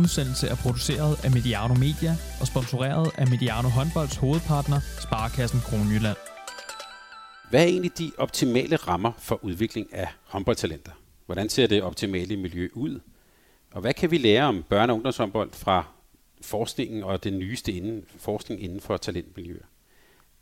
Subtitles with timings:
[0.00, 6.16] udsendelse er produceret af Mediano Media og sponsoreret af Mediano Håndbolds hovedpartner, Sparkassen Kronjylland.
[7.50, 10.92] Hvad er egentlig de optimale rammer for udvikling af håndboldtalenter?
[11.26, 13.00] Hvordan ser det optimale miljø ud?
[13.72, 15.84] Og hvad kan vi lære om børne- og ungdomshåndbold fra
[16.42, 19.66] forskningen og det nyeste inden, forskning inden for talentmiljøer?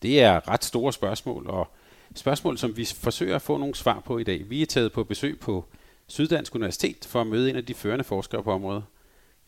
[0.03, 1.69] Det er ret store spørgsmål, og
[2.15, 4.51] spørgsmål, som vi forsøger at få nogle svar på i dag.
[4.51, 5.65] Vi er taget på besøg på
[6.07, 8.85] Syddansk Universitet for at møde en af de førende forskere på området.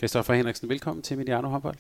[0.01, 1.77] Christoffer Henriksen, velkommen til Mediano Håndbold.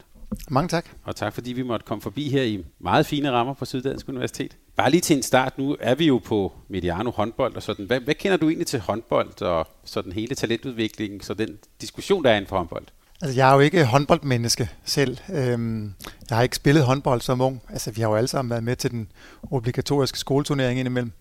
[0.48, 0.86] Mange tak.
[1.04, 4.56] Og tak fordi vi måtte komme forbi her i meget fine rammer på Syddansk Universitet.
[4.76, 7.86] Bare lige til en start, nu er vi jo på Mediano håndbold og sådan.
[7.86, 11.48] Hvad, hvad kender du egentlig til håndbold og sådan hele talentudviklingen, så den
[11.80, 12.86] diskussion, der er inden for håndbold?
[13.22, 15.18] Altså, jeg er jo ikke håndboldmenneske selv.
[15.32, 15.94] Øhm,
[16.30, 17.62] jeg har ikke spillet håndbold som ung.
[17.68, 19.12] Altså, vi har jo alle sammen været med til den
[19.50, 21.12] obligatoriske skoleturnering indimellem.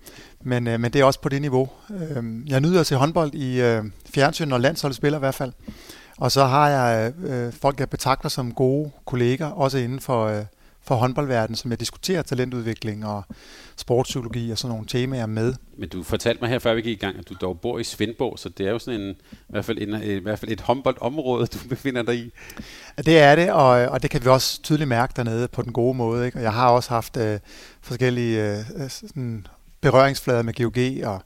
[0.41, 1.70] Men, øh, men det er også på det niveau.
[1.90, 5.52] Øhm, jeg nyder at se håndbold i øh, fjernsyn, når landsholdet spiller i hvert fald.
[6.20, 10.43] Og så har jeg øh, folk, jeg betragter som gode kolleger, også inden for, øh,
[10.81, 13.23] for håndboldverdenen, som jeg diskuterer talentudvikling og
[13.75, 15.53] sportspsykologi og sådan nogle temaer med.
[15.77, 17.84] Men du fortalte mig her, før vi gik i gang, at du dog bor i
[17.84, 20.62] Svendborg, så det er jo sådan en, i hvert fald, en, i hvert fald et
[20.62, 22.31] håndboldområde, du befinder dig i.
[22.97, 25.97] Det er det, og, og det kan vi også tydeligt mærke dernede på den gode
[25.97, 26.25] måde.
[26.25, 26.37] Ikke?
[26.37, 27.40] Og jeg har også haft øh,
[27.81, 29.47] forskellige øh, sådan
[29.81, 31.21] berøringsflader med GOG, og,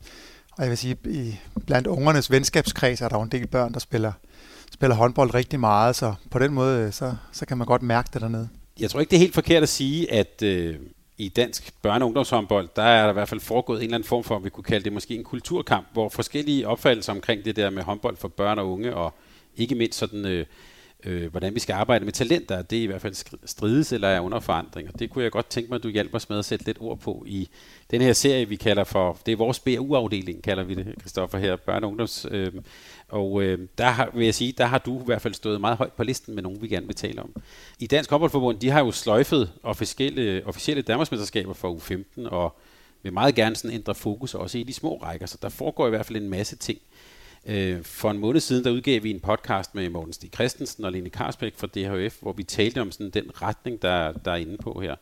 [0.51, 3.79] og jeg vil sige, i, blandt ungernes venskabskreds er der jo en del børn, der
[3.79, 4.11] spiller,
[4.83, 8.09] spiller håndbold rigtig meget, så på den måde, øh, så, så kan man godt mærke
[8.13, 8.49] det dernede.
[8.79, 10.75] Jeg tror ikke, det er helt forkert at sige, at øh,
[11.17, 14.07] i dansk børne- og ungdomshåndbold, der er der i hvert fald foregået en eller anden
[14.07, 17.69] form for, vi kunne kalde det måske en kulturkamp, hvor forskellige opfattelser omkring det der
[17.69, 19.13] med håndbold for børn og unge, og
[19.55, 20.45] ikke mindst sådan, øh,
[21.03, 24.19] øh, hvordan vi skal arbejde med talenter, det er i hvert fald strides eller er
[24.19, 24.89] under forandring.
[24.93, 26.77] Og det kunne jeg godt tænke mig, at du hjælper os med at sætte lidt
[26.81, 27.49] ord på i
[27.91, 31.57] den her serie, vi kalder for, det er vores BU-afdeling, kalder vi det, Kristoffer her,
[31.57, 32.25] børne- og ungdoms.
[32.31, 32.51] Øh,
[33.13, 35.77] og øh, der har, vil jeg sige, der har du i hvert fald stået meget
[35.77, 37.35] højt på listen med nogen, vi gerne vil tale om.
[37.79, 42.57] I Dansk Håndboldforbund, de har jo sløjfet officielle, officielle Danmarksmesterskaber for U15, og
[43.03, 45.89] vil meget gerne sådan ændre fokus også i de små rækker, så der foregår i
[45.89, 46.79] hvert fald en masse ting.
[47.45, 50.91] Øh, for en måned siden, der udgav vi en podcast med Morten Stig Christensen og
[50.91, 54.57] Lene Karsbæk fra DHF, hvor vi talte om sådan den retning, der, der er inde
[54.57, 54.95] på her.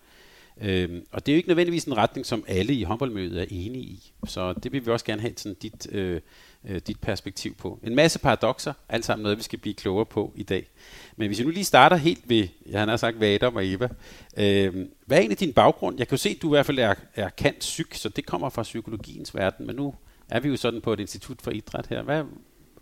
[0.62, 3.84] Øhm, og det er jo ikke nødvendigvis en retning, som alle i håndboldmødet er enige
[3.84, 4.14] i.
[4.28, 6.22] Så det vil vi også gerne have sådan dit, øh,
[6.70, 7.80] øh dit perspektiv på.
[7.84, 10.68] En masse paradoxer, alt sammen noget, vi skal blive klogere på i dag.
[11.16, 13.90] Men hvis jeg nu lige starter helt ved, jeg har sagt, hvad Adam og Eva.
[14.38, 14.74] Øh,
[15.06, 15.98] hvad er egentlig din baggrund?
[15.98, 18.26] Jeg kan jo se, at du i hvert fald er, er kant psyk, så det
[18.26, 19.94] kommer fra psykologiens verden, men nu
[20.30, 22.02] er vi jo sådan på et institut for idræt her.
[22.02, 22.24] Hvad,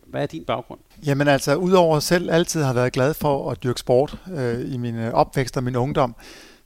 [0.08, 0.80] hvad er din baggrund?
[1.06, 4.96] Jamen altså, udover selv altid har været glad for at dyrke sport øh, i min
[4.96, 6.16] øh, opvækst og min ungdom,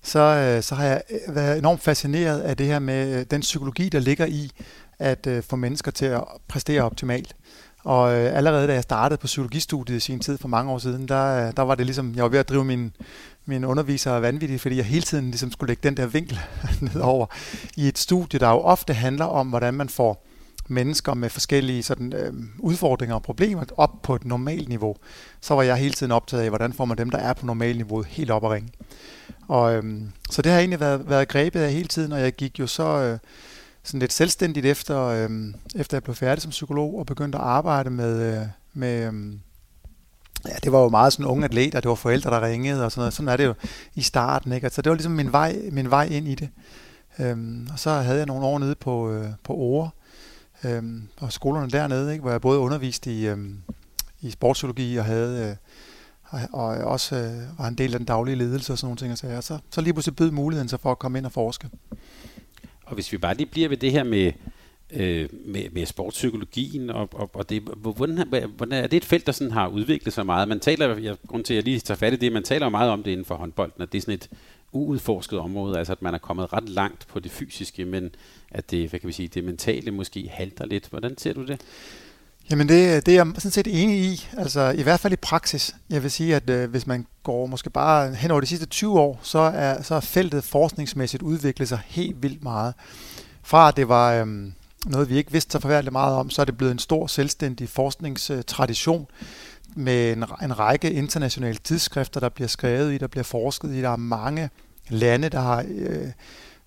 [0.03, 3.41] så, øh, så har jeg øh, været enormt fascineret af det her med øh, den
[3.41, 4.51] psykologi, der ligger i
[4.99, 7.35] at øh, få mennesker til at præstere optimalt.
[7.83, 11.07] Og øh, allerede da jeg startede på psykologistudiet i sin tid for mange år siden,
[11.07, 12.93] der, øh, der var det ligesom, jeg var ved at drive min,
[13.45, 16.39] min underviser vanvittigt, fordi jeg hele tiden ligesom skulle lægge den der vinkel
[16.81, 17.25] nedover
[17.77, 20.25] i et studie, der jo ofte handler om, hvordan man får
[20.67, 24.95] mennesker med forskellige sådan, øh, udfordringer og problemer op på et normalt niveau,
[25.41, 27.77] så var jeg hele tiden optaget af, hvordan får man dem, der er på normalt
[27.77, 28.69] niveau, helt op at ringe.
[29.47, 32.59] Og, øh, så det har egentlig været, været grebet af hele tiden, og jeg gik
[32.59, 33.19] jo så øh,
[33.83, 35.29] sådan lidt selvstændigt efter, øh,
[35.75, 39.33] efter jeg blev færdig som psykolog og begyndte at arbejde med, øh, med øh,
[40.47, 43.01] ja, det var jo meget sådan unge atleter, det var forældre, der ringede og sådan
[43.01, 43.13] noget.
[43.13, 43.53] Sådan er det jo
[43.95, 44.69] i starten, ikke?
[44.69, 46.49] Så det var ligesom min vej, min vej ind i det.
[47.19, 49.89] Øhm, og så havde jeg nogle år nede på, øh, på Ore,
[50.65, 52.21] øhm, og skolerne dernede, ikke?
[52.21, 53.57] hvor jeg både underviste i, øhm,
[54.21, 55.49] i sportspsykologi og havde...
[55.49, 55.55] Øh,
[56.51, 59.11] og også øh, var en del af den daglige ledelse og sådan nogle ting.
[59.11, 61.69] Og så, så, så lige pludselig bød muligheden så for at komme ind og forske.
[62.85, 64.31] Og hvis vi bare lige bliver ved det her med,
[64.93, 69.31] øh, med, med sportspsykologien, og, og, og det, hvordan, hvordan er det et felt, der
[69.31, 70.47] sådan har udviklet sig meget?
[70.47, 72.91] Man taler, jeg, grund til at jeg lige tager fat i det, man taler meget
[72.91, 74.29] om det inden for håndbolden, at det er sådan et
[74.71, 78.15] uudforsket område, altså at man er kommet ret langt på det fysiske, men
[78.53, 80.87] at det, hvad kan vi sige, det mentale måske halter lidt.
[80.89, 81.61] Hvordan ser du det?
[82.51, 85.15] Jamen det, øh, det er jeg sådan set enig i, altså i hvert fald i
[85.15, 85.75] praksis.
[85.89, 88.99] Jeg vil sige, at øh, hvis man går måske bare hen over de sidste 20
[88.99, 92.73] år, så er, så er feltet forskningsmæssigt udviklet sig helt vildt meget.
[93.43, 94.27] Fra at det var øh,
[94.85, 97.69] noget, vi ikke vidste så forfærdeligt meget om, så er det blevet en stor selvstændig
[97.69, 99.07] forskningstradition
[99.75, 103.81] med en, en række internationale tidsskrifter, der bliver skrevet i, der bliver forsket i.
[103.81, 104.49] Der er mange
[104.89, 105.65] lande, der har...
[105.69, 106.07] Øh,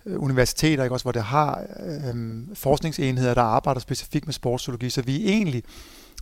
[0.06, 0.94] Øh, universiteter, ikke?
[0.94, 2.14] Også, hvor det har øh,
[2.54, 4.90] forskningsenheder, der arbejder specifikt med sportspsykologi.
[4.90, 5.62] Så vi er egentlig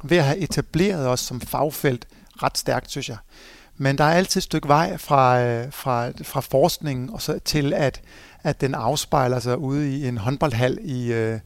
[0.04, 2.06] ved at have etableret os som fagfelt
[2.42, 3.16] ret stærkt, synes jeg.
[3.76, 7.72] Men der er altid et stykke vej fra, øh, fra, fra forskningen og så til,
[7.72, 8.00] at,
[8.42, 11.40] at den afspejler sig ude i en håndboldhal i, øh,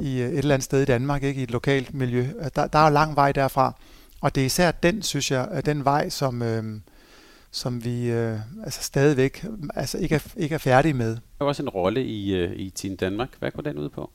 [0.00, 2.26] i øh, et eller andet sted i Danmark, ikke i et lokalt miljø.
[2.56, 3.74] Der, der er lang vej derfra.
[4.20, 6.80] Og det er især den, synes jeg, øh, den vej, som, øh,
[7.52, 9.44] som vi øh, altså stadigvæk
[9.74, 11.10] altså ikke, er, ikke er færdige med.
[11.10, 13.28] Der er også en rolle i, øh, i Team Danmark.
[13.38, 14.10] Hvad går den ud på?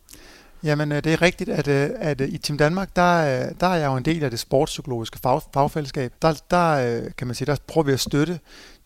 [0.64, 3.88] Jamen, øh, det er rigtigt, at, øh, at i Team Danmark, der, der er jeg
[3.88, 6.14] jo en del af det sportspsykologiske fag, fagfællesskab.
[6.22, 8.40] Der, der, kan man sige, der prøver vi at støtte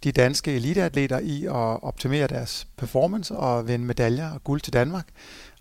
[0.04, 5.08] de danske eliteatleter i at optimere deres performance og vinde medaljer og guld til Danmark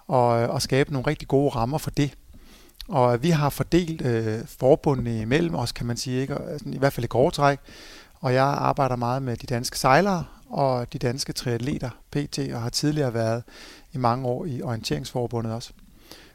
[0.07, 2.15] og, og skabe nogle rigtig gode rammer for det.
[2.89, 6.35] Og vi har fordelt øh, forbundene imellem os, kan man sige, ikke?
[6.35, 7.59] Altså, i hvert fald i grove træk.
[8.21, 12.71] Og jeg arbejder meget med de danske sejlere og de danske triatleter, PT, og har
[12.71, 13.43] tidligere været
[13.93, 15.73] i mange år i Orienteringsforbundet også.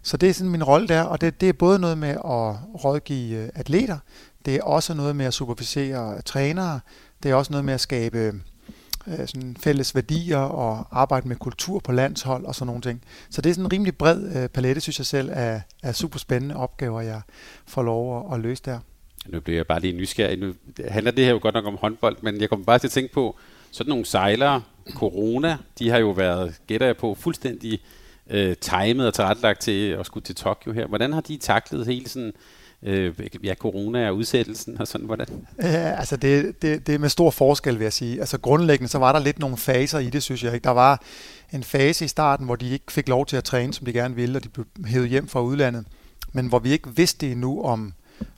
[0.01, 2.55] Så det er sådan min rolle der, og det, det er både noget med at
[2.83, 3.97] rådgive øh, atleter,
[4.45, 6.79] det er også noget med at supervisere trænere,
[7.23, 8.33] det er også noget med at skabe
[9.07, 13.01] øh, sådan fælles værdier og arbejde med kultur på landshold og sådan nogle ting.
[13.29, 16.19] Så det er sådan en rimelig bred øh, palette, synes jeg selv, af, af super
[16.19, 17.21] spændende opgaver, jeg
[17.67, 18.79] får lov at, at løse der.
[19.27, 20.39] Nu bliver jeg bare lige nysgerrig.
[20.39, 20.53] Nu
[20.87, 23.13] handler det her jo godt nok om håndbold, men jeg kommer bare til at tænke
[23.13, 23.35] på,
[23.71, 24.61] sådan nogle sejlere,
[24.93, 27.79] corona, de har jo været, gætter jeg på, fuldstændig
[28.29, 30.87] øh, timet og tilrettelagt til at skulle til Tokyo her.
[30.87, 32.33] Hvordan har de taklet hele sådan
[32.83, 33.13] øh,
[33.43, 35.47] ja, corona og udsættelsen og sådan, hvordan?
[35.61, 38.19] Ja, altså det, det, det er med stor forskel, vil jeg sige.
[38.19, 40.53] Altså grundlæggende, så var der lidt nogle faser i det, synes jeg.
[40.53, 40.63] Ikke?
[40.63, 41.03] Der var
[41.53, 44.15] en fase i starten, hvor de ikke fik lov til at træne, som de gerne
[44.15, 45.85] ville, og de blev hævet hjem fra udlandet.
[46.31, 47.93] Men hvor vi ikke vidste endnu, om,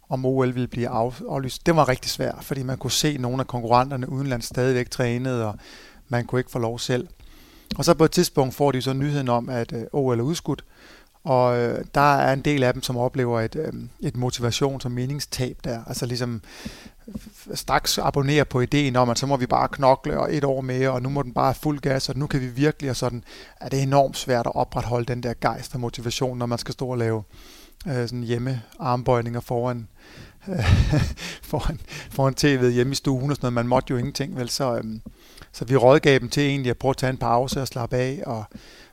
[0.09, 1.65] om OL ville blive aflyst.
[1.65, 5.55] Det var rigtig svært, fordi man kunne se nogle af konkurrenterne udenlands stadigvæk trænede, og
[6.09, 7.07] man kunne ikke få lov selv.
[7.77, 10.63] Og så på et tidspunkt får de så nyheden om, at øh, OL er udskudt,
[11.23, 14.91] og øh, der er en del af dem, som oplever et, øh, et motivations- og
[14.91, 15.83] meningstab der.
[15.87, 16.41] Altså ligesom
[17.07, 17.15] øh,
[17.53, 20.91] straks abonnere på ideen om, at så må vi bare knokle og et år mere,
[20.91, 23.23] og nu må den bare fuld gas, og nu kan vi virkelig, og sådan
[23.61, 26.87] er det enormt svært at opretholde den der gejst og motivation, når man skal stå
[26.87, 27.23] og lave
[27.87, 29.87] øh, sådan hjemme armbøjninger foran,
[30.47, 30.55] øh,
[31.51, 31.79] foran,
[32.11, 33.53] foran tv'et hjemme i stuen og sådan noget.
[33.53, 34.49] Man måtte jo ingenting, vel?
[34.49, 34.83] Så, øh,
[35.51, 38.23] så vi rådgav dem til egentlig at prøve at tage en pause og slappe af,
[38.25, 38.45] og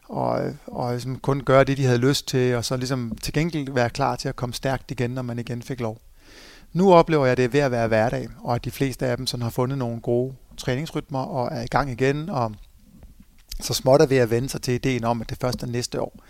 [0.08, 3.72] og, og ligesom kun gøre det, de havde lyst til, og så ligesom til gengæld
[3.72, 5.98] være klar til at komme stærkt igen, når man igen fik lov.
[6.72, 9.16] Nu oplever jeg, at det er ved at være hverdag, og at de fleste af
[9.16, 12.52] dem sådan har fundet nogle gode træningsrytmer og er i gang igen, og
[13.60, 16.00] så småt er ved at vende sig til ideen om, at det først er næste
[16.00, 16.20] år.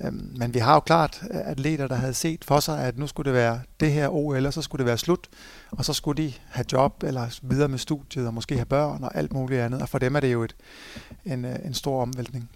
[0.00, 3.24] Øhm, men vi har jo klart atleter, der havde set for sig, at nu skulle
[3.30, 5.28] det være det her OL, eller så skulle det være slut,
[5.70, 9.16] og så skulle de have job, eller videre med studiet, og måske have børn og
[9.16, 9.82] alt muligt andet.
[9.82, 10.56] Og for dem er det jo et,
[11.24, 12.50] en, øh, en stor omvæltning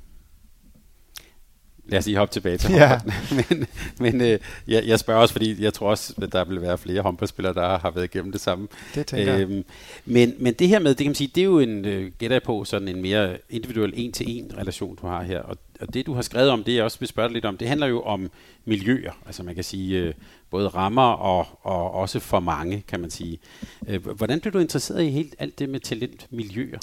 [1.88, 3.00] lad os lige hoppe tilbage til ja.
[3.50, 3.66] men
[3.98, 7.02] men øh, jeg, jeg spørger også, fordi jeg tror også, at der vil være flere
[7.02, 8.68] håndboldspillere, der har været igennem det samme.
[8.94, 9.64] Det tænker øhm,
[10.04, 12.40] men, men det her med, det kan man sige, det er jo en, øh, gætter
[12.44, 15.40] på, sådan en mere individuel en-til-en relation, du har her.
[15.40, 17.68] Og, og det, du har skrevet om, det jeg også vil spørge lidt om, det
[17.68, 18.30] handler jo om
[18.64, 19.12] miljøer.
[19.26, 20.14] Altså man kan sige, øh,
[20.50, 23.38] både rammer og, og også for mange, kan man sige.
[23.88, 26.78] Øh, hvordan blev du interesseret i helt alt det med talentmiljøer?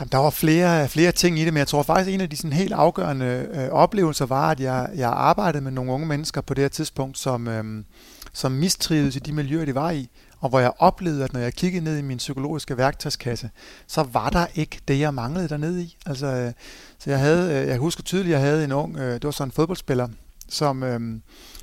[0.00, 2.30] Jamen, der var flere, flere ting i det, men jeg tror faktisk, at en af
[2.30, 6.40] de sådan helt afgørende øh, oplevelser var, at jeg, jeg arbejdede med nogle unge mennesker
[6.40, 7.84] på det her tidspunkt, som, øh,
[8.32, 10.08] som mistrivedes i de miljøer, de var i,
[10.40, 13.50] og hvor jeg oplevede, at når jeg kiggede ned i min psykologiske værktøjskasse,
[13.86, 15.96] så var der ikke det, jeg manglede dernede i.
[16.06, 16.52] Altså, øh,
[16.98, 19.30] så jeg havde, øh, jeg husker tydeligt, at jeg havde en ung, øh, det var
[19.30, 20.08] sådan en fodboldspiller,
[20.48, 21.00] som, øh,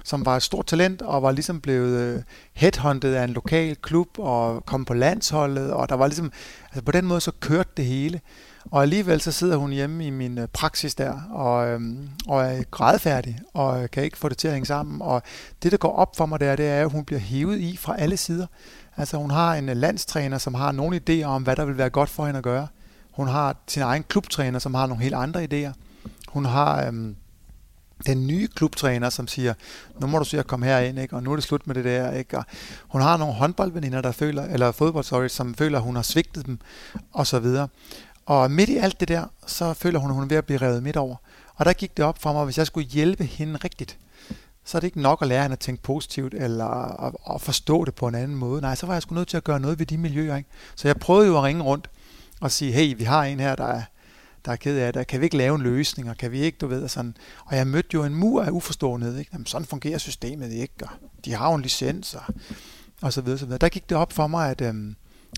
[0.04, 2.22] som var et stort talent og var ligesom blevet øh,
[2.54, 6.32] headhunted af en lokal klub og kom på landsholdet, og der var ligesom,
[6.66, 8.22] altså på den måde så kørte det hele.
[8.72, 11.82] Og alligevel så sidder hun hjemme i min øh, praksis der, og, øh,
[12.28, 15.02] og er grædfærdig, og kan ikke få det til at hænge sammen.
[15.02, 15.22] Og
[15.64, 18.00] det, der går op for mig der, det er, at hun bliver hævet i fra
[18.00, 18.48] alle sider.
[18.98, 21.90] Altså hun har en øh, landstræner, som har nogle idéer om, hvad der vil være
[21.90, 22.68] godt for hende at gøre.
[23.12, 25.72] Hun har sin egen klubtræner, som har nogle helt andre idéer.
[26.28, 26.88] Hun har...
[26.88, 27.16] Øhm,
[28.06, 29.54] den nye klubtræner, som siger,
[30.02, 31.16] nu må du se at komme herind, ikke?
[31.16, 32.12] og nu er det slut med det der.
[32.12, 32.38] Ikke?
[32.38, 32.46] Og
[32.88, 36.46] hun har nogle håndboldveninder, der føler, eller fodbold, sorry, som føler, at hun har svigtet
[36.46, 36.60] dem,
[37.14, 37.68] og så videre.
[38.26, 40.62] Og midt i alt det der, så føler hun, at hun er ved at blive
[40.62, 41.16] revet midt over.
[41.56, 43.98] Og der gik det op for mig, at hvis jeg skulle hjælpe hende rigtigt,
[44.66, 46.66] så er det ikke nok at lære hende at tænke positivt, eller
[47.06, 48.62] at, at forstå det på en anden måde.
[48.62, 50.36] Nej, så var jeg sgu nødt til at gøre noget ved de miljøer.
[50.36, 50.50] Ikke?
[50.76, 51.90] Så jeg prøvede jo at ringe rundt
[52.42, 53.82] og sige, hey, vi har en her, der er
[54.46, 55.08] der er ked af det.
[55.08, 57.18] Kan vi ikke lave en løsning, og kan vi ikke, du ved, og sådan.
[57.46, 59.30] Og jeg mødte jo en mur af uforståenhed, ikke?
[59.34, 60.90] Jamen, sådan fungerer systemet ikke, og
[61.26, 62.24] de har jo en licens, og,
[63.02, 63.58] og så videre, så videre.
[63.58, 64.96] Der gik det op for mig, at, øhm,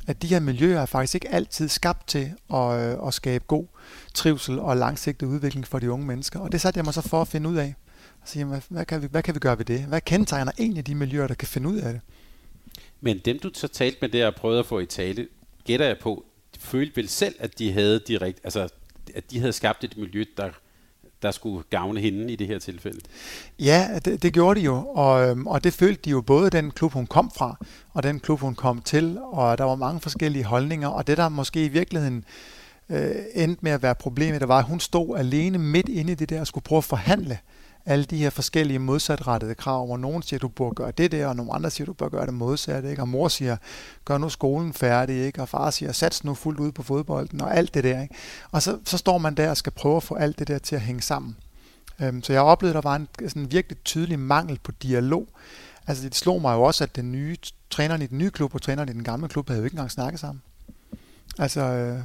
[0.08, 3.66] at de her miljøer er faktisk ikke altid skabt til at, øh, at skabe god
[4.14, 6.40] trivsel og langsigtet udvikling for de unge mennesker.
[6.40, 7.76] Og det satte jeg mig så for at finde ud af.
[8.22, 9.80] Og sige, hvad, hvad, kan vi, hvad kan vi gøre ved det?
[9.80, 12.02] Hvad kendetegner egentlig de miljøer, der kan finde ud af det?
[13.02, 15.28] Men dem, du så talte med der og prøvede at få i tale,
[15.64, 16.26] gætter jeg på,
[16.60, 18.70] følte vel selv, at de havde direkt, altså
[19.16, 20.50] at de havde skabt et miljø, der,
[21.22, 23.00] der skulle gavne hende i det her tilfælde.
[23.60, 26.72] Ja, det, det gjorde de jo, og, øhm, og det følte de jo både den
[26.72, 30.44] klub, hun kom fra, og den klub, hun kom til, og der var mange forskellige
[30.44, 32.26] holdninger, og det der måske i virkeligheden
[32.90, 36.16] øh, endte med at være problemet, der var, at hun stod alene midt inde i
[36.16, 37.40] det der og skulle prøve at forhandle
[37.88, 41.36] alle de her forskellige modsatrettede krav, hvor nogen siger, du bør gøre det der, og
[41.36, 43.02] nogle andre siger, du bør gøre det modsatte, ikke?
[43.02, 43.58] og mor siger,
[44.06, 45.42] gør nu skolen færdig, ikke?
[45.42, 48.02] og far siger, sats nu fuldt ud på fodbolden, og alt det der.
[48.02, 48.16] Ikke?
[48.52, 50.76] Og så, så står man der og skal prøve at få alt det der til
[50.76, 51.38] at hænge sammen.
[52.02, 55.28] Øhm, så jeg oplevede, at der var en sådan virkelig tydelig mangel på dialog.
[55.88, 57.38] Altså det slog mig jo også, at den nye
[57.70, 59.92] træneren i den nye klub og træneren i den gamle klub havde jo ikke engang
[59.92, 60.42] snakket sammen.
[61.40, 62.00] Altså, øh,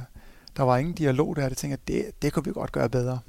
[0.57, 2.89] der var ingen dialog der, og jeg tænkte, at det, det kunne vi godt gøre
[2.89, 3.19] bedre.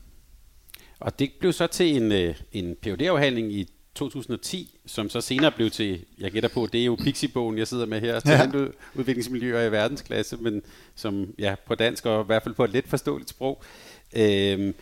[1.04, 5.52] Og det blev så til en, øh, en phd afhandling i 2010, som så senere
[5.52, 8.66] blev til, jeg gætter på, det er jo Pixie-bogen, jeg sidder med her, ja.
[8.94, 10.62] udviklingsmiljøer i verdensklasse, men
[10.94, 13.62] som ja, på dansk og i hvert fald på et let forståeligt sprog.
[14.16, 14.74] Øhm,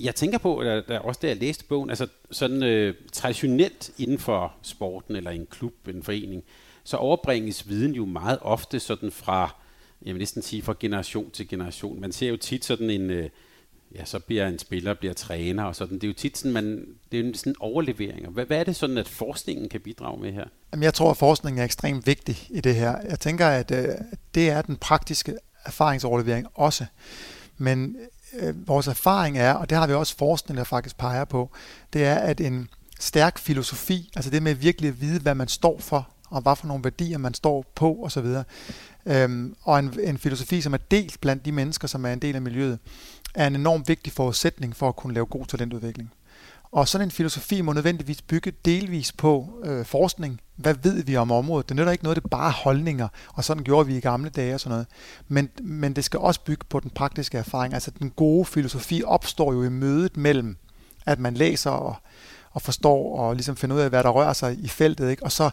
[0.00, 4.18] jeg tænker på, at der, også da jeg læste bogen, altså sådan øh, traditionelt inden
[4.18, 6.44] for sporten, eller en klub, en forening,
[6.84, 9.56] så overbringes viden jo meget ofte sådan fra,
[10.02, 12.00] jeg vil næsten sige fra generation til generation.
[12.00, 13.30] Man ser jo tit sådan en, øh,
[13.94, 15.94] ja, så bliver en spiller, bliver træner og sådan.
[15.94, 18.14] Det er jo tit sådan, man, det er jo sådan overleveringer.
[18.14, 18.34] overlevering.
[18.34, 20.44] Hvad, hvad er det sådan, at forskningen kan bidrage med her?
[20.72, 22.96] Jamen, jeg tror, at forskningen er ekstremt vigtig i det her.
[23.08, 23.88] Jeg tænker, at øh,
[24.34, 26.84] det er den praktiske erfaringsoverlevering også.
[27.56, 27.96] Men
[28.38, 31.50] øh, vores erfaring er, og det har vi også forskning, der faktisk peger på,
[31.92, 32.68] det er, at en
[33.00, 36.66] stærk filosofi, altså det med virkelig at vide, hvad man står for, og hvad for
[36.66, 38.26] nogle værdier man står på osv.,
[39.06, 42.34] øhm, og en, en filosofi, som er delt blandt de mennesker, som er en del
[42.34, 42.78] af miljøet,
[43.34, 46.10] er en enormt vigtig forudsætning for at kunne lave god talentudvikling.
[46.72, 50.40] Og sådan en filosofi må nødvendigvis bygge delvis på øh, forskning.
[50.56, 51.68] Hvad ved vi om området?
[51.68, 54.54] Det nytter ikke noget, det er bare holdninger, og sådan gjorde vi i gamle dage
[54.54, 54.86] og sådan noget.
[55.28, 57.74] Men, men det skal også bygge på den praktiske erfaring.
[57.74, 60.56] Altså den gode filosofi opstår jo i mødet mellem,
[61.06, 61.96] at man læser og,
[62.58, 65.22] og forstår og ligesom finder ud af, hvad der rører sig i feltet, ikke?
[65.22, 65.50] og så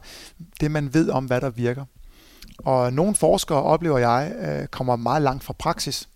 [0.62, 1.86] det, man ved om, hvad der virker.
[2.58, 6.10] Og nogle forskere, oplever jeg, øh, kommer meget langt fra praksis.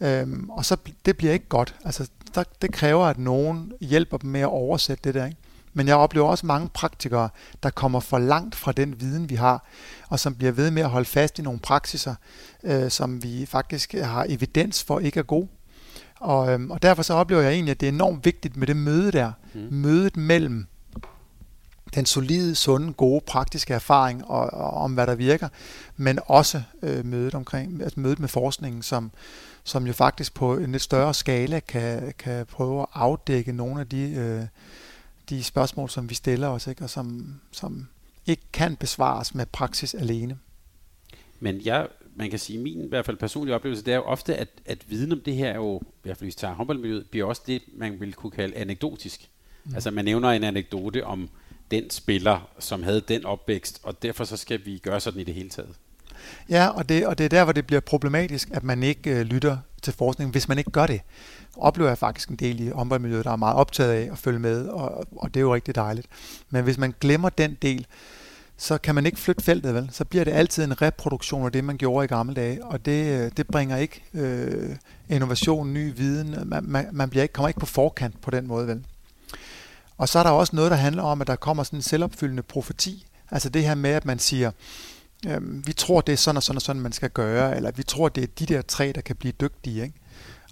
[0.00, 1.74] Øhm, og så det bliver ikke godt.
[1.84, 5.26] Altså, der, det kræver, at nogen hjælper dem med at oversætte det der.
[5.26, 5.38] Ikke?
[5.72, 7.28] Men jeg oplever også mange praktikere,
[7.62, 9.66] der kommer for langt fra den viden, vi har,
[10.08, 12.14] og som bliver ved med at holde fast i nogle praksiser,
[12.64, 15.48] øh, som vi faktisk har evidens for ikke er gode.
[16.20, 18.76] Og, øhm, og derfor så oplever jeg egentlig, at det er enormt vigtigt med det
[18.76, 19.32] møde der.
[19.54, 19.68] Mm.
[19.70, 20.66] Mødet mellem
[21.94, 25.48] den solide, sunde, gode, praktiske erfaring og, og om, hvad der virker,
[25.96, 29.10] men også øh, mødet omkring, altså mødet med forskningen, som,
[29.64, 33.88] som jo faktisk på en lidt større skala kan, kan prøve at afdække nogle af
[33.88, 34.42] de, øh,
[35.28, 36.84] de spørgsmål, som vi stiller os, ikke?
[36.84, 37.88] og som, som
[38.26, 40.38] ikke kan besvares med praksis alene.
[41.40, 44.36] Men jeg, man kan sige, min i hvert fald personlige oplevelse, det er jo ofte,
[44.36, 47.06] at, at viden om det her er jo, i hvert fald hvis vi tager håndboldmiljøet,
[47.10, 49.28] bliver også det, man vil kunne kalde anekdotisk.
[49.64, 49.74] Mm.
[49.74, 51.28] Altså man nævner en anekdote om
[51.70, 55.34] den spiller, som havde den opvækst, og derfor så skal vi gøre sådan i det
[55.34, 55.74] hele taget.
[56.50, 59.20] Ja, og det, og det er der, hvor det bliver problematisk, at man ikke øh,
[59.20, 61.00] lytter til forskning, hvis man ikke gør det.
[61.56, 64.68] Oplever jeg faktisk en del i håndboldmiljøet, der er meget optaget af at følge med,
[64.68, 66.06] og, og det er jo rigtig dejligt.
[66.50, 67.86] Men hvis man glemmer den del,
[68.56, 69.88] så kan man ikke flytte feltet, vel?
[69.92, 73.20] Så bliver det altid en reproduktion af det, man gjorde i gamle dage, og det,
[73.20, 74.76] øh, det bringer ikke øh,
[75.08, 76.36] innovation, ny viden.
[76.44, 78.84] Man, man, man bliver ikke, kommer ikke på forkant på den måde, vel?
[79.98, 82.42] Og så er der også noget, der handler om, at der kommer sådan en selvopfyldende
[82.42, 83.06] profeti.
[83.30, 84.50] Altså det her med, at man siger,
[85.26, 87.82] øh, vi tror, det er sådan og sådan og sådan, man skal gøre, eller vi
[87.82, 89.82] tror, det er de der tre, der kan blive dygtige.
[89.82, 89.94] Ikke?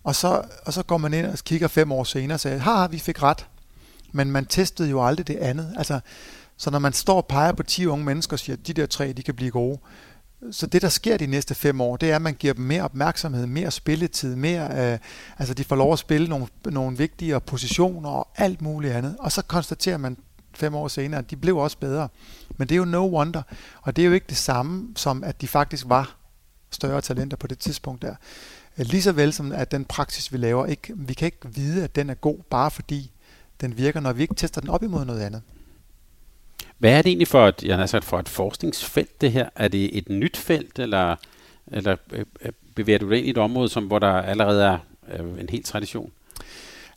[0.05, 2.87] Og, så, og så går man ind og kigger fem år senere og siger, ha,
[2.87, 3.47] vi fik ret.
[4.13, 5.75] Men man testede jo aldrig det andet.
[5.77, 6.01] Altså,
[6.57, 8.87] så når man står og peger på 10 unge mennesker og siger, at de der
[8.87, 9.79] tre, de kan blive gode,
[10.51, 12.83] så det, der sker de næste fem år, det er, at man giver dem mere
[12.83, 14.99] opmærksomhed, mere spilletid, mere, øh,
[15.39, 19.17] altså de får lov at spille nogle, nogle vigtigere positioner og alt muligt andet.
[19.19, 20.17] Og så konstaterer man
[20.55, 22.09] fem år senere, at de blev også bedre.
[22.57, 23.43] Men det er jo no wonder,
[23.83, 26.17] og det er jo ikke det samme som, at de faktisk var
[26.71, 28.15] større talenter på det tidspunkt der.
[28.79, 31.85] Øh, lige så vel som at den praksis, vi laver, ikke, vi kan ikke vide,
[31.85, 33.11] at den er god, bare fordi
[33.61, 35.43] den virker, når vi ikke tester den op imod noget andet.
[36.79, 39.49] Hvad er det egentlig for et, jeg har sagt, for et forskningsfelt, det her?
[39.57, 41.17] Er det et nyt felt, eller,
[41.67, 44.79] eller øh, øh, bevæger du dig ind i et område, som, hvor der allerede er
[45.19, 46.11] øh, en helt tradition?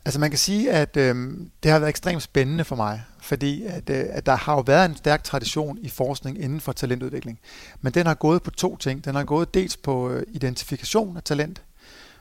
[0.04, 1.14] Altså man kan sige, at øh,
[1.62, 4.90] det har været ekstremt spændende for mig, fordi at, øh, at der har jo været
[4.90, 7.38] en stærk tradition i forskning inden for talentudvikling.
[7.80, 9.04] Men den har gået på to ting.
[9.04, 11.62] Den har gået dels på øh, identifikation af talent,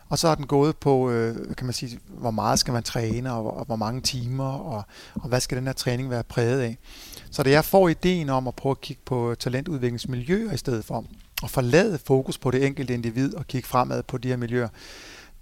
[0.10, 3.34] og så har den gået på, øh, kan man sige, hvor meget skal man træne,
[3.34, 4.84] og hvor, og hvor mange timer, og,
[5.14, 6.78] og hvad skal den her træning være præget af.
[7.32, 11.06] Så da jeg får ideen om at prøve at kigge på talentudviklingsmiljøer i stedet for,
[11.44, 14.70] og forlade fokus på det enkelte individ og kigge fremad på de her miljøer,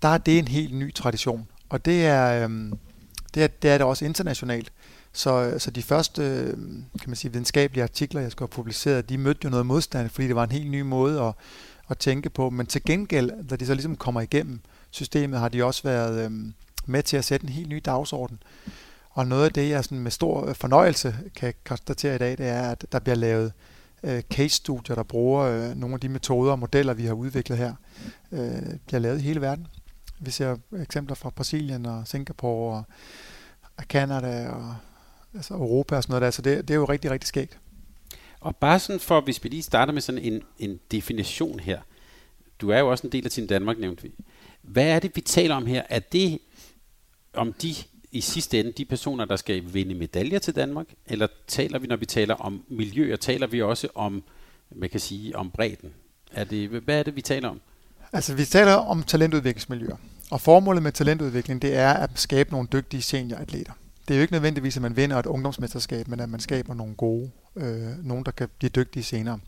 [0.01, 1.47] der er det en helt ny tradition.
[1.69, 2.73] Og det er, øhm,
[3.33, 4.71] Det er, det er det også internationalt.
[5.13, 9.17] Så, så de første øhm, kan man sige, videnskabelige artikler, jeg skulle have publiceret, de
[9.17, 11.33] mødte jo noget modstand, fordi det var en helt ny måde at,
[11.89, 12.49] at tænke på.
[12.49, 14.59] Men til gengæld, da de så ligesom kommer igennem
[14.91, 16.53] systemet, har de også været øhm,
[16.85, 18.39] med til at sætte en helt ny dagsorden.
[19.15, 22.47] Og noget af det, jeg sådan med stor øh, fornøjelse kan konstatere i dag, det
[22.47, 23.53] er, at der bliver lavet
[24.03, 27.73] øh, case-studier, der bruger øh, nogle af de metoder og modeller, vi har udviklet her,
[28.31, 29.67] øh, bliver lavet i hele verden.
[30.19, 32.83] Vi ser eksempler fra Brasilien og Singapore og,
[33.77, 34.75] og Canada og
[35.35, 37.59] altså Europa og sådan noget der, så det, det er jo rigtig, rigtig skægt.
[38.39, 41.81] Og bare sådan for, hvis vi lige starter med sådan en, en definition her.
[42.61, 44.11] Du er jo også en del af Team Danmark, nævnte vi.
[44.61, 45.83] Hvad er det, vi taler om her?
[45.89, 46.39] Er det
[47.33, 47.75] om de
[48.15, 50.85] i sidste ende de personer, der skal vinde medaljer til Danmark?
[51.05, 54.23] Eller taler vi, når vi taler om miljø, og taler vi også om,
[54.75, 55.93] man kan sige, om bredden?
[56.31, 57.61] Er det, hvad er det, vi taler om?
[58.13, 59.95] Altså, vi taler om talentudviklingsmiljøer.
[60.31, 63.73] Og formålet med talentudvikling, det er at skabe nogle dygtige senioratleter.
[64.07, 66.95] Det er jo ikke nødvendigvis, at man vinder et ungdomsmesterskab, men at man skaber nogle
[66.95, 69.39] gode, øh, nogen, der kan blive dygtige senere.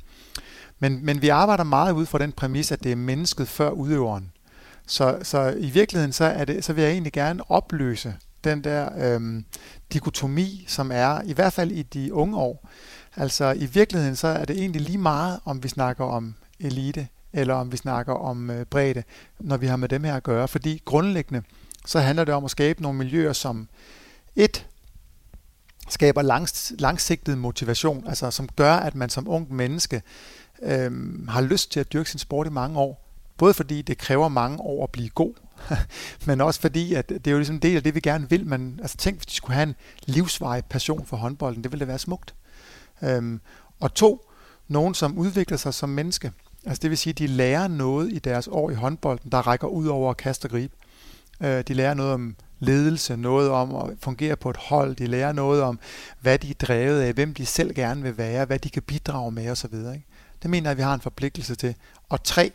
[0.80, 4.32] Men, men vi arbejder meget ud fra den præmis, at det er mennesket før udøveren.
[4.88, 8.16] Så, så i virkeligheden, så, er det, så vil jeg egentlig gerne opløse
[8.50, 9.44] den der øh,
[9.94, 12.70] dikotomi, som er, i hvert fald i de unge år.
[13.16, 17.54] Altså i virkeligheden, så er det egentlig lige meget, om vi snakker om elite, eller
[17.54, 19.04] om vi snakker om øh, bredde,
[19.40, 20.48] når vi har med dem her at gøre.
[20.48, 21.44] Fordi grundlæggende,
[21.86, 23.68] så handler det om at skabe nogle miljøer, som
[24.36, 24.66] et,
[25.90, 30.02] skaber langs, langsigtet motivation, altså som gør, at man som ung menneske
[30.62, 30.92] øh,
[31.30, 33.04] har lyst til at dyrke sin sport i mange år.
[33.38, 35.34] Både fordi det kræver mange år at blive god,
[36.28, 38.48] men også fordi, at det er jo ligesom en del af det, vi gerne vil.
[38.48, 41.88] Men altså, tænk, hvis de skulle have en livsvarig passion for håndbolden, det ville da
[41.88, 42.36] være smukt.
[43.02, 43.42] Øhm,
[43.80, 44.32] og to,
[44.68, 46.32] nogen, som udvikler sig som menneske.
[46.66, 49.68] Altså det vil sige, at de lærer noget i deres år i håndbolden, der rækker
[49.68, 50.74] ud over at kaste og gribe.
[51.42, 55.32] Øh, de lærer noget om ledelse, noget om at fungere på et hold, de lærer
[55.32, 55.80] noget om,
[56.20, 59.32] hvad de er drevet af, hvem de selv gerne vil være, hvad de kan bidrage
[59.32, 59.74] med osv.
[59.74, 60.06] Ikke?
[60.42, 61.76] Det mener jeg, at vi har en forpligtelse til.
[62.10, 62.52] Og tre,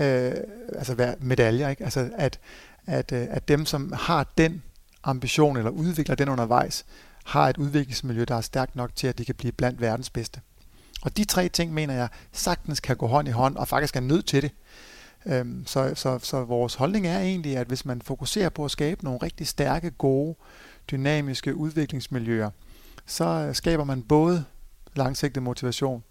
[0.00, 0.32] øh,
[0.74, 1.84] altså være medaljer, ikke?
[1.84, 2.40] Altså at,
[2.86, 4.62] at, øh, at dem, som har den
[5.04, 6.84] ambition eller udvikler den undervejs,
[7.24, 10.40] har et udviklingsmiljø, der er stærkt nok til, at de kan blive blandt verdens bedste.
[11.02, 14.00] Og de tre ting, mener jeg, sagtens kan gå hånd i hånd, og faktisk er
[14.00, 14.50] nødt til det.
[15.26, 19.04] Øhm, så, så, så vores holdning er egentlig, at hvis man fokuserer på at skabe
[19.04, 20.34] nogle rigtig stærke, gode,
[20.90, 22.50] dynamiske udviklingsmiljøer,
[23.06, 24.44] så øh, skaber man både
[24.96, 26.04] langsigtet motivation,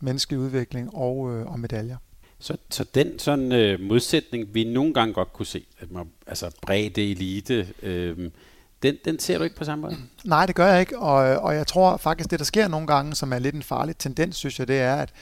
[0.00, 1.96] menneskelig udvikling og, øh, og medaljer.
[2.44, 6.50] Så, så den sådan øh, modsætning, vi nogle gange godt kunne se, at man, altså
[6.62, 8.30] bredde elite, øh,
[8.82, 9.96] den, den ser du ikke på samme måde?
[10.24, 13.14] Nej, det gør jeg ikke, og, og jeg tror faktisk, det der sker nogle gange,
[13.14, 15.12] som er lidt en farlig tendens, synes jeg, det er, at,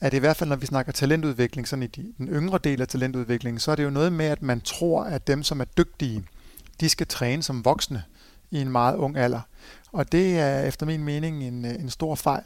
[0.00, 2.88] at i hvert fald når vi snakker talentudvikling, sådan i de, den yngre del af
[2.88, 6.24] talentudviklingen, så er det jo noget med, at man tror, at dem, som er dygtige,
[6.80, 8.02] de skal træne som voksne
[8.50, 9.40] i en meget ung alder.
[9.92, 12.44] Og det er efter min mening en, øh, en stor fejl.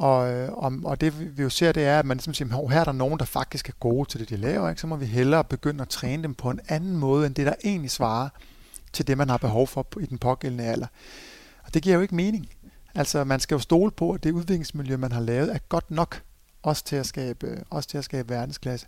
[0.00, 2.80] Og, øh, og, og det vi jo ser, det er, at man ligesom siger, her
[2.80, 4.80] er der nogen, der faktisk er gode til det, de laver, ikke?
[4.80, 7.52] så må vi hellere begynde at træne dem på en anden måde, end det, der
[7.64, 8.28] egentlig svarer
[8.92, 10.86] til det, man har behov for i den pågældende alder.
[11.62, 12.48] Og det giver jo ikke mening.
[12.94, 16.22] Altså, man skal jo stole på, at det udviklingsmiljø, man har lavet, er godt nok
[16.62, 18.86] også til at skabe, øh, også til at skabe verdensklasse.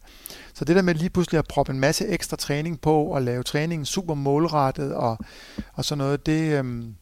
[0.54, 3.42] Så det der med lige pludselig at proppe en masse ekstra træning på, og lave
[3.42, 5.18] træningen super målrettet og,
[5.74, 6.94] og sådan noget, det, øhm,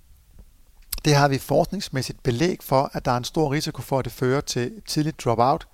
[1.05, 4.13] det har vi forskningsmæssigt belæg for, at der er en stor risiko for, at det
[4.13, 5.69] fører til tidligt dropout.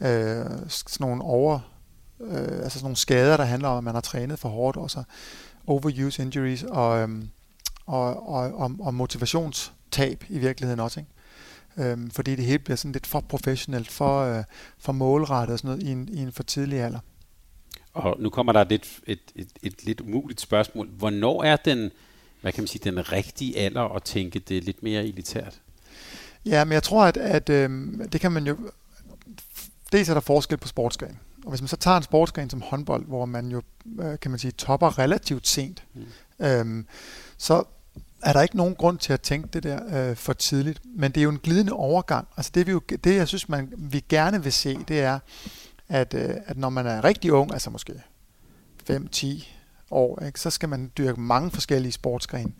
[0.00, 1.60] Øh, sådan nogle over,
[2.20, 4.90] øh, altså sådan nogle skader, der handler om, at man har trænet for hårdt, og
[4.90, 5.02] så
[5.66, 7.28] overuse injuries og, øhm,
[7.86, 11.00] og, og, og, og motivationstab i virkeligheden også.
[11.00, 11.90] Ikke?
[11.90, 14.44] Øhm, fordi det hele bliver sådan lidt for professionelt, for, øh,
[14.78, 16.98] for målrettet og sådan noget i en, i en for tidlig alder.
[17.94, 20.88] Og nu kommer der et, et, et, et, et lidt umuligt spørgsmål.
[20.88, 21.90] Hvornår er den,
[22.40, 25.60] hvad kan man sige, den rigtige alder at tænke det lidt mere elitært?
[26.46, 27.70] Ja, men jeg tror, at, at øh,
[28.12, 28.56] det kan man jo...
[29.92, 31.18] Dels er der forskel på sportsgren.
[31.44, 33.62] Og hvis man så tager en sportsgren som håndbold, hvor man jo,
[34.00, 36.46] øh, kan man sige, topper relativt sent, mm.
[36.46, 36.86] øhm,
[37.38, 37.64] så
[38.22, 40.80] er der ikke nogen grund til at tænke det der øh, for tidligt.
[40.84, 42.28] Men det er jo en glidende overgang.
[42.36, 45.18] Altså det, vi jo, det jeg synes, man, vi gerne vil se, det er,
[45.88, 48.02] at, øh, at når man er rigtig ung, altså måske
[48.90, 49.57] 5-10
[49.90, 52.52] år, ikke, så skal man dyrke mange forskellige sportsgrene.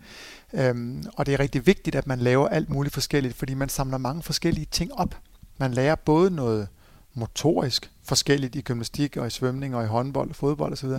[0.53, 3.97] Øhm, og det er rigtig vigtigt, at man laver alt muligt forskelligt, fordi man samler
[3.97, 5.15] mange forskellige ting op.
[5.57, 6.67] Man lærer både noget
[7.13, 10.89] motorisk forskelligt i gymnastik og i svømning og i håndbold og fodbold osv.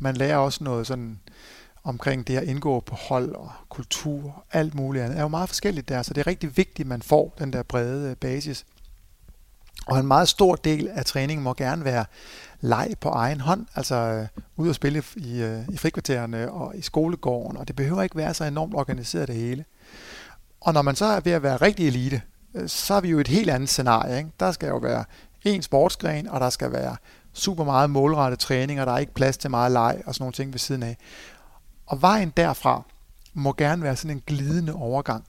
[0.00, 1.20] Man lærer også noget sådan
[1.84, 5.14] omkring det at indgå på hold og kultur og alt muligt andet.
[5.14, 7.52] Det er jo meget forskelligt der, så det er rigtig vigtigt, at man får den
[7.52, 8.66] der brede øh, basis.
[9.86, 12.04] Og en meget stor del af træningen må gerne være
[12.60, 16.82] leg på egen hånd, altså øh, ud og spille i, øh, i frikvartererne og i
[16.82, 19.64] skolegården, og det behøver ikke være så enormt organiseret det hele.
[20.60, 22.22] Og når man så er ved at være rigtig elite,
[22.54, 24.18] øh, så er vi jo et helt andet scenarie.
[24.18, 24.30] Ikke?
[24.40, 25.04] Der skal jo være
[25.44, 26.96] en sportsgren, og der skal være
[27.32, 30.32] super meget målrettet træning, og der er ikke plads til meget leg og sådan nogle
[30.32, 30.96] ting ved siden af.
[31.86, 32.82] Og vejen derfra
[33.34, 35.24] må gerne være sådan en glidende overgang.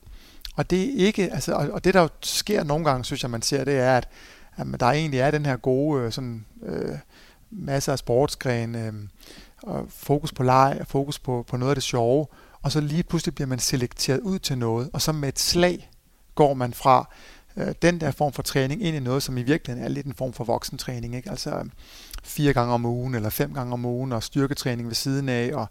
[0.55, 3.41] Og det er ikke, altså, og det der jo sker nogle gange, synes jeg, man
[3.41, 4.07] ser, det er, at,
[4.57, 6.97] at der egentlig er den her gode øh, sådan, øh,
[7.51, 8.93] masser af sportsgrene, øh,
[9.63, 12.27] og fokus på leg, og fokus på, på noget af det sjove,
[12.61, 15.89] og så lige pludselig bliver man selekteret ud til noget, og så med et slag
[16.35, 17.09] går man fra
[17.57, 20.13] øh, den der form for træning ind i noget, som i virkeligheden er lidt en
[20.13, 21.29] form for voksentræning, ikke?
[21.29, 21.71] altså øhm,
[22.23, 25.67] fire gange om ugen, eller fem gange om ugen, og styrketræning ved siden af, og,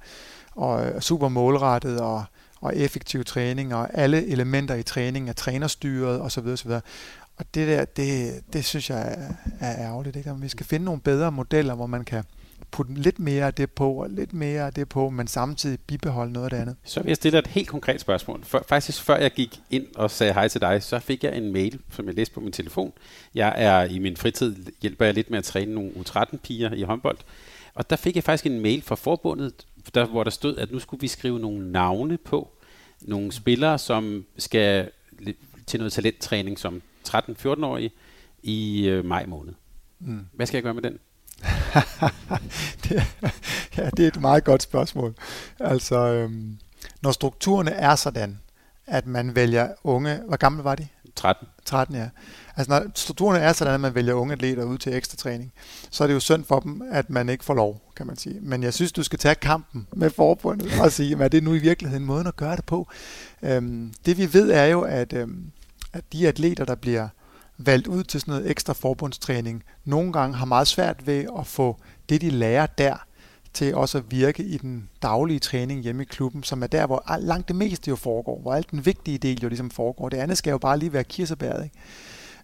[0.54, 2.24] og øh, super målrettet, og,
[2.60, 6.46] og effektiv træning, og alle elementer i træning er trænerstyret osv.
[6.46, 6.70] osv.
[7.40, 10.16] Og det der, det, det synes jeg er, er ærgerligt.
[10.16, 10.34] Ikke?
[10.40, 12.24] Vi skal finde nogle bedre modeller, hvor man kan
[12.70, 16.32] putte lidt mere af det på, og lidt mere af det på, men samtidig bibeholde
[16.32, 16.76] noget af det andet.
[16.84, 18.44] Så vil jeg stille dig et helt konkret spørgsmål.
[18.44, 21.52] For, faktisk før jeg gik ind og sagde hej til dig, så fik jeg en
[21.52, 22.92] mail, som jeg læste på min telefon.
[23.34, 27.18] Jeg er i min fritid, hjælper jeg lidt med at træne nogle U13-piger i håndbold.
[27.74, 29.52] Og der fik jeg faktisk en mail fra forbundet,
[29.94, 32.50] der, hvor der stod, at nu skulle vi skrive nogle navne på.
[33.00, 34.90] Nogle spillere, som skal
[35.66, 37.90] til noget talenttræning som 13-14-årige
[38.42, 39.54] i øh, maj måned.
[39.98, 40.26] Mm.
[40.32, 40.98] Hvad skal jeg gøre med den?
[42.84, 43.02] det,
[43.76, 45.14] ja, det er et meget godt spørgsmål.
[45.60, 46.58] Altså, øhm,
[47.02, 48.38] når strukturerne er sådan,
[48.86, 50.20] at man vælger unge...
[50.28, 50.88] Hvor gamle var de?
[51.16, 51.48] 13.
[51.64, 52.08] 13, ja.
[52.56, 55.52] Altså, når strukturerne er sådan, at man vælger unge atleter ud til ekstra træning,
[55.90, 58.40] så er det jo synd for dem, at man ikke får lov, kan man sige.
[58.40, 61.54] Men jeg synes, du skal tage kampen med forbundet og sige, at det er nu
[61.54, 62.88] i virkeligheden måden at gøre det på.
[63.42, 65.52] Øhm, det vi ved er jo, at, øhm,
[65.92, 67.08] at de atleter, der bliver
[67.58, 71.76] valgt ud til sådan noget ekstra forbundstræning, nogle gange har meget svært ved at få
[72.08, 72.96] det, de lærer der,
[73.52, 77.18] til også at virke i den daglige træning hjemme i klubben, som er der, hvor
[77.20, 80.08] langt det meste jo foregår, hvor alt den vigtige del jo ligesom foregår.
[80.08, 81.64] Det andet skal jo bare lige være kirsebæret.
[81.64, 81.76] Ikke?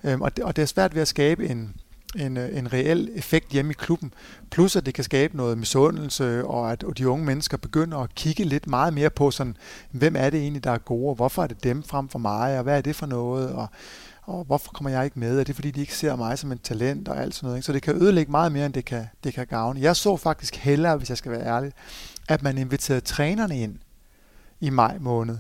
[0.05, 1.77] Øhm, og, det, og det er svært ved at skabe en,
[2.17, 4.15] en, øh, en reel effekt hjemme i klubben.
[4.51, 8.45] Plus at det kan skabe noget misundelse, og at de unge mennesker begynder at kigge
[8.45, 9.57] lidt meget mere på, sådan,
[9.91, 12.59] hvem er det egentlig, der er gode, og hvorfor er det dem frem for mig,
[12.59, 13.69] og hvad er det for noget, og
[14.27, 15.41] og hvorfor kommer jeg ikke med?
[15.41, 17.59] Er det fordi, de ikke ser mig som et talent og alt sådan noget?
[17.59, 17.67] Ikke?
[17.67, 19.81] Så det kan ødelægge meget mere, end det kan, det kan gavne.
[19.81, 21.73] Jeg så faktisk hellere, hvis jeg skal være ærlig,
[22.29, 23.79] at man inviterede trænerne ind
[24.61, 25.39] i maj måned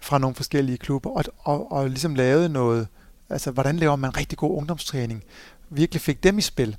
[0.00, 2.88] fra nogle forskellige klubber, og, og, og ligesom lavede noget,
[3.30, 5.24] altså hvordan laver man rigtig god ungdomstræning,
[5.70, 6.76] virkelig fik dem i spil,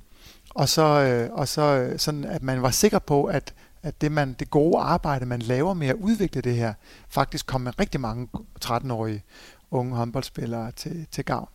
[0.50, 4.12] og så, øh, og så øh, sådan, at man var sikker på, at, at det,
[4.12, 6.74] man, det gode arbejde, man laver med at udvikle det her,
[7.10, 8.28] faktisk kom med rigtig mange
[8.66, 9.24] 13-årige
[9.72, 11.50] unge håndboldspillere til, til gavn.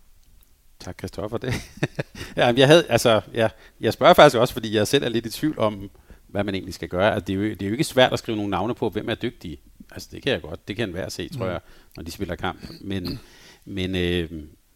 [0.80, 1.38] Tak, Kristoffer.
[1.38, 1.54] Det.
[2.36, 3.48] ja, jeg, havde, altså, ja,
[3.80, 5.90] jeg spørger faktisk også, fordi jeg selv er lidt i tvivl om,
[6.28, 7.14] hvad man egentlig skal gøre.
[7.14, 9.08] Altså, det, er jo, det er jo ikke svært at skrive nogle navne på, hvem
[9.08, 9.56] er dygtige.
[9.90, 10.68] Altså, det kan jeg godt.
[10.68, 11.50] Det kan enhver se, tror mm.
[11.50, 11.60] jeg,
[11.96, 12.58] når de spiller kamp.
[12.80, 13.20] Men,
[13.64, 14.30] men, øh,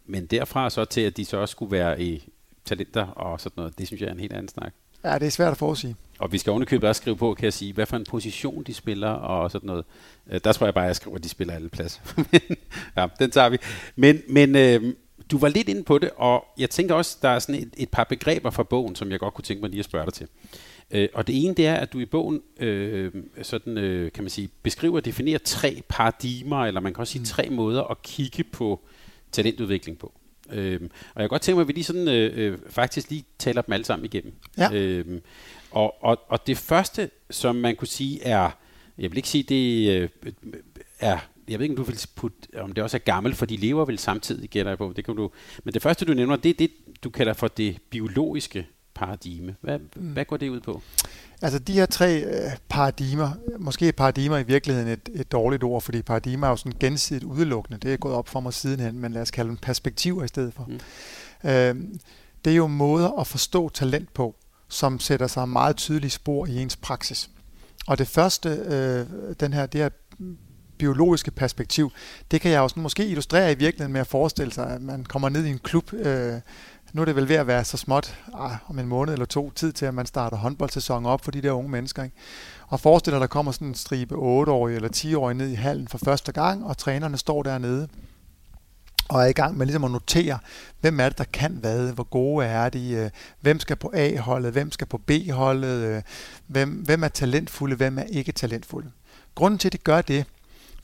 [0.05, 2.29] men derfra så til, at de så også skulle være i
[2.67, 4.73] talenter og sådan noget, det synes jeg er en helt anden snak.
[5.03, 5.95] Ja, det er svært at forudsige.
[6.19, 8.73] Og vi skal ovenikøbet også skrive på, kan jeg sige, hvad for en position de
[8.73, 9.85] spiller og sådan noget.
[10.29, 12.01] Øh, der tror jeg bare, at jeg skriver, at de spiller alle pladser.
[12.97, 13.57] ja, den tager vi.
[13.95, 14.93] Men, men øh,
[15.31, 17.89] du var lidt inde på det, og jeg tænker også, der er sådan et, et
[17.89, 20.27] par begreber fra bogen, som jeg godt kunne tænke mig lige at spørge dig til.
[20.91, 24.29] Øh, og det ene, det er, at du i bogen øh, sådan, øh, kan man
[24.29, 27.25] sige, beskriver og definerer tre paradigmer, eller man kan også sige mm.
[27.25, 28.81] tre måder at kigge på
[29.31, 30.13] talentudvikling på.
[30.51, 33.25] Øhm, og jeg kan godt tænke mig, at vi lige sådan, øh, øh, faktisk lige
[33.39, 34.33] taler dem alle sammen igennem.
[34.57, 34.73] Ja.
[34.73, 35.21] Øhm,
[35.71, 38.51] og, og, og det første, som man kunne sige er,
[38.97, 40.09] jeg vil ikke sige, det øh,
[40.99, 43.55] er, jeg ved ikke, om du vil putte, om det også er gammelt, for de
[43.55, 44.93] lever vel samtidig, gætter jeg på.
[44.95, 45.31] Det kan du,
[45.63, 46.71] men det første, du nævner, det er det,
[47.03, 49.55] du kalder for det biologiske paradigme.
[49.61, 50.07] Hvad, mm.
[50.07, 50.81] hvad går det ud på?
[51.41, 56.01] Altså de her tre øh, paradigmer, måske paradigmer i virkeligheden et, et dårligt ord, fordi
[56.01, 57.79] paradigmer er jo sådan gensidigt udelukkende.
[57.79, 60.53] Det er gået op for mig sidenhen, men lad os kalde dem perspektiver i stedet
[60.53, 60.69] for.
[61.43, 61.49] Mm.
[61.49, 61.75] Øh,
[62.45, 64.35] det er jo måder at forstå talent på,
[64.69, 67.29] som sætter sig meget tydelige spor i ens praksis.
[67.87, 69.05] Og det første, øh,
[69.39, 69.89] den her, det her
[70.77, 71.91] biologiske perspektiv,
[72.31, 75.29] det kan jeg også måske illustrere i virkeligheden med at forestille sig, at man kommer
[75.29, 76.33] ned i en klub, øh,
[76.93, 79.51] nu er det vel ved at være så småt ah, om en måned eller to
[79.51, 82.03] tid til, at man starter håndboldsæsonen op for de der unge mennesker.
[82.03, 82.15] Ikke?
[82.67, 85.87] Og forestil dig, at der kommer sådan en stribe 8-årige eller 10-årige ned i hallen
[85.87, 87.87] for første gang, og trænerne står dernede
[89.09, 90.39] og er i gang med ligesom at notere,
[90.81, 93.09] hvem er det, der kan hvad, hvor gode er de, øh,
[93.41, 96.01] hvem skal på A-holdet, hvem skal på B-holdet, øh,
[96.47, 98.91] hvem, hvem er talentfulde, hvem er ikke talentfulde.
[99.35, 100.25] Grunden til, at de gør det,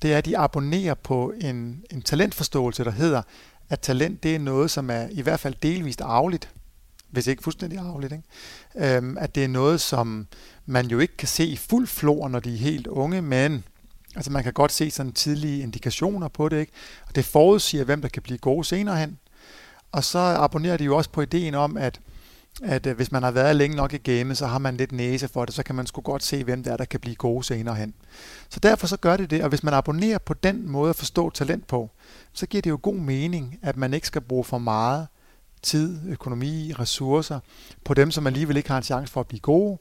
[0.01, 3.21] det er, at de abonnerer på en, en talentforståelse, der hedder,
[3.69, 6.49] at talent det er noget, som er i hvert fald delvist arveligt.
[7.09, 8.13] hvis ikke fuldstændig arveligt.
[8.13, 8.95] Ikke?
[8.95, 10.27] Øhm, at det er noget, som
[10.65, 13.63] man jo ikke kan se i fuld flor, når de er helt unge, men
[14.15, 16.59] altså man kan godt se sådan tidlige indikationer på det.
[16.59, 16.71] Ikke?
[17.07, 19.19] Og det forudsiger, hvem der kan blive gode senere hen.
[19.91, 21.99] Og så abonnerer de jo også på ideen om, at
[22.63, 25.27] at øh, hvis man har været længe nok i gamet, så har man lidt næse
[25.27, 27.43] for det, så kan man sgu godt se, hvem der er, der kan blive gode
[27.43, 27.93] senere hen.
[28.49, 31.29] Så derfor så gør det det, og hvis man abonnerer på den måde at forstå
[31.29, 31.89] talent på,
[32.33, 35.07] så giver det jo god mening, at man ikke skal bruge for meget
[35.61, 37.39] tid, økonomi, ressourcer
[37.85, 39.77] på dem, som alligevel ikke har en chance for at blive gode,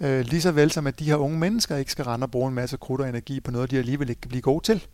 [0.00, 2.48] øh, lige så vel som at de her unge mennesker ikke skal rende og bruge
[2.48, 4.86] en masse krudt og energi på noget, de alligevel ikke kan blive gode til.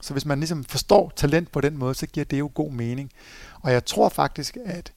[0.00, 3.10] Så hvis man ligesom forstår talent på den måde, så giver det jo god mening.
[3.62, 4.92] Og jeg tror faktisk, at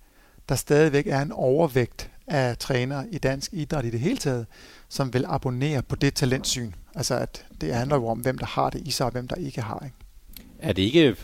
[0.49, 4.45] der stadigvæk er en overvægt af trænere i dansk idræt i det hele taget,
[4.89, 6.71] som vil abonnere på det talentsyn.
[6.95, 9.35] Altså at det handler jo om, hvem der har det i sig, og hvem der
[9.35, 9.81] ikke har.
[9.85, 9.95] Ikke?
[10.59, 11.15] Er det ikke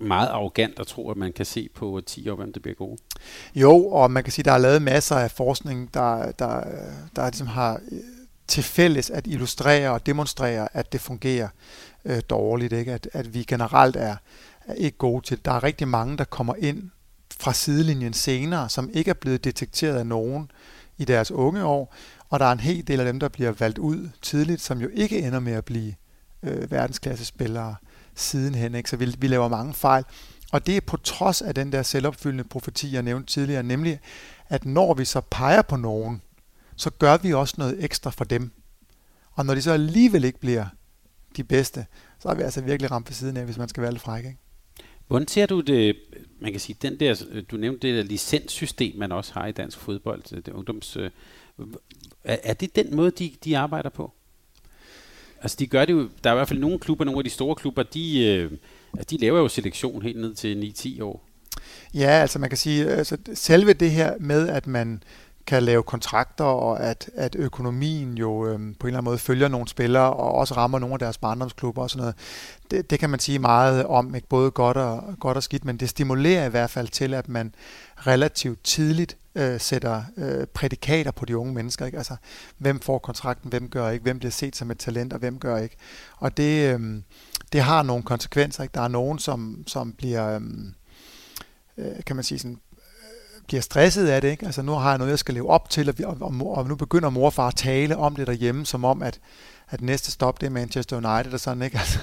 [0.00, 2.96] meget arrogant at tro, at man kan se på 10 år, hvem det bliver gode?
[3.54, 6.64] Jo, og man kan sige, at der er lavet masser af forskning, der, der,
[7.16, 7.98] der ligesom har øh,
[8.48, 11.48] til fælles at illustrere og demonstrere, at det fungerer
[12.04, 12.72] øh, dårligt.
[12.72, 12.92] Ikke?
[12.92, 14.16] At, at vi generelt er,
[14.66, 15.44] er ikke gode til det.
[15.44, 16.90] Der er rigtig mange, der kommer ind
[17.40, 20.50] fra sidelinjen senere, som ikke er blevet detekteret af nogen
[20.98, 21.94] i deres unge år,
[22.28, 24.88] og der er en hel del af dem, der bliver valgt ud tidligt, som jo
[24.92, 25.94] ikke ender med at blive
[26.42, 27.74] øh, verdensklassespillere
[28.14, 28.74] sidenhen.
[28.74, 28.90] Ikke?
[28.90, 30.04] Så vi, vi laver mange fejl.
[30.52, 34.00] Og det er på trods af den der selvopfyldende profeti, jeg nævnte tidligere, nemlig
[34.48, 36.22] at når vi så peger på nogen,
[36.76, 38.52] så gør vi også noget ekstra for dem.
[39.32, 40.66] Og når de så alligevel ikke bliver
[41.36, 41.86] de bedste,
[42.18, 44.24] så er vi altså virkelig ramt ved siden af, hvis man skal være lidt fræk.
[44.24, 44.38] Ikke?
[45.08, 45.96] Hvordan ser du det,
[46.40, 49.78] man kan sige, den der, du nævnte det der licenssystem, man også har i dansk
[49.78, 51.10] fodbold, øh, det ungdoms, øh,
[52.24, 54.12] er, er det den måde, de, de arbejder på?
[55.42, 57.30] Altså de gør det jo, der er i hvert fald nogle klubber, nogle af de
[57.30, 58.50] store klubber, de, øh,
[59.10, 61.24] de laver jo selektion helt ned til 9-10 år.
[61.94, 65.02] Ja, altså man kan sige, altså selve det her med, at man
[65.48, 69.48] kan lave kontrakter, og at, at økonomien jo øh, på en eller anden måde følger
[69.48, 72.14] nogle spillere, og også rammer nogle af deres barndomsklubber og sådan noget.
[72.70, 75.76] Det, det kan man sige meget om, ikke både godt og, godt og skidt, men
[75.76, 77.54] det stimulerer i hvert fald til, at man
[77.96, 81.86] relativt tidligt øh, sætter øh, prædikater på de unge mennesker.
[81.86, 81.98] Ikke?
[81.98, 82.16] Altså,
[82.58, 85.56] hvem får kontrakten, hvem gør ikke, hvem bliver set som et talent, og hvem gør
[85.56, 85.76] ikke.
[86.16, 87.02] Og det, øh,
[87.52, 88.62] det har nogle konsekvenser.
[88.62, 88.74] Ikke?
[88.74, 90.74] Der er nogen, som, som bliver, øhm,
[91.78, 92.58] øh, kan man sige, sådan,
[93.48, 94.28] bliver stresset af det.
[94.28, 94.46] Ikke?
[94.46, 96.68] Altså, nu har jeg noget, jeg skal leve op til, og, vi, og, og, og
[96.68, 99.20] nu begynder mor og far at tale om det derhjemme, som om, at
[99.70, 101.78] at næste stop det er Manchester United og sådan, ikke?
[101.88, 101.98] Altså,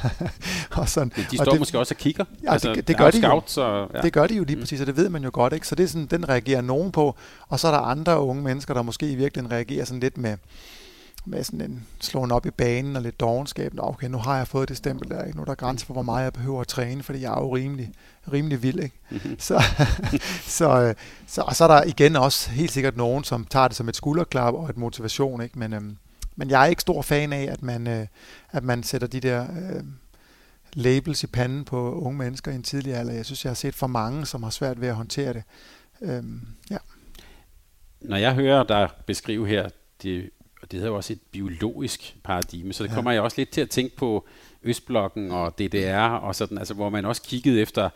[0.72, 1.12] og sådan.
[1.16, 2.26] Men de står og det, måske også og kigger.
[2.44, 3.62] Ja, altså, det, det gør de scouts, jo.
[3.62, 4.02] Og, ja.
[4.02, 4.62] Det gør de jo lige mm.
[4.62, 5.68] præcis, og det ved man jo godt, ikke?
[5.68, 7.16] Så det er sådan, den reagerer nogen på,
[7.48, 10.38] og så er der andre unge mennesker, der måske i virkeligheden reagerer sådan lidt med,
[11.28, 13.74] med sådan en slåen op i banen og lidt dogenskab.
[13.78, 15.38] Okay, nu har jeg fået det stempel der, ikke?
[15.38, 17.56] Nu er der grænser for, hvor meget jeg behøver at træne, fordi jeg er jo
[17.56, 17.92] rimelig,
[18.34, 19.00] rimelig vild, ikke?
[19.10, 19.40] Mm-hmm.
[19.40, 19.64] Så,
[20.58, 20.96] så, øh,
[21.28, 23.96] så, og så er der igen også helt sikkert nogen, som tager det som et
[23.96, 25.60] skulderklap og et motivation, ikke?
[25.60, 25.98] Men, øhm,
[26.36, 28.08] men jeg er ikke stor fan af, at man, øh,
[28.52, 29.84] at man sætter de der øh,
[30.74, 33.14] labels i panden på unge mennesker i en tidlig alder.
[33.14, 35.44] Jeg synes, jeg har set for mange, som har svært ved at håndtere det.
[36.02, 36.78] Øhm, ja.
[38.02, 39.70] Når jeg hører dig beskrive her,
[40.02, 40.30] det,
[40.66, 43.16] og det hedder jo også et biologisk paradigme, så det kommer ja.
[43.16, 44.28] jeg også lidt til at tænke på
[44.64, 47.90] Østblokken og DDR, og sådan, altså, hvor man også kiggede efter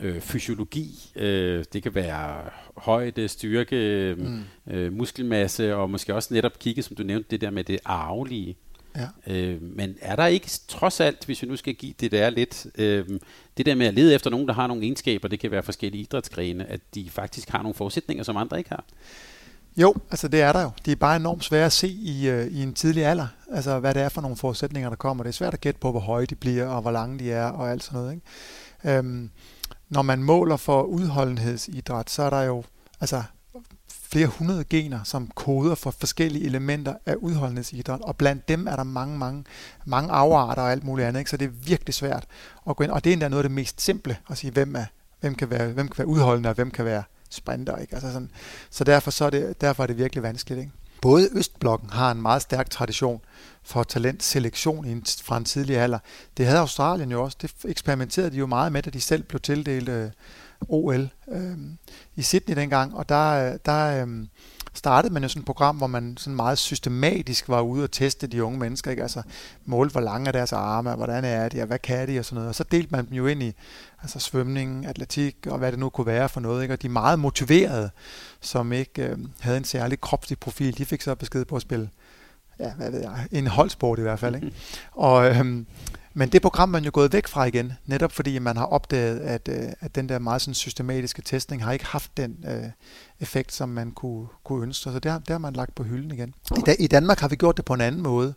[0.00, 1.10] øh, fysiologi.
[1.16, 4.44] Øh, det kan være højde, styrke, mm.
[4.66, 8.56] øh, muskelmasse, og måske også netop kigge, som du nævnte, det der med det arvelige.
[8.96, 9.34] Ja.
[9.34, 12.66] Øh, men er der ikke trods alt, hvis vi nu skal give det der lidt,
[12.78, 13.08] øh,
[13.56, 16.02] det der med at lede efter nogen, der har nogle egenskaber, det kan være forskellige
[16.02, 18.84] idrætsgrene, at de faktisk har nogle forudsætninger, som andre ikke har?
[19.76, 20.70] Jo, altså det er der jo.
[20.84, 23.94] Det er bare enormt svært at se i, øh, i en tidlig alder, altså hvad
[23.94, 25.24] det er for nogle forudsætninger, der kommer.
[25.24, 27.46] Det er svært at gætte på, hvor høje de bliver, og hvor lange de er,
[27.46, 28.14] og alt sådan noget.
[28.14, 28.98] Ikke?
[28.98, 29.30] Øhm,
[29.88, 32.64] når man måler for udholdenhedsidræt, så er der jo
[33.00, 33.22] altså
[33.88, 38.82] flere hundrede gener, som koder for forskellige elementer af udholdenhedsidræt, og blandt dem er der
[38.82, 39.44] mange, mange,
[39.84, 41.30] mange afarter og alt muligt andet, ikke?
[41.30, 42.24] så det er virkelig svært
[42.68, 44.76] at gå ind, og det er endda noget af det mest simple, at sige, hvem,
[44.76, 44.84] er,
[45.20, 47.02] hvem, kan, være, hvem kan være udholdende, og hvem kan være
[47.34, 47.76] sprinter.
[47.76, 47.94] Ikke?
[47.94, 48.30] Altså sådan,
[48.70, 50.60] så derfor, så er det, derfor er det virkelig vanskeligt.
[50.60, 50.72] Ikke?
[51.02, 53.20] Både Østblokken har en meget stærk tradition
[53.62, 55.98] for talentselektion fra en tidlig alder.
[56.36, 57.38] Det havde Australien jo også.
[57.42, 60.10] Det eksperimenterede de jo meget med, da de selv blev tildelt øh,
[60.68, 61.56] OL øh,
[62.16, 62.94] i Sydney dengang.
[62.94, 64.26] Og der, øh, der øh,
[64.74, 68.26] startede man jo sådan et program, hvor man sådan meget systematisk var ude og teste
[68.26, 68.90] de unge mennesker.
[68.90, 69.02] Ikke?
[69.02, 69.22] Altså
[69.64, 72.34] målte, hvor lange er deres arme, hvordan er de, og hvad kan de, og sådan
[72.34, 72.48] noget.
[72.48, 73.52] Og så delte man dem jo ind i
[74.02, 76.62] altså svømning, atletik, og hvad det nu kunne være for noget.
[76.62, 76.74] Ikke?
[76.74, 77.90] Og de meget motiverede,
[78.40, 81.88] som ikke øh, havde en særlig kropslig profil, de fik så besked på at spille
[82.60, 84.34] ja, hvad ved jeg, en holdsport i hvert fald.
[84.34, 84.52] Ikke?
[84.92, 85.66] Og, øhm,
[86.14, 89.48] Men det program man jo gået væk fra igen, netop fordi man har opdaget, at,
[89.48, 92.64] øh, at den der meget sådan systematiske testning har ikke haft den øh,
[93.22, 96.10] effekt, som man kunne, kunne ønske Så det har, det har man lagt på hylden
[96.10, 96.34] igen.
[96.56, 98.34] I, I Danmark har vi gjort det på en anden måde.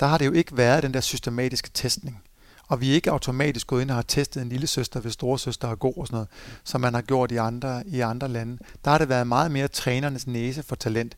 [0.00, 2.22] Der har det jo ikke været den der systematiske testning.
[2.68, 5.68] Og vi er ikke automatisk gået ind og har testet en lille søster, hvis storesøster
[5.68, 6.28] er god og sådan noget,
[6.64, 8.58] som man har gjort i andre, i andre lande.
[8.84, 11.16] Der har det været meget mere trænernes næse for talent.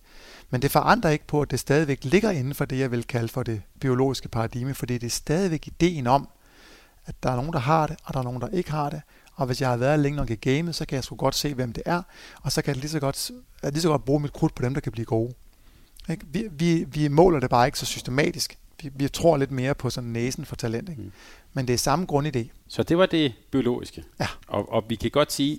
[0.50, 3.28] Men det forandrer ikke på, at det stadigvæk ligger inden for det, jeg vil kalde
[3.28, 6.28] for det biologiske paradigme, fordi det er stadigvæk ideen om,
[7.06, 9.00] at der er nogen, der har det, og der er nogen, der ikke har det.
[9.34, 11.54] Og hvis jeg har været længe nok i gamet, så kan jeg sgu godt se,
[11.54, 12.02] hvem det er,
[12.42, 13.30] og så kan jeg lige så godt,
[13.62, 15.34] lige så godt bruge mit krudt på dem, der kan blive gode.
[16.10, 16.26] Ikke?
[16.32, 18.58] Vi, vi, vi måler det bare ikke så systematisk.
[18.82, 20.88] Vi, vi tror lidt mere på sådan næsen for talent.
[20.88, 21.02] Ikke?
[21.02, 21.12] Mm.
[21.52, 22.46] Men det er samme grundidé.
[22.68, 24.04] Så det var det biologiske.
[24.20, 24.26] Ja.
[24.46, 25.58] Og, og vi kan godt sige,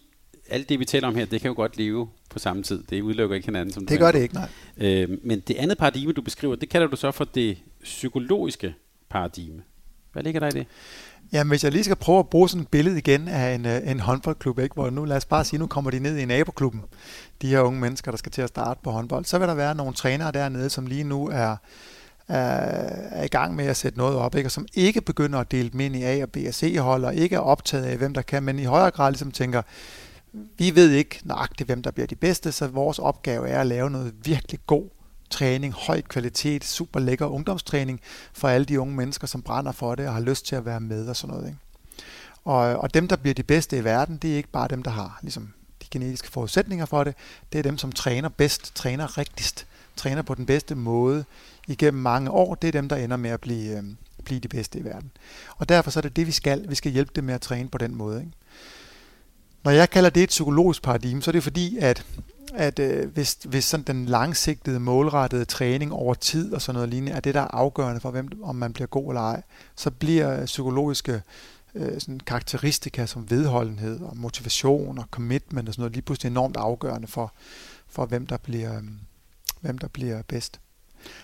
[0.50, 2.84] alt det vi taler om her, det kan jo godt leve på samme tid.
[2.84, 3.74] Det udelukker ikke hinanden.
[3.74, 4.50] Som det gør det ikke, nej.
[4.78, 8.74] Øh, men det andet paradigme, du beskriver, det kalder du så for det psykologiske
[9.10, 9.62] paradigme.
[10.14, 10.68] Hvad ligger der i det?
[11.32, 13.92] Jamen, hvis jeg lige skal prøve at bruge sådan et billede igen af en, øh,
[13.92, 14.74] en håndboldklub, ikke?
[14.74, 16.82] hvor nu lad os bare sige, nu kommer de ned i naboklubben,
[17.42, 19.76] de her unge mennesker, der skal til at starte på håndbold, så vil der være
[19.76, 21.56] nogle trænere dernede, som lige nu er,
[22.28, 24.48] er i gang med at sætte noget op, ikke?
[24.48, 27.06] og som ikke begynder at dele dem ind i A og B og C hold,
[27.06, 29.62] og ikke er optaget af, hvem der kan, men i højere grad ligesom tænker,
[30.58, 33.90] vi ved ikke nøjagtigt, hvem der bliver de bedste, så vores opgave er at lave
[33.90, 34.90] noget virkelig god
[35.32, 38.02] træning, høj kvalitet, super lækker ungdomstræning
[38.34, 40.80] for alle de unge mennesker, som brænder for det og har lyst til at være
[40.80, 41.48] med og sådan noget.
[41.48, 41.60] Ikke?
[42.46, 44.92] Og, og dem, der bliver de bedste i verden, det er ikke bare dem, der
[44.92, 47.16] har ligesom, de genetiske forudsætninger for det,
[47.54, 49.66] det er dem, som træner bedst, træner rigtigst,
[49.96, 51.26] træner på den bedste måde
[51.68, 53.84] igennem mange år, det er dem, der ender med at blive, øh,
[54.26, 55.12] blive de bedste i verden.
[55.58, 56.70] Og derfor så er det det, vi skal.
[56.70, 58.20] Vi skal hjælpe dem med at træne på den måde.
[58.20, 58.32] Ikke?
[59.64, 62.06] Når jeg kalder det et psykologisk paradigme, så er det fordi, at,
[62.54, 67.12] at øh, hvis, hvis sådan den langsigtede, målrettede træning over tid og sådan noget lignende,
[67.12, 69.42] er det, der er afgørende for, hvem, om man bliver god eller ej,
[69.76, 71.22] så bliver øh, psykologiske
[71.76, 76.58] øh, sådan karakteristika som vedholdenhed og motivation og commitment og sådan noget lige pludselig enormt
[76.58, 77.34] afgørende for,
[77.88, 78.84] for hvem, der bliver, øh,
[79.62, 80.60] hvem der bliver bedst.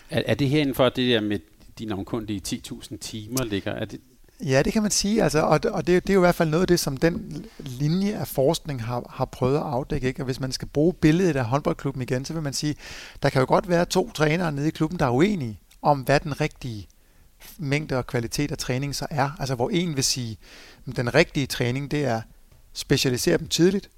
[0.10, 1.40] Er, er det her inden for det der med
[1.80, 3.72] de navnkundige 10.000 timer ligger?
[3.72, 4.00] Er det,
[4.46, 6.50] Ja, det kan man sige, altså, og, og det, det er jo i hvert fald
[6.50, 10.08] noget af det, som den linje af forskning har, har prøvet at afdække.
[10.08, 10.22] Ikke?
[10.22, 12.76] Og hvis man skal bruge billedet af håndboldklubben igen, så vil man sige,
[13.24, 16.20] der kan jo godt være to trænere nede i klubben, der er uenige om, hvad
[16.20, 16.88] den rigtige
[17.58, 19.30] mængde og kvalitet af træning så er.
[19.40, 20.38] Altså hvor en vil sige,
[20.88, 22.22] at den rigtige træning, det er
[22.74, 23.90] specialisere dem tidligt,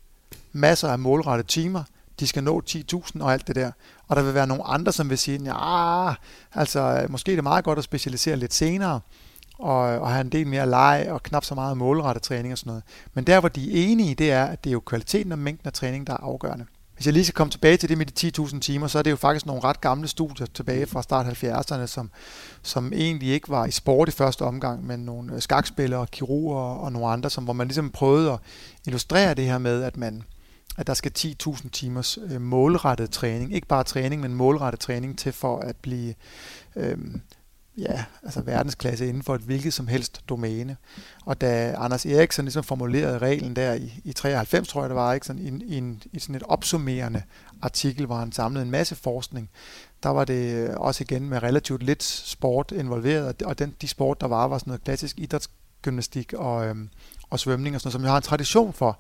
[0.52, 1.84] masser af målrette timer,
[2.20, 3.72] de skal nå 10.000 og alt det der.
[4.08, 6.14] Og der vil være nogle andre, som vil sige, ja,
[6.54, 9.00] altså måske er det meget godt at specialisere lidt senere,
[9.60, 12.58] og, øh, og have en del mere leg og knap så meget målrettet træning og
[12.58, 12.84] sådan noget.
[13.14, 15.68] Men der, hvor de er enige, det er, at det er jo kvaliteten og mængden
[15.68, 16.66] af træning, der er afgørende.
[16.96, 19.12] Hvis jeg lige skal komme tilbage til det med de 10.000 timer, så er det
[19.12, 22.10] jo faktisk nogle ret gamle studier tilbage fra start 70'erne, som,
[22.62, 26.92] som egentlig ikke var i sport i første omgang, men nogle øh, skakspillere, kirurger og
[26.92, 28.40] nogle andre, som, hvor man ligesom prøvede at
[28.86, 30.24] illustrere det her med, at man
[30.78, 35.32] at der skal 10.000 timers øh, målrettet træning, ikke bare træning, men målrettet træning til
[35.32, 36.14] for at blive
[36.76, 36.98] øh,
[37.80, 40.78] ja, altså verdensklasse inden for et hvilket som helst domæne.
[41.26, 45.14] Og da Anders Eriksen ligesom formulerede reglen der i, i 93, tror jeg det var,
[45.14, 45.26] ikke?
[45.26, 47.24] Sådan i, i, en, i sådan et opsummerende
[47.62, 49.50] artikel, hvor han samlede en masse forskning,
[50.04, 54.28] der var det også igen med relativt lidt sport involveret, og den, de sport, der
[54.28, 56.90] var, var sådan noget klassisk idrætsgymnastik og, øhm,
[57.30, 59.00] og svømning og sådan noget, som jeg har en tradition for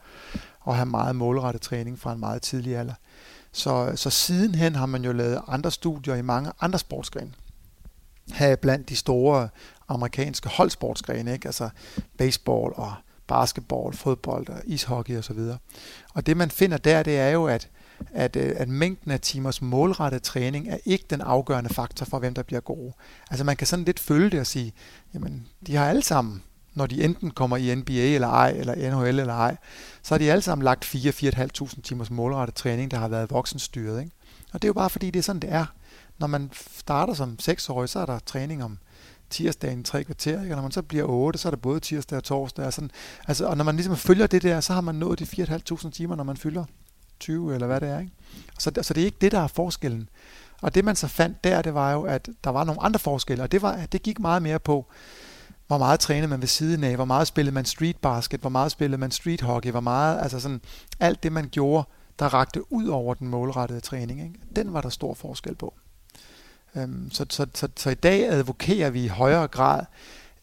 [0.67, 2.93] at have meget målrettet træning fra en meget tidlig alder.
[3.51, 7.31] Så, så sidenhen har man jo lavet andre studier i mange andre sportsgrene
[8.31, 9.49] have blandt de store
[9.87, 11.47] amerikanske holdsportsgrene, ikke?
[11.47, 11.69] altså
[12.17, 12.93] baseball og
[13.27, 15.37] basketball, fodbold og ishockey osv.
[15.37, 15.57] Og,
[16.13, 17.69] og det man finder der, det er jo, at,
[18.13, 22.33] at, øh, at mængden af timers målrettet træning er ikke den afgørende faktor for, hvem
[22.33, 22.93] der bliver gode.
[23.29, 24.73] Altså man kan sådan lidt følge det og sige,
[25.13, 29.19] jamen de har alle sammen, når de enten kommer i NBA eller ej, eller NHL
[29.19, 29.57] eller ej,
[30.03, 33.99] så har de alle sammen lagt 4-4.500 timers målrettet træning, der har været voksenstyret.
[33.99, 34.11] Ikke?
[34.53, 35.65] Og det er jo bare fordi, det er sådan, det er
[36.19, 38.77] når man starter som seksårig, så er der træning om
[39.29, 40.53] tirsdagen i tre kvarter, ikke?
[40.53, 42.65] og når man så bliver 8, så er det både tirsdag og torsdag.
[42.65, 42.91] Og, sådan.
[43.27, 46.15] Altså, og når man ligesom følger det der, så har man nået de 4.500 timer,
[46.15, 46.65] når man fylder
[47.19, 47.99] 20 eller hvad det er.
[47.99, 48.11] Ikke?
[48.59, 50.09] Så, så det er ikke det, der er forskellen.
[50.61, 53.43] Og det man så fandt der, det var jo, at der var nogle andre forskelle,
[53.43, 54.85] og det, var, det gik meget mere på,
[55.67, 58.71] hvor meget trænede man ved siden af, hvor meget spillede man street basket, hvor meget
[58.71, 60.61] spillede man street hockey, hvor meget, altså sådan,
[60.99, 61.87] alt det man gjorde,
[62.19, 64.21] der rakte ud over den målrettede træning.
[64.21, 64.39] Ikke?
[64.55, 65.73] Den var der stor forskel på.
[66.75, 69.85] Øhm, så, så, så, så i dag advokerer vi i højere grad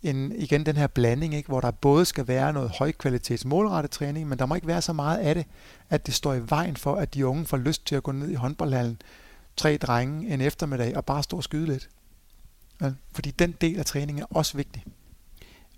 [0.02, 4.28] en, igen den her blanding, ikke, hvor der både skal være noget højkvalitets målrettet træning,
[4.28, 5.44] men der må ikke være så meget af det,
[5.90, 8.30] at det står i vejen for, at de unge får lyst til at gå ned
[8.30, 9.02] i håndboldhallen,
[9.56, 11.88] tre drenge en eftermiddag og bare stå og skyde lidt.
[12.80, 14.84] Ja, fordi den del af træningen er også vigtig.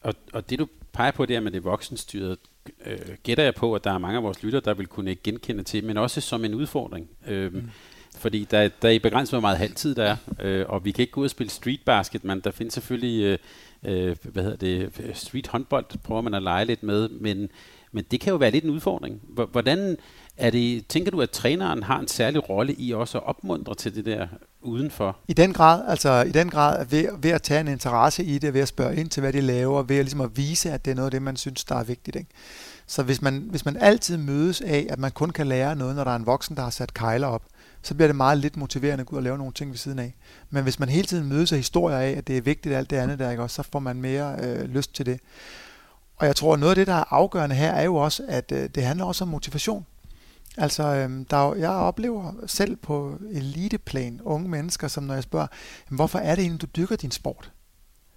[0.00, 2.38] Og, og det du peger på der med det voksenstyret,
[2.86, 5.62] øh, gætter jeg på, at der er mange af vores lytter, der vil kunne genkende
[5.62, 7.08] til, men også som en udfordring.
[7.26, 7.70] Øh, mm.
[8.18, 11.02] Fordi der, der er i begrænset, hvor meget halvtid der er, øh, og vi kan
[11.02, 13.38] ikke gå ud og spille street basket, men der findes selvfølgelig, øh,
[13.84, 17.48] øh, hvad hedder det, street håndbold, prøver man at lege lidt med, men,
[17.92, 19.20] men det kan jo være lidt en udfordring.
[19.52, 19.96] Hvordan
[20.36, 23.94] er det, tænker du, at træneren har en særlig rolle i også at opmuntre til
[23.94, 24.26] det der
[24.62, 25.16] udenfor?
[25.28, 28.54] I den grad, altså i den grad ved, ved at tage en interesse i det,
[28.54, 30.90] ved at spørge ind til, hvad de laver, ved at, ligesom at vise, at det
[30.90, 32.16] er noget af det, man synes, der er vigtigt.
[32.16, 32.30] Ikke?
[32.86, 36.04] Så hvis man, hvis man altid mødes af, at man kun kan lære noget, når
[36.04, 37.42] der er en voksen, der har sat kejler op,
[37.88, 39.98] så bliver det meget lidt motiverende at gå ud og lave nogle ting ved siden
[39.98, 40.14] af.
[40.50, 42.96] Men hvis man hele tiden mødes af historier af, at det er vigtigt alt det
[42.96, 43.42] andet der, ikke?
[43.42, 45.20] Også, så får man mere øh, lyst til det.
[46.16, 48.52] Og jeg tror, at noget af det, der er afgørende her, er jo også, at
[48.52, 49.86] øh, det handler også om motivation.
[50.56, 55.46] Altså, øh, der er, jeg oplever selv på eliteplan unge mennesker, som når jeg spørger,
[55.88, 57.52] hvorfor er det egentlig, du dyrker din sport?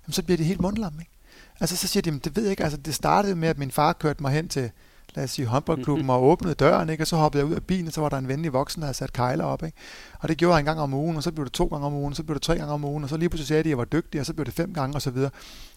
[0.04, 1.12] Jamen, så bliver de helt mundlamme, ikke?
[1.60, 3.94] Altså, så siger de, det ved jeg ikke, altså det startede med, at min far
[3.94, 4.72] kørte mig hen til,
[5.16, 7.04] lad os sige, håndboldklubben og åbnede døren, ikke?
[7.04, 8.86] og så hoppede jeg ud af bilen, og så var der en venlig voksen, der
[8.86, 9.64] havde sat kejler op.
[9.64, 9.78] Ikke?
[10.20, 11.94] Og det gjorde jeg en gang om ugen, og så blev det to gange om
[11.94, 13.68] ugen, og så blev det tre gange om ugen, og så lige pludselig sagde de,
[13.68, 15.32] at jeg var dygtig, og så blev det fem gange, og så videre.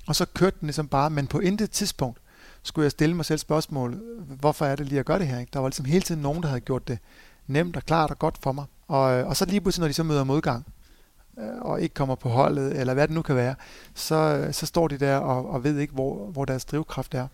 [0.07, 2.19] Og så kørte den ligesom bare, men på intet tidspunkt
[2.63, 4.03] skulle jeg stille mig selv spørgsmål,
[4.41, 5.39] hvorfor er det lige at gøre det her?
[5.39, 5.51] Ikke?
[5.53, 6.99] Der var ligesom hele tiden nogen, der havde gjort det
[7.47, 8.65] nemt og klart og godt for mig.
[8.89, 10.67] Og, øh, og så lige pludselig, når de så møder modgang,
[11.39, 13.55] øh, og ikke kommer på holdet, eller hvad det nu kan være,
[13.95, 17.27] så, øh, så står de der og, og ved ikke, hvor, hvor deres drivkraft er.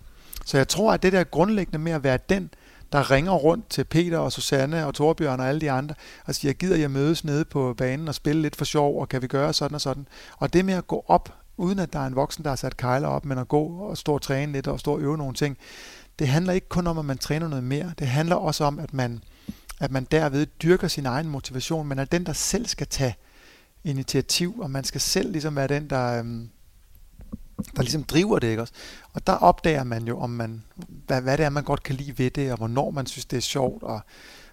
[0.45, 2.51] Så jeg tror, at det der grundlæggende med at være den,
[2.93, 5.95] der ringer rundt til Peter og Susanne og Torbjørn og alle de andre,
[6.27, 9.23] og siger, gider jeg mødes nede på banen og spille lidt for sjov, og kan
[9.23, 10.09] vi gøre sådan og sådan.
[10.37, 12.77] Og det med at gå op, uden at der er en voksen, der har sat
[12.77, 15.35] kejler op, men at gå og stå og træne lidt og stå og øve nogle
[15.35, 15.59] ting,
[16.19, 17.93] det handler ikke kun om, at man træner noget mere.
[17.99, 19.23] Det handler også om, at man,
[19.81, 23.17] at man derved dyrker sin egen motivation, men er den, der selv skal tage
[23.85, 26.51] initiativ, og man skal selv ligesom være den, der, øhm,
[27.77, 28.75] der ligesom driver det, ikke også?
[29.13, 30.63] Og der opdager man jo, om man,
[31.07, 33.37] hvad, hvad det er, man godt kan lide ved det, og hvornår man synes, det
[33.37, 34.01] er sjovt, og,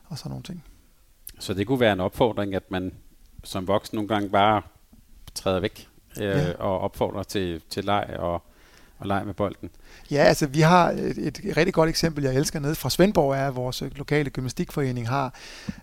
[0.08, 0.64] og sådan nogle ting.
[1.40, 2.94] Så det kunne være en opfordring, at man
[3.44, 4.62] som voksen nogle gange bare
[5.36, 5.88] træder væk
[6.20, 6.54] øh, ja.
[6.54, 8.44] og opfordrer til, til leg og,
[8.98, 9.70] og leg med bolden.
[10.12, 13.48] Ja, altså vi har et, et rigtig godt eksempel, jeg elsker nede fra Svendborg, er
[13.48, 15.34] at vores lokale gymnastikforening har,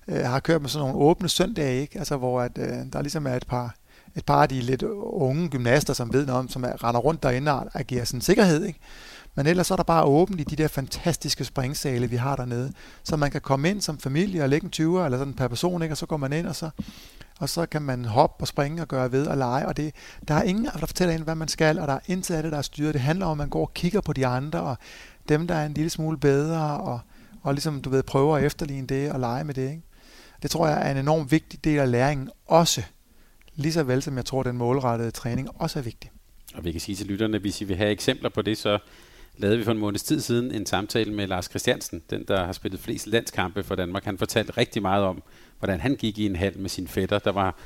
[0.09, 1.99] øh, har kørt med sådan nogle åbne søndage, ikke?
[1.99, 3.75] Altså, hvor at, øh, der ligesom er et par
[4.17, 7.23] et par af de lidt unge gymnaster, som ved noget om, som er, render rundt
[7.23, 8.65] derinde og agerer sådan sikkerhed.
[8.65, 8.79] Ikke?
[9.35, 12.73] Men ellers er der bare åbent i de der fantastiske springsale, vi har dernede.
[13.05, 15.83] Så man kan komme ind som familie og lægge en 20'er eller sådan per person,
[15.83, 15.93] ikke?
[15.93, 16.71] og så går man ind, og så,
[17.41, 19.67] og så kan man hoppe og springe og gøre ved og lege.
[19.67, 19.95] Og det,
[20.29, 22.53] der er ingen, der fortæller en, hvad man skal, og der er intet af det,
[22.53, 22.95] der er styret.
[22.95, 24.77] Det handler om, at man går og kigger på de andre, og
[25.29, 27.01] dem, der er en lille smule bedre, og,
[27.43, 29.71] og ligesom, du ved, prøver at efterligne det og lege med det.
[29.71, 29.83] Ikke?
[30.43, 32.83] Det tror jeg er en enorm vigtig del af læringen, også
[33.57, 36.11] lige så vel som jeg tror, den målrettede træning også er vigtig.
[36.55, 38.79] Og vi kan sige til lytterne, hvis I vil have eksempler på det, så
[39.37, 42.53] lavede vi for en måneds tid siden en samtale med Lars Christiansen, den der har
[42.53, 44.05] spillet flest landskampe for Danmark.
[44.05, 45.23] Han fortalte rigtig meget om,
[45.59, 47.19] hvordan han gik i en hal med sin fætter.
[47.19, 47.57] Der var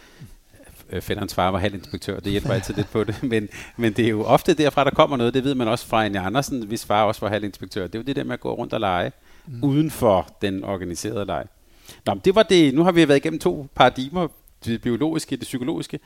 [0.91, 4.09] øh, fætterens far var halvinspektør, det hjælper altid lidt på det, men, men det er
[4.09, 7.05] jo ofte derfra, der kommer noget, det ved man også fra en Andersen, hvis far
[7.05, 7.87] også var halvinspektør.
[7.87, 9.13] Det er jo det der med at gå rundt og lege,
[9.47, 9.65] mm.
[9.65, 11.47] uden for den organiserede leg.
[12.07, 12.75] Nå, det var det.
[12.75, 14.29] Nu har vi været igennem to paradigmer
[14.65, 16.01] det biologiske, det psykologiske,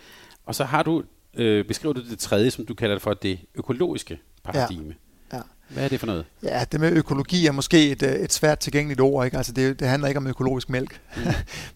[0.46, 1.03] og så har du
[1.34, 4.94] øh, beskrevet det tredje, som du kalder det for det økologiske paradigme.
[5.32, 5.36] Ja.
[5.36, 5.42] Ja.
[5.68, 6.24] Hvad er det for noget?
[6.42, 9.24] Ja, det med økologi er måske et, øh, et svært tilgængeligt ord.
[9.24, 9.36] Ikke?
[9.36, 11.00] Altså det, det handler ikke om økologisk mælk.
[11.16, 11.22] Mm.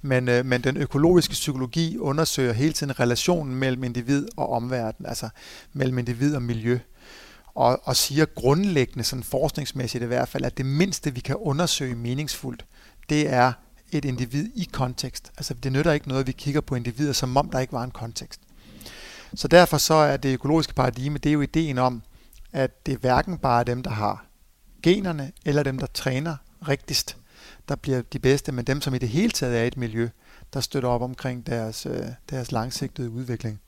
[0.08, 5.28] men, øh, men den økologiske psykologi undersøger hele tiden relationen mellem individ og omverden, altså
[5.72, 6.78] mellem individ og miljø.
[7.54, 11.94] Og, og siger grundlæggende, sådan forskningsmæssigt i hvert fald, at det mindste, vi kan undersøge
[11.94, 12.64] meningsfuldt,
[13.08, 13.52] det er
[13.92, 15.32] et individ i kontekst.
[15.36, 17.84] Altså det nytter ikke noget, at vi kigger på individer, som om der ikke var
[17.84, 18.40] en kontekst.
[19.34, 22.02] Så derfor så er det økologiske paradigme, det er jo ideen om,
[22.52, 24.26] at det er hverken bare dem, der har
[24.82, 26.36] generne, eller dem, der træner
[26.68, 27.16] rigtigst,
[27.68, 30.08] der bliver de bedste, men dem, som i det hele taget er et miljø,
[30.54, 33.60] der støtter op omkring deres, øh, deres langsigtede udvikling.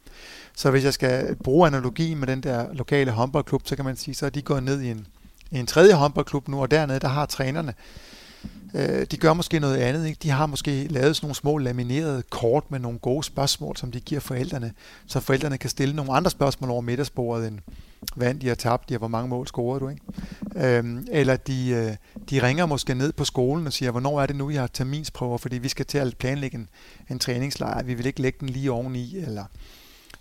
[0.56, 4.14] Så hvis jeg skal bruge analogi med den der lokale håndboldklub, så kan man sige,
[4.14, 5.06] så er de gået ned i en,
[5.50, 7.74] i en tredje håndboldklub nu, og dernede, der har trænerne
[8.74, 10.06] Øh, de gør måske noget andet.
[10.06, 10.18] Ikke?
[10.22, 14.00] De har måske lavet sådan nogle små laminerede kort med nogle gode spørgsmål, som de
[14.00, 14.72] giver forældrene,
[15.06, 17.58] så forældrene kan stille nogle andre spørgsmål over middagsbordet end
[18.14, 20.02] hvad de har tabt, de har hvor mange mål scorede du, ikke?
[20.56, 21.96] Øhm, eller de, øh,
[22.30, 25.38] de ringer måske ned på skolen og siger, hvornår er det nu, jeg har terminsprøver,
[25.38, 26.68] fordi vi skal til at planlægge en,
[27.10, 29.44] en træningslejr, vi vil ikke lægge den lige oveni, eller,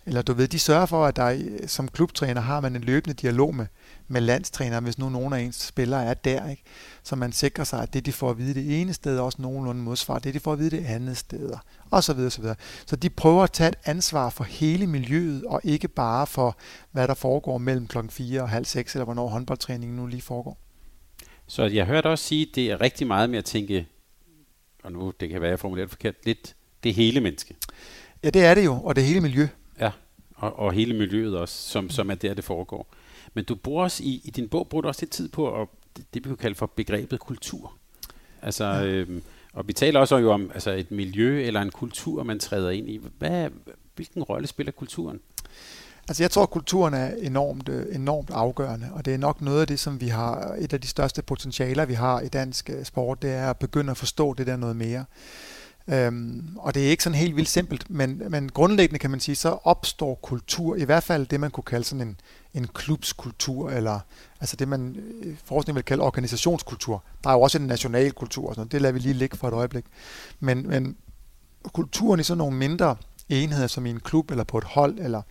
[0.06, 3.56] Eller du ved, de sørger for, at der som klubtræner har man en løbende dialog
[3.56, 3.66] med,
[4.08, 6.50] med landstræner, hvis nu nogen af ens spillere er der.
[6.50, 6.64] Ikke?
[7.04, 9.82] Så man sikrer sig, at det, de får at vide det ene sted, også nogenlunde
[9.82, 11.52] modsvar det, de får at vide det andet sted,
[11.92, 12.56] og så videre, så videre.
[12.86, 16.58] Så de prøver at tage et ansvar for hele miljøet, og ikke bare for,
[16.92, 20.58] hvad der foregår mellem klokken 4 og halv 6, eller hvornår håndboldtræningen nu lige foregår.
[21.48, 23.88] Så jeg hørte også sige, at det er rigtig meget med at tænke,
[24.84, 27.56] og nu det kan være, jeg formuleret forkert, lidt det hele menneske.
[28.24, 29.48] Ja, det er det jo, og det hele miljø.
[29.80, 29.92] Ja,
[30.36, 32.94] og, og hele miljøet også, som, som er der, det foregår.
[33.38, 35.68] Men du bruger også i, i din bog bruger du også lidt tid på at,
[36.14, 37.74] det, kan kalde for begrebet kultur.
[38.42, 38.86] Altså, ja.
[38.86, 39.24] øhm,
[39.54, 42.90] og vi taler også jo om altså et miljø eller en kultur, man træder ind
[42.90, 43.00] i.
[43.18, 43.50] Hvad,
[43.96, 45.20] hvilken rolle spiller kulturen?
[46.08, 49.62] Altså jeg tror, at kulturen er enormt, øh, enormt afgørende, og det er nok noget
[49.62, 52.86] af det, som vi har, et af de største potentialer, vi har i dansk øh,
[52.86, 55.06] sport, det er at begynde at forstå det der noget mere.
[55.88, 59.36] Øhm, og det er ikke sådan helt vildt simpelt, men, men grundlæggende kan man sige,
[59.36, 62.20] så opstår kultur, i hvert fald det, man kunne kalde sådan en,
[62.54, 64.00] en klubskultur, eller
[64.40, 67.04] altså det, man øh, forskning vil kalde organisationskultur.
[67.24, 68.72] Der er jo også en national kultur, og sådan noget.
[68.72, 69.86] det lader vi lige ligge for et øjeblik.
[70.40, 70.98] Men, men
[71.64, 72.96] kulturen i sådan nogle mindre
[73.30, 75.22] enheder, som i en klub, eller på et hold, eller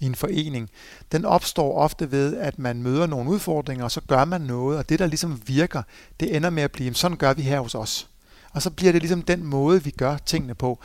[0.00, 0.70] i en forening,
[1.12, 4.88] den opstår ofte ved, at man møder nogle udfordringer, og så gør man noget, og
[4.88, 5.82] det, der ligesom virker,
[6.20, 8.10] det ender med at blive, sådan gør vi her hos os.
[8.50, 10.78] Og så bliver det ligesom den måde, vi gør tingene på.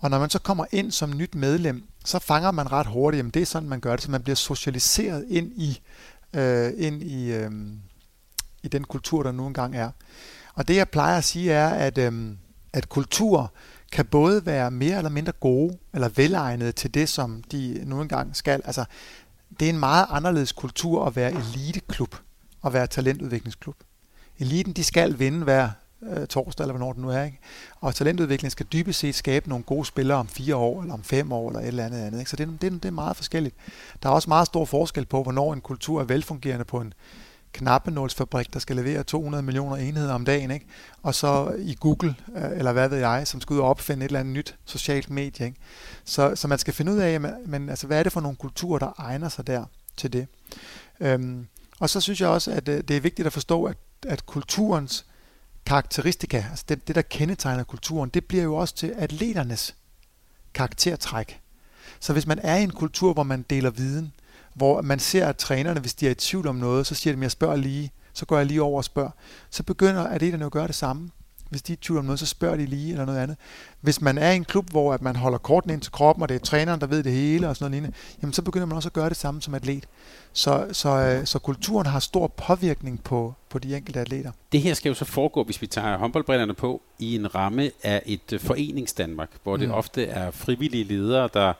[0.00, 3.34] Og når man så kommer ind som nyt medlem, så fanger man ret hurtigt, at
[3.34, 5.80] det er sådan, man gør det, så man bliver socialiseret ind i,
[6.34, 7.50] øh, ind i, øh,
[8.62, 9.90] i den kultur, der nu engang er.
[10.54, 12.36] Og det jeg plejer at sige er, at, øh,
[12.72, 13.52] at kultur
[13.92, 18.36] kan både være mere eller mindre gode, eller velegnede til det, som de nu engang
[18.36, 18.62] skal.
[18.64, 18.84] Altså,
[19.60, 22.16] det er en meget anderledes kultur at være eliteklub
[22.62, 23.76] og være talentudviklingsklub.
[24.38, 25.70] Eliten, de skal vinde hver
[26.02, 27.22] øh, torsdag, eller hvornår det nu er.
[27.22, 27.38] Ikke?
[27.80, 31.32] Og talentudvikling skal dybest set skabe nogle gode spillere om fire år, eller om fem
[31.32, 32.18] år, eller et eller andet andet.
[32.18, 32.30] Ikke?
[32.30, 33.56] Så det, det, det er meget forskelligt.
[34.02, 36.94] Der er også meget stor forskel på, hvornår en kultur er velfungerende på en
[37.52, 40.66] knappenålsfabrik, der skal levere 200 millioner enheder om dagen, ikke?
[41.02, 44.08] og så i Google, øh, eller hvad ved jeg, som skal ud og opfinde et
[44.08, 45.46] eller andet nyt socialt medie.
[45.46, 45.58] Ikke?
[46.04, 48.78] Så, så man skal finde ud af, men, altså, hvad er det for nogle kulturer,
[48.78, 49.64] der egner sig der
[49.96, 50.26] til det.
[51.00, 51.46] Øhm,
[51.80, 53.76] og så synes jeg også, at øh, det er vigtigt at forstå, at,
[54.06, 55.06] at kulturens
[55.66, 59.74] karakteristika, altså det, det, der kendetegner kulturen, det bliver jo også til atleternes
[60.54, 61.40] karaktertræk.
[62.00, 64.12] Så hvis man er i en kultur, hvor man deler viden,
[64.54, 67.18] hvor man ser, at trænerne, hvis de er i tvivl om noget, så siger de,
[67.18, 69.10] at jeg spørger lige, så går jeg lige over og spørger.
[69.50, 71.10] Så begynder atleterne at gøre det samme.
[71.50, 73.36] Hvis de er i tvivl om noget, så spørger de lige eller noget andet.
[73.80, 76.28] Hvis man er i en klub, hvor at man holder korten ind til kroppen, og
[76.28, 78.76] det er træneren, der ved det hele og sådan noget lignende, jamen så begynder man
[78.76, 79.84] også at gøre det samme som atlet.
[80.32, 84.32] Så, så, øh, så kulturen har stor påvirkning på, på de enkelte atleter.
[84.52, 88.02] Det her skal jo så foregå, hvis vi tager håndboldbrillerne på, i en ramme af
[88.06, 89.74] et øh, foreningsdanmark, hvor det mm.
[89.74, 91.52] ofte er frivillige ledere, der,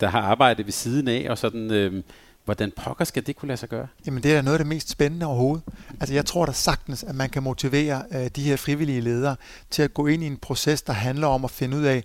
[0.00, 1.70] der har arbejdet ved siden af, og sådan...
[1.70, 2.02] Øh,
[2.44, 3.86] Hvordan pokker skal det kunne lade sig gøre?
[4.06, 5.64] Jamen det er noget af det mest spændende overhovedet.
[6.00, 9.36] Altså jeg tror da sagtens, at man kan motivere øh, de her frivillige ledere
[9.70, 12.04] til at gå ind i en proces, der handler om at finde ud af,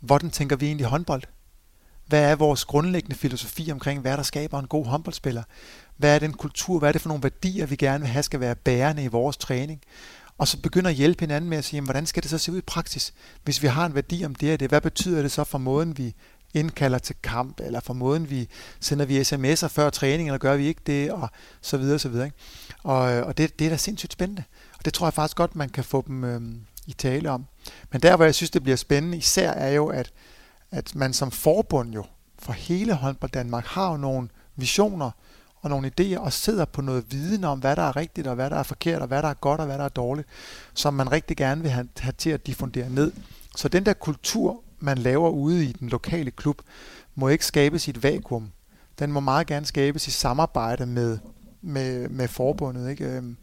[0.00, 1.22] hvordan tænker vi egentlig håndbold?
[2.06, 5.42] Hvad er vores grundlæggende filosofi omkring, hvad der skaber en god håndboldspiller?
[5.96, 6.78] Hvad er den kultur?
[6.78, 9.36] Hvad er det for nogle værdier, vi gerne vil have skal være bærende i vores
[9.36, 9.80] træning?
[10.38, 12.52] Og så begynder at hjælpe hinanden med at sige, jamen, hvordan skal det så se
[12.52, 13.14] ud i praksis?
[13.44, 15.98] Hvis vi har en værdi om det og det, hvad betyder det så for måden,
[15.98, 16.14] vi
[16.54, 18.48] indkalder til kamp, eller for måden vi
[18.80, 21.28] sender vi sms'er før træning, eller gør vi ikke det, og
[21.60, 22.26] så videre, så videre.
[22.26, 22.36] Ikke?
[22.82, 24.44] Og, øh, og det, det er da sindssygt spændende.
[24.78, 26.40] Og det tror jeg faktisk godt, man kan få dem øh,
[26.86, 27.46] i tale om.
[27.92, 30.12] Men der, hvor jeg synes, det bliver spændende især, er jo, at,
[30.70, 32.04] at man som forbund jo,
[32.38, 35.10] for hele håndbold Danmark, har jo nogle visioner
[35.62, 38.50] og nogle idéer, og sidder på noget viden om, hvad der er rigtigt, og hvad
[38.50, 40.28] der er forkert, og hvad der er godt, og hvad der er dårligt,
[40.74, 43.12] som man rigtig gerne vil have, have til at diffundere ned.
[43.56, 46.62] Så den der kultur man laver ude i den lokale klub,
[47.14, 48.50] må ikke skabes i et vakuum.
[48.98, 51.18] Den må meget gerne skabes i samarbejde med,
[51.62, 52.90] med, med forbundet.
[52.90, 53.04] Ikke?
[53.04, 53.36] Øhm,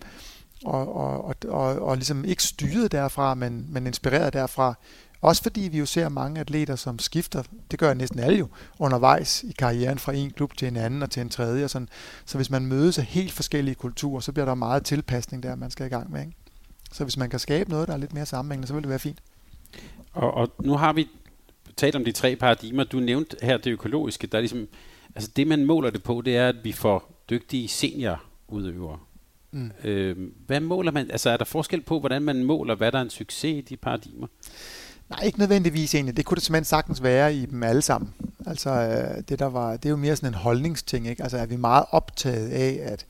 [0.65, 4.73] og, og, og, og, og ligesom ikke styret derfra, men, men inspireret derfra.
[5.21, 8.47] Også fordi vi jo ser mange atleter, som skifter, det gør næsten alle jo,
[8.79, 11.63] undervejs i karrieren fra en klub til en anden og til en tredje.
[11.63, 11.89] Og sådan.
[12.25, 15.71] Så hvis man mødes af helt forskellige kulturer, så bliver der meget tilpasning der, man
[15.71, 16.21] skal i gang med.
[16.21, 16.33] Ikke?
[16.91, 18.99] Så hvis man kan skabe noget, der er lidt mere sammenhængende, så vil det være
[18.99, 19.19] fint.
[20.13, 21.07] Og, og nu har vi
[21.79, 22.83] talt om de tre paradigmer.
[22.83, 24.27] Du nævnte her det økologiske.
[24.27, 24.67] Der er ligesom,
[25.15, 28.99] altså det, man måler det på, det er, at vi får dygtige seniorudøvere.
[29.51, 29.71] Mm.
[29.83, 31.11] Øh, hvad måler man?
[31.11, 33.77] Altså er der forskel på, hvordan man måler, hvad der er en succes i de
[33.77, 34.27] paradigmer?
[35.09, 36.17] Nej, ikke nødvendigvis egentlig.
[36.17, 38.13] Det kunne det simpelthen sagtens være i dem alle sammen.
[38.45, 41.07] Altså, øh, det, der var, det er jo mere sådan en holdningsting.
[41.07, 41.23] Ikke?
[41.23, 43.05] Altså, er vi meget optaget af at,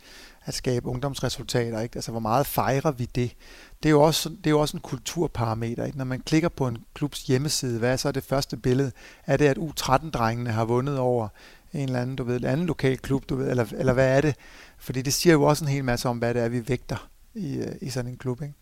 [0.50, 1.80] at skabe ungdomsresultater?
[1.80, 1.96] Ikke?
[1.96, 3.36] Altså, hvor meget fejrer vi det?
[3.84, 5.86] det er jo også, det er jo også en kulturparameter.
[5.86, 5.98] Ikke?
[5.98, 8.92] Når man klikker på en klubs hjemmeside, hvad er så det første billede?
[9.26, 11.28] Er det, at U13-drengene har vundet over
[11.74, 14.22] en eller anden, du ved, en anden lokal klub, du ved, eller, eller hvad er
[14.22, 14.36] det?
[14.78, 17.58] Fordi det siger jo også en hel masse om, hvad det er, vi vægter i,
[17.58, 18.42] øh, i sådan en klub.
[18.42, 18.54] Ikke?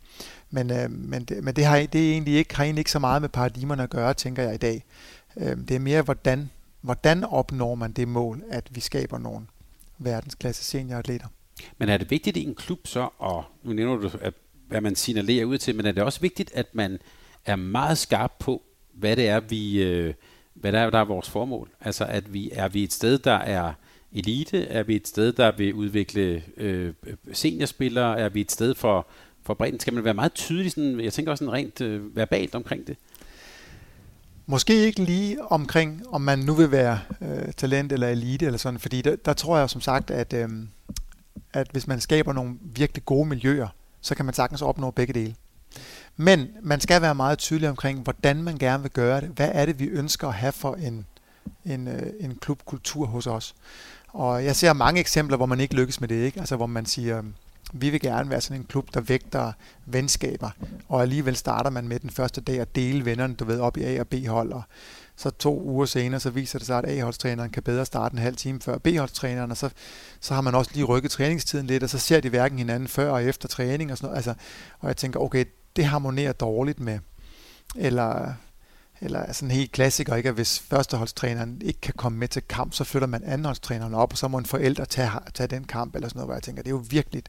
[0.49, 2.99] Men, øh, men, det, men det, har, det er egentlig ikke, har egentlig ikke så
[2.99, 4.83] meget med paradigmerne at gøre, tænker jeg i dag.
[5.38, 6.49] Øh, det er mere, hvordan,
[6.81, 9.45] hvordan opnår man det mål, at vi skaber nogle
[9.97, 11.27] verdensklasse senioratleter.
[11.78, 14.34] Men er det vigtigt i en klub så, og nu nævner du, at,
[14.68, 16.99] hvad man signalerer ud til, men er det også vigtigt, at man
[17.45, 18.62] er meget skarp på,
[18.93, 20.14] hvad det er, vi, øh,
[20.53, 21.70] hvad der er, der er vores formål?
[21.82, 23.74] Altså, at vi er vi et sted, der er
[24.12, 24.68] elite?
[24.68, 26.93] Er vi et sted, der vil udvikle øh,
[27.34, 28.20] seniorspillere?
[28.20, 29.08] Er vi et sted for,
[29.43, 29.80] for bredden?
[29.80, 32.97] Skal man være meget tydelig, sådan, jeg tænker også sådan rent øh, verbalt omkring det?
[34.45, 38.80] Måske ikke lige omkring, om man nu vil være øh, talent eller elite eller sådan,
[38.80, 40.49] fordi der, der tror jeg som sagt, at, øh,
[41.53, 43.67] at hvis man skaber nogle virkelig gode miljøer,
[44.01, 45.35] så kan man sagtens opnå begge dele.
[46.17, 49.29] Men man skal være meget tydelig omkring, hvordan man gerne vil gøre det.
[49.29, 51.05] Hvad er det, vi ønsker at have for en,
[51.65, 53.55] en, øh, en klubkultur hos os?
[54.07, 56.39] Og jeg ser mange eksempler, hvor man ikke lykkes med det, ikke?
[56.39, 57.23] Altså hvor man siger,
[57.73, 59.51] vi vil gerne være sådan en klub, der vægter
[59.85, 60.49] venskaber,
[60.89, 63.83] og alligevel starter man med den første dag at dele vennerne, du ved, op i
[63.83, 64.61] A- og B-hold, og
[65.18, 68.36] så to uger senere, så viser det sig, at A-holdstræneren kan bedre starte en halv
[68.36, 69.70] time før B-holdstræneren, og så,
[70.20, 73.11] så har man også lige rykket træningstiden lidt, og så ser de hverken hinanden før
[73.11, 74.18] og efter træning og sådan noget.
[74.18, 74.34] Altså,
[74.80, 75.45] og jeg tænker, okay,
[75.76, 76.99] det harmonerer dårligt med,
[77.76, 78.34] eller
[79.01, 80.30] eller sådan en helt klassiker, ikke?
[80.30, 84.18] at hvis førsteholdstræneren ikke kan komme med til kamp, så flytter man andenholdstræneren op, og
[84.18, 86.70] så må en forælder tage, tage den kamp, eller sådan noget, hvor jeg tænker, det
[86.70, 87.24] er jo virkelig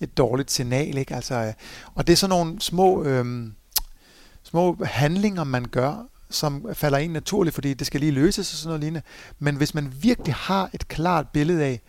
[0.00, 0.98] et, dårligt signal.
[0.98, 1.14] Ikke?
[1.14, 1.52] Altså, øh,
[1.94, 3.54] og det er sådan nogle små, øhm,
[4.42, 8.68] små handlinger, man gør, som falder ind naturligt, fordi det skal lige løses og sådan
[8.68, 9.02] noget lignende.
[9.38, 11.80] Men hvis man virkelig har et klart billede af,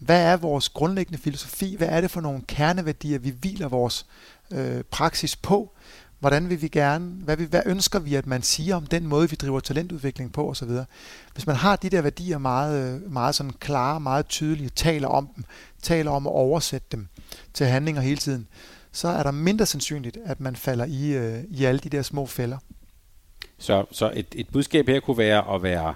[0.00, 4.06] hvad er vores grundlæggende filosofi, hvad er det for nogle kerneværdier, vi hviler vores
[4.50, 5.72] øh, praksis på,
[6.18, 9.30] Hvordan vil vi gerne, hvad, vi, hvad ønsker vi, at man siger om den måde,
[9.30, 10.70] vi driver talentudvikling på osv.
[11.34, 15.28] Hvis man har de der værdier meget, øh, meget sådan klare, meget tydelige, taler om
[15.36, 15.44] dem,
[15.82, 17.08] taler om at oversætte dem
[17.54, 18.46] til handlinger hele tiden,
[18.92, 22.26] så er der mindre sandsynligt, at man falder i, øh, i alle de der små
[22.26, 22.58] fælder.
[23.58, 25.94] Så, så et, et budskab her kunne være at være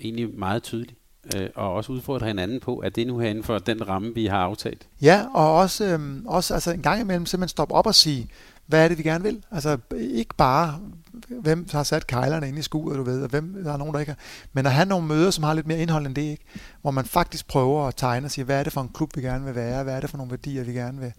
[0.00, 0.96] egentlig meget tydelig
[1.36, 4.38] øh, og også udfordre hinanden på, at det nu herinde for den ramme, vi har
[4.38, 4.86] aftalt.
[5.02, 8.28] Ja, og også, øh, også altså en gang imellem simpelthen stoppe op og sige,
[8.66, 9.44] hvad er det, vi gerne vil?
[9.50, 10.80] Altså ikke bare,
[11.28, 14.00] hvem har sat kejlerne ind i skuret, du ved, og hvem der er nogen, der
[14.00, 14.18] ikke har.
[14.52, 16.44] Men at have nogle møder, som har lidt mere indhold end det, ikke?
[16.82, 19.22] hvor man faktisk prøver at tegne og sige, hvad er det for en klub, vi
[19.22, 19.82] gerne vil være?
[19.82, 21.12] Hvad er det for nogle værdier, vi gerne vil,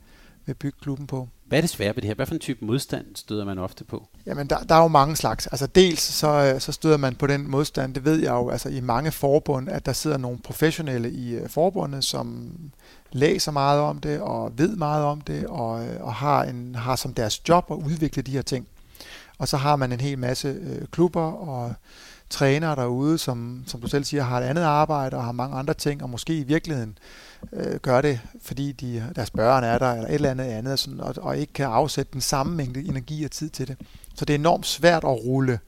[0.50, 1.28] vil bygge klubben på?
[1.46, 2.16] Hvad er det svære ved det her?
[2.16, 4.08] Hvad for en type modstand støder man ofte på?
[4.26, 5.48] Jamen, der, der er jo mange slags.
[5.48, 8.82] Altså dels så, så støder man på den modstand, det ved jeg jo, altså i
[8.82, 12.52] mange forbund, at der sidder nogle professionelle i øh, forbundet, som
[13.12, 16.96] læser meget om det og ved meget om det og, øh, og har, en, har
[16.96, 18.68] som deres job at udvikle de her ting.
[19.38, 21.74] Og så har man en hel masse øh, klubber og
[22.30, 25.74] trænere derude, som, som du selv siger, har et andet arbejde og har mange andre
[25.74, 26.98] ting, og måske i virkeligheden
[27.54, 31.00] øh, gør det, fordi de, deres børn er der, eller et eller andet andet, sådan,
[31.00, 33.78] og, og ikke kan afsætte den samme mængde energi og tid til det.
[34.16, 35.60] Så det er enormt svært at rulle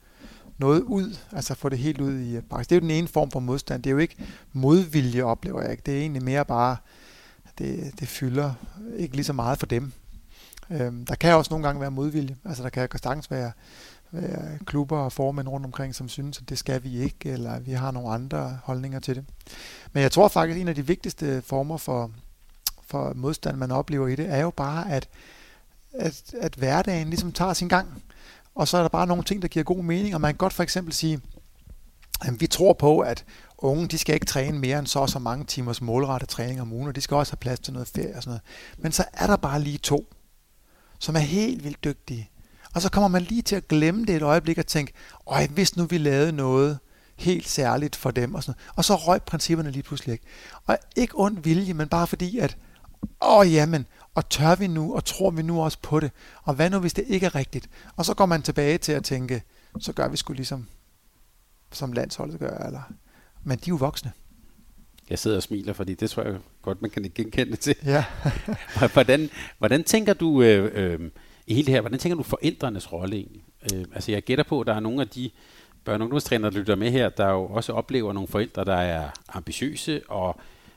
[0.58, 2.66] noget ud, altså få det helt ud i øh, praksis.
[2.66, 3.82] Det er jo den ene form for modstand.
[3.82, 4.16] Det er jo ikke
[4.52, 5.82] modvilje, oplever jeg ikke.
[5.86, 6.76] Det er egentlig mere bare
[7.58, 8.54] det, det fylder
[8.96, 9.92] ikke lige så meget for dem.
[10.70, 12.36] Øhm, der kan også nogle gange være modvilje.
[12.44, 13.52] Altså der kan sagtens være,
[14.12, 17.72] være klubber og formænd rundt omkring, som synes, at det skal vi ikke, eller vi
[17.72, 19.24] har nogle andre holdninger til det.
[19.92, 22.10] Men jeg tror faktisk, at en af de vigtigste former for,
[22.86, 25.08] for modstand, man oplever i det, er jo bare, at,
[25.92, 28.02] at, at hverdagen ligesom tager sin gang.
[28.54, 30.52] Og så er der bare nogle ting, der giver god mening, og man kan godt
[30.52, 31.20] for eksempel sige,
[32.20, 33.24] at vi tror på, at
[33.58, 36.72] unge, de skal ikke træne mere end så og så mange timers målrettet træning om
[36.72, 38.42] ugen, og de skal også have plads til noget ferie og sådan noget.
[38.78, 40.06] Men så er der bare lige to,
[40.98, 42.30] som er helt vildt dygtige.
[42.74, 44.92] Og så kommer man lige til at glemme det et øjeblik og tænke,
[45.26, 46.78] øj, hvis nu vi lavede noget
[47.16, 48.76] helt særligt for dem og sådan noget.
[48.76, 50.24] Og så røg principperne lige pludselig ikke.
[50.66, 52.56] Og ikke ond vilje, men bare fordi, at
[53.22, 56.10] åh jamen, og tør vi nu, og tror vi nu også på det?
[56.42, 57.68] Og hvad nu, hvis det ikke er rigtigt?
[57.96, 59.42] Og så går man tilbage til at tænke,
[59.80, 60.66] så gør vi sgu ligesom,
[61.72, 62.92] som landsholdet gør, eller
[63.44, 64.12] men de er jo voksne.
[65.10, 67.76] Jeg sidder og smiler, fordi det tror jeg godt, man kan genkende til.
[67.84, 68.04] Ja.
[68.92, 71.10] hvordan, hvordan tænker du øh, øh,
[71.52, 73.42] i hele det her, hvordan tænker du forældrenes rolle egentlig?
[73.74, 75.30] Øh, altså jeg gætter på, at der er nogle af de
[75.84, 80.02] børn- og der lytter med her, der jo også oplever nogle forældre, der er ambitiøse
[80.08, 80.36] og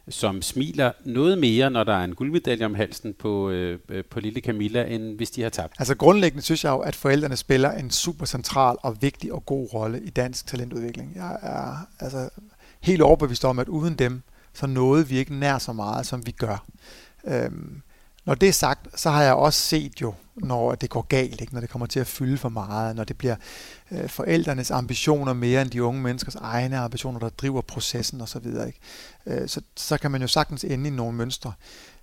[0.10, 4.42] som smiler noget mere, når der er en guldmedalje om halsen på, øh, på lille
[4.42, 5.74] Camilla, end hvis de har tabt.
[5.80, 9.74] Altså grundlæggende synes jeg jo, at forældrene spiller en super central og vigtig og god
[9.74, 11.12] rolle i dansk talentudvikling.
[11.16, 12.30] Jeg er altså
[12.82, 14.22] helt overbevist om, at uden dem,
[14.54, 16.66] så nåede vi ikke nær så meget, som vi gør.
[17.28, 17.82] Øhm,
[18.26, 21.54] når det er sagt, så har jeg også set jo, når det går galt, ikke?
[21.54, 23.36] når det kommer til at fylde for meget, når det bliver
[23.92, 28.46] øh, forældrenes ambitioner mere end de unge menneskers egne ambitioner, der driver processen osv.
[28.46, 28.80] Ikke?
[29.26, 31.54] Øh, så, så kan man jo sagtens ende i nogle mønstre.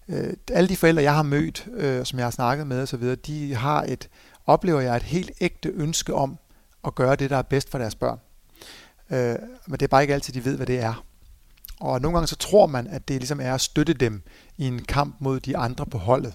[0.08, 3.54] Øh, alle de forældre, jeg har mødt, øh, som jeg har snakket med osv., de
[3.54, 4.08] har et,
[4.46, 6.38] oplever jeg, et helt ægte ønske om
[6.86, 8.18] at gøre det, der er bedst for deres børn.
[9.10, 11.04] Øh, men det er bare ikke altid, de ved, hvad det er.
[11.82, 14.22] Og nogle gange så tror man, at det ligesom er at støtte dem
[14.56, 16.34] i en kamp mod de andre på holdet.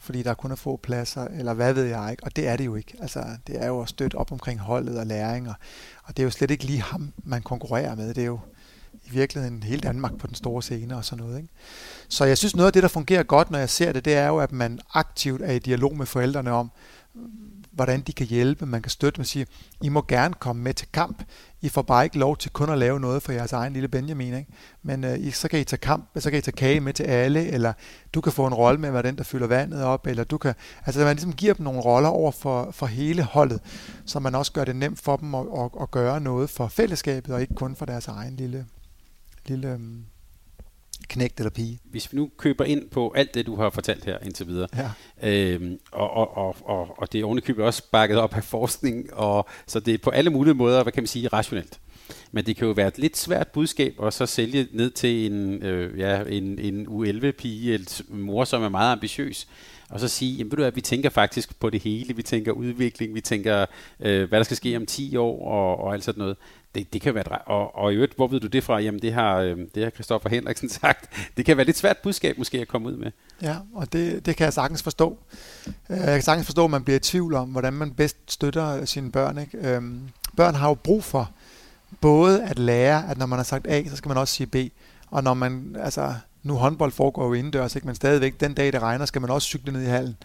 [0.00, 2.24] Fordi der kun er få pladser, eller hvad ved jeg ikke.
[2.24, 2.94] Og det er det jo ikke.
[3.00, 5.48] Altså, det er jo at støtte op omkring holdet og læring.
[5.48, 5.54] Og,
[6.04, 8.14] og det er jo slet ikke lige ham, man konkurrerer med.
[8.14, 8.40] Det er jo
[9.04, 11.38] i virkeligheden hele Danmark på den store scene og sådan noget.
[11.38, 11.48] Ikke?
[12.08, 14.26] Så jeg synes, noget af det, der fungerer godt, når jeg ser det, det er
[14.26, 16.70] jo, at man aktivt er i dialog med forældrene om,
[17.72, 18.66] hvordan de kan hjælpe.
[18.66, 19.46] Man kan støtte dem og sige,
[19.82, 21.22] I må gerne komme med til kamp.
[21.62, 24.34] I får bare ikke lov til kun at lave noget for jeres egen lille Benjamin.
[24.34, 24.52] Ikke?
[24.82, 27.04] Men øh, I, så kan I tage kamp, så kan I tage kage med til
[27.04, 27.72] alle, eller
[28.14, 30.38] du kan få en rolle med at være den, der fylder vandet op, eller du
[30.38, 30.54] kan,
[30.86, 33.60] altså man ligesom giver dem nogle roller over for, for hele holdet,
[34.04, 37.34] så man også gør det nemt for dem at, at, at gøre noget for fællesskabet,
[37.34, 38.66] og ikke kun for deres egen lille,
[39.46, 40.04] lille øhm,
[41.08, 41.78] knægt eller pige.
[41.84, 44.90] Hvis vi nu køber ind på alt det, du har fortalt her indtil videre, ja.
[45.28, 49.48] øhm, og, og, og, og, og det er ovenikøbet også bakket op af forskning, og,
[49.66, 51.80] så det er på alle mulige måder, hvad kan man sige, rationelt.
[52.32, 55.62] Men det kan jo være et lidt svært budskab at så sælge ned til en,
[55.62, 59.46] øh, ja, en, en U11-pige, eller mor, som er meget ambitiøs,
[59.92, 62.52] og så sige, jamen ved du hvad, vi tænker faktisk på det hele, vi tænker
[62.52, 63.66] udvikling, vi tænker,
[64.00, 66.36] øh, hvad der skal ske om 10 år, og, og alt sådan noget.
[66.74, 68.80] Det, det kan være, og, og i øvrigt, hvor ved du det fra?
[68.80, 71.30] Jamen det har, øh, det har Christoffer Henriksen sagt.
[71.36, 73.10] Det kan være lidt svært budskab måske at komme ud med.
[73.42, 75.18] Ja, og det, det kan jeg sagtens forstå.
[75.66, 78.76] Øh, jeg kan sagtens forstå, at man bliver i tvivl om, hvordan man bedst støtter
[78.76, 79.38] øh, sine børn.
[79.38, 79.74] Ikke?
[79.74, 80.00] Øhm,
[80.36, 81.30] børn har jo brug for
[82.00, 84.56] både at lære, at når man har sagt A, så skal man også sige B.
[85.10, 87.86] Og når man, altså, nu håndbold foregår jo indendørs, ikke?
[87.86, 90.16] men stadigvæk den dag, det regner, skal man også cykle ned i hallen,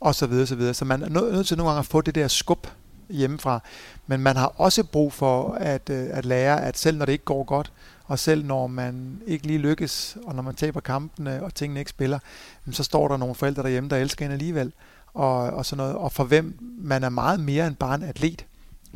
[0.00, 0.74] og så videre, så videre.
[0.74, 2.66] Så man er nødt til nogle gange at få det der skub
[3.10, 3.60] hjemmefra.
[4.06, 7.24] Men man har også brug for at, øh, at lære, at selv når det ikke
[7.24, 7.72] går godt,
[8.04, 11.90] og selv når man ikke lige lykkes, og når man taber kampene, og tingene ikke
[11.90, 12.18] spiller,
[12.70, 14.72] så står der nogle forældre derhjemme, der elsker en alligevel,
[15.14, 18.46] og, og sådan noget, og for hvem man er meget mere end bare en atlet.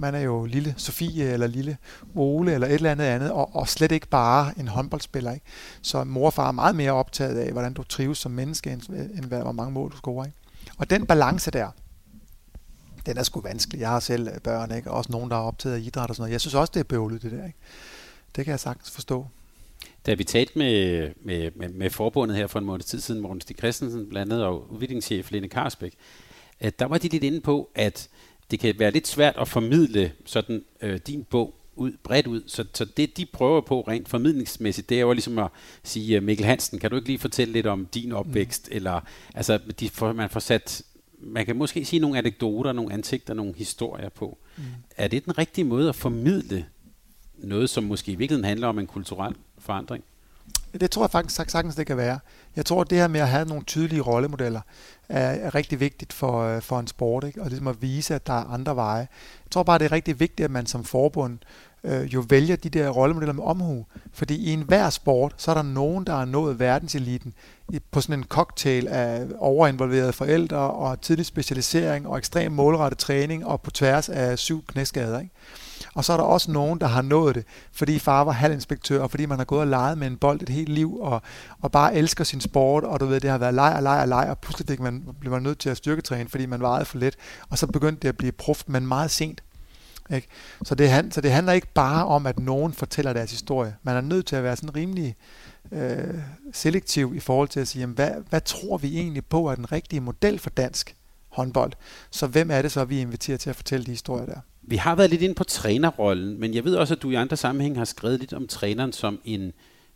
[0.01, 1.77] Man er jo lille Sofie, eller lille
[2.15, 5.33] Ole, eller et eller andet andet, og, og slet ikke bare en håndboldspiller.
[5.33, 5.47] Ikke?
[5.83, 8.83] Så mor og far er meget mere optaget af, hvordan du trives som menneske, end,
[8.89, 10.25] end hvad, hvor mange mål du scorer.
[10.25, 10.39] Ikke?
[10.79, 11.69] Og den balance der,
[13.07, 13.81] den er sgu vanskelig.
[13.81, 14.91] Jeg har selv øh, børn, ikke?
[14.91, 16.33] også nogen, der er optaget af idræt og sådan noget.
[16.33, 17.47] Jeg synes også, det er bøvlet, det der.
[17.47, 17.59] Ikke?
[18.37, 19.27] Det kan jeg sagtens forstå.
[20.07, 23.41] Da vi talte med, med, med, med forbundet her for en måned tid siden, Morten
[23.41, 25.95] Stig Christensen blandt andet, og udviklingschef Lene Karsbæk,
[26.61, 28.09] at der var de lidt inde på, at
[28.51, 32.43] det kan være lidt svært at formidle sådan øh, din bog ud, bredt ud.
[32.47, 35.49] Så, så det, de prøver på rent formidlingsmæssigt, det er jo ligesom at
[35.83, 38.69] sige, øh, Mikkel Hansen, kan du ikke lige fortælle lidt om din opvækst?
[38.71, 38.77] Mm.
[38.77, 39.01] Eller,
[39.35, 40.83] altså, de får, man får sat,
[41.19, 44.39] man kan måske sige nogle anekdoter, nogle ansigter, nogle historier på.
[44.57, 44.65] Mm.
[44.97, 46.67] Er det den rigtige måde at formidle
[47.39, 50.05] noget, som måske i virkeligheden handler om en kulturel forandring?
[50.81, 52.19] Det tror jeg faktisk sagtens, det kan være.
[52.57, 54.61] Jeg tror, at det her med at have nogle tydelige rollemodeller
[55.09, 57.43] er, er rigtig vigtigt for, øh, for en sport, ikke?
[57.43, 59.09] og ligesom at vise, at der er andre veje.
[59.45, 61.39] Jeg tror bare, det er rigtig vigtigt, at man som forbund
[61.85, 63.87] øh, jo vælger de der rollemodeller med omhu.
[64.13, 67.35] Fordi i enhver sport, så er der nogen, der har nået verdenseliten
[67.91, 73.61] på sådan en cocktail af overinvolverede forældre og tidlig specialisering og ekstrem målrettet træning og
[73.61, 75.21] på tværs af syv knæskader.
[75.21, 75.33] Ikke?
[75.95, 79.11] Og så er der også nogen, der har nået det, fordi far var halvinspektør, og
[79.11, 81.23] fordi man har gået og leget med en bold et helt liv, og,
[81.61, 84.09] og bare elsker sin sport, og du ved, det har været leg og leg og
[84.09, 86.99] leg, og pludselig fik man, blev man nødt til at styrketræne, fordi man vejede for
[86.99, 87.17] let,
[87.49, 89.43] og så begyndte det at blive proft, men meget sent.
[90.15, 90.29] Ikke?
[90.65, 93.77] Så, det, så det handler ikke bare om, at nogen fortæller deres historie.
[93.83, 95.17] Man er nødt til at være sådan rimelig
[95.73, 96.15] øh,
[96.53, 99.73] selektiv i forhold til at sige, jamen, hvad, hvad tror vi egentlig på er den
[99.73, 100.97] rigtige model for dansk
[101.29, 101.73] håndbold?
[102.11, 104.41] Så hvem er det så, vi inviterer til at fortælle de historier der?
[104.63, 107.37] Vi har været lidt inde på trænerrollen, men jeg ved også, at du i andre
[107.37, 109.53] sammenhæng har skrevet lidt om træneren som en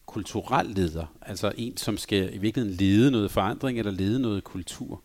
[0.06, 1.06] kulturel leder.
[1.22, 5.02] Altså en, som skal i virkeligheden lede noget forandring eller lede noget kultur.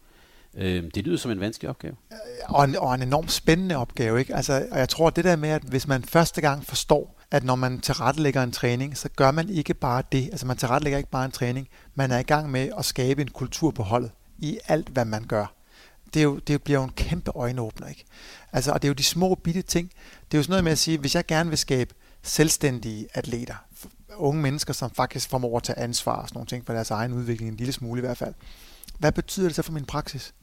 [0.57, 1.95] Øhm, det lyder som en vanskelig opgave.
[2.11, 2.17] Øh,
[2.49, 4.19] og en, og en enormt spændende opgave.
[4.19, 4.35] Ikke?
[4.35, 7.55] Altså, og jeg tror, det der med, at hvis man første gang forstår, at når
[7.55, 10.29] man tilrettelægger en træning, så gør man ikke bare det.
[10.31, 11.67] Altså man tilrettelægger ikke bare en træning.
[11.95, 15.23] Man er i gang med at skabe en kultur på holdet i alt, hvad man
[15.23, 15.58] gør.
[16.13, 17.87] Det, er jo, det bliver jo en kæmpe øjenåbner.
[17.87, 18.05] Ikke?
[18.53, 19.91] Altså, og det er jo de små bitte ting.
[20.31, 21.93] Det er jo sådan noget med at sige, hvis jeg gerne vil skabe
[22.23, 23.55] selvstændige atleter,
[24.15, 27.13] unge mennesker, som faktisk formår at tage ansvar og sådan nogle ting for deres egen
[27.13, 28.33] udvikling, en lille smule i hvert fald.
[28.97, 30.33] Hvad betyder det så for min praksis?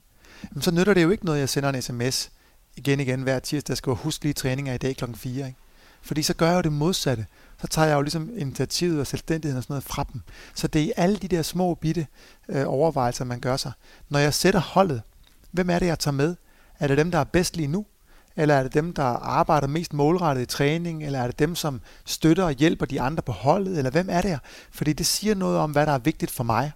[0.50, 2.30] Jamen, så nytter det jo ikke noget, jeg sender en sms
[2.76, 5.46] igen igen hver tirsdag, jeg skal huske lige træninger i dag klokken 4.
[5.46, 5.58] Ikke?
[6.02, 7.26] Fordi så gør jeg jo det modsatte.
[7.60, 10.20] så tager jeg jo ligesom initiativet og selvstændigheden og sådan noget fra dem.
[10.54, 12.06] Så det er i alle de der små bitte
[12.48, 13.72] øh, overvejelser, man gør sig.
[14.08, 15.02] Når jeg sætter holdet,
[15.56, 16.36] hvem er det, jeg tager med?
[16.78, 17.86] Er det dem, der er bedst lige nu?
[18.36, 21.04] Eller er det dem, der arbejder mest målrettet i træning?
[21.04, 23.78] Eller er det dem, som støtter og hjælper de andre på holdet?
[23.78, 24.38] Eller hvem er det her?
[24.70, 26.72] Fordi det siger noget om, hvad der er vigtigt for mig.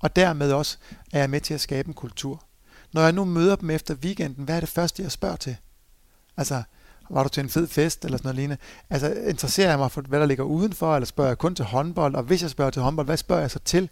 [0.00, 0.78] Og dermed også
[1.12, 2.44] er jeg med til at skabe en kultur.
[2.92, 5.56] Når jeg nu møder dem efter weekenden, hvad er det første, jeg spørger til?
[6.36, 6.62] Altså,
[7.10, 8.62] var du til en fed fest eller sådan noget lignende?
[8.90, 12.14] Altså, interesserer jeg mig for, hvad der ligger udenfor, eller spørger jeg kun til håndbold?
[12.14, 13.90] Og hvis jeg spørger til håndbold, hvad spørger jeg så til?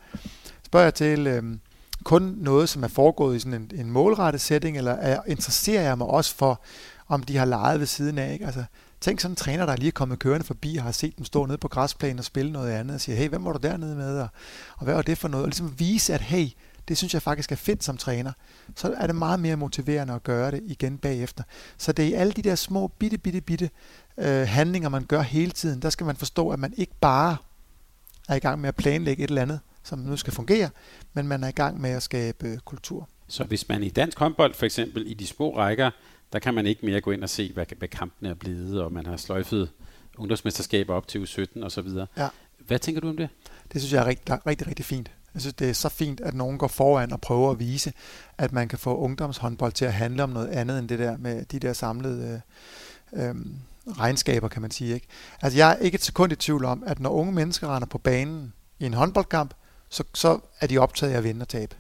[0.63, 1.61] Spørger jeg til øhm,
[2.05, 5.99] kun noget, som er foregået i sådan en, en målrettet setting, eller er, interesserer jeg
[5.99, 6.61] mig også for,
[7.09, 8.33] om de har leget ved siden af?
[8.33, 8.47] Ikke?
[8.47, 8.65] Altså,
[9.01, 11.47] tænk sådan en træner, der lige er kommet kørende forbi og har set dem stå
[11.47, 14.19] nede på græsplænen og spille noget andet, og siger, hey, hvem var du dernede med?
[14.19, 14.29] Og,
[14.77, 15.45] og hvad var det for noget?
[15.45, 16.49] Og ligesom vise, at hey,
[16.89, 18.33] det synes jeg faktisk er fedt som træner,
[18.77, 21.45] så er det meget mere motiverende at gøre det igen bagefter.
[21.79, 23.71] Så det er i alle de der små, bitte, bitte, bitte
[24.19, 27.37] øh, handlinger, man gør hele tiden, der skal man forstå, at man ikke bare
[28.29, 29.61] er i gang med at planlægge et eller andet,
[29.91, 30.71] som nu skal fungere,
[31.15, 33.09] men man er i gang med at skabe øh, kultur.
[33.29, 35.91] Så hvis man i dansk håndbold for eksempel i de små rækker,
[36.33, 38.93] der kan man ikke mere gå ind og se, hvad, hvad kampen er blevet, og
[38.93, 39.71] man har sløjfet
[40.19, 41.89] ungdomsmesterskaber op til U17 osv.
[42.17, 42.29] Ja.
[42.59, 43.29] Hvad tænker du om det?
[43.73, 45.11] Det synes jeg er rigtig, rigtig, rigtig fint.
[45.35, 47.93] Jeg synes, det er så fint, at nogen går foran og prøver at vise,
[48.39, 51.45] at man kan få ungdomshåndbold til at handle om noget andet end det der med
[51.45, 52.43] de der samlede
[53.13, 53.35] øh, øh,
[53.99, 54.95] regnskaber, kan man sige.
[54.95, 55.07] Ikke?
[55.43, 57.99] Altså, jeg er ikke et sekund i tvivl om, at når unge mennesker render på
[57.99, 59.55] banen i en håndboldkamp,
[59.91, 61.77] så, så er de optaget af at vinde og tabe.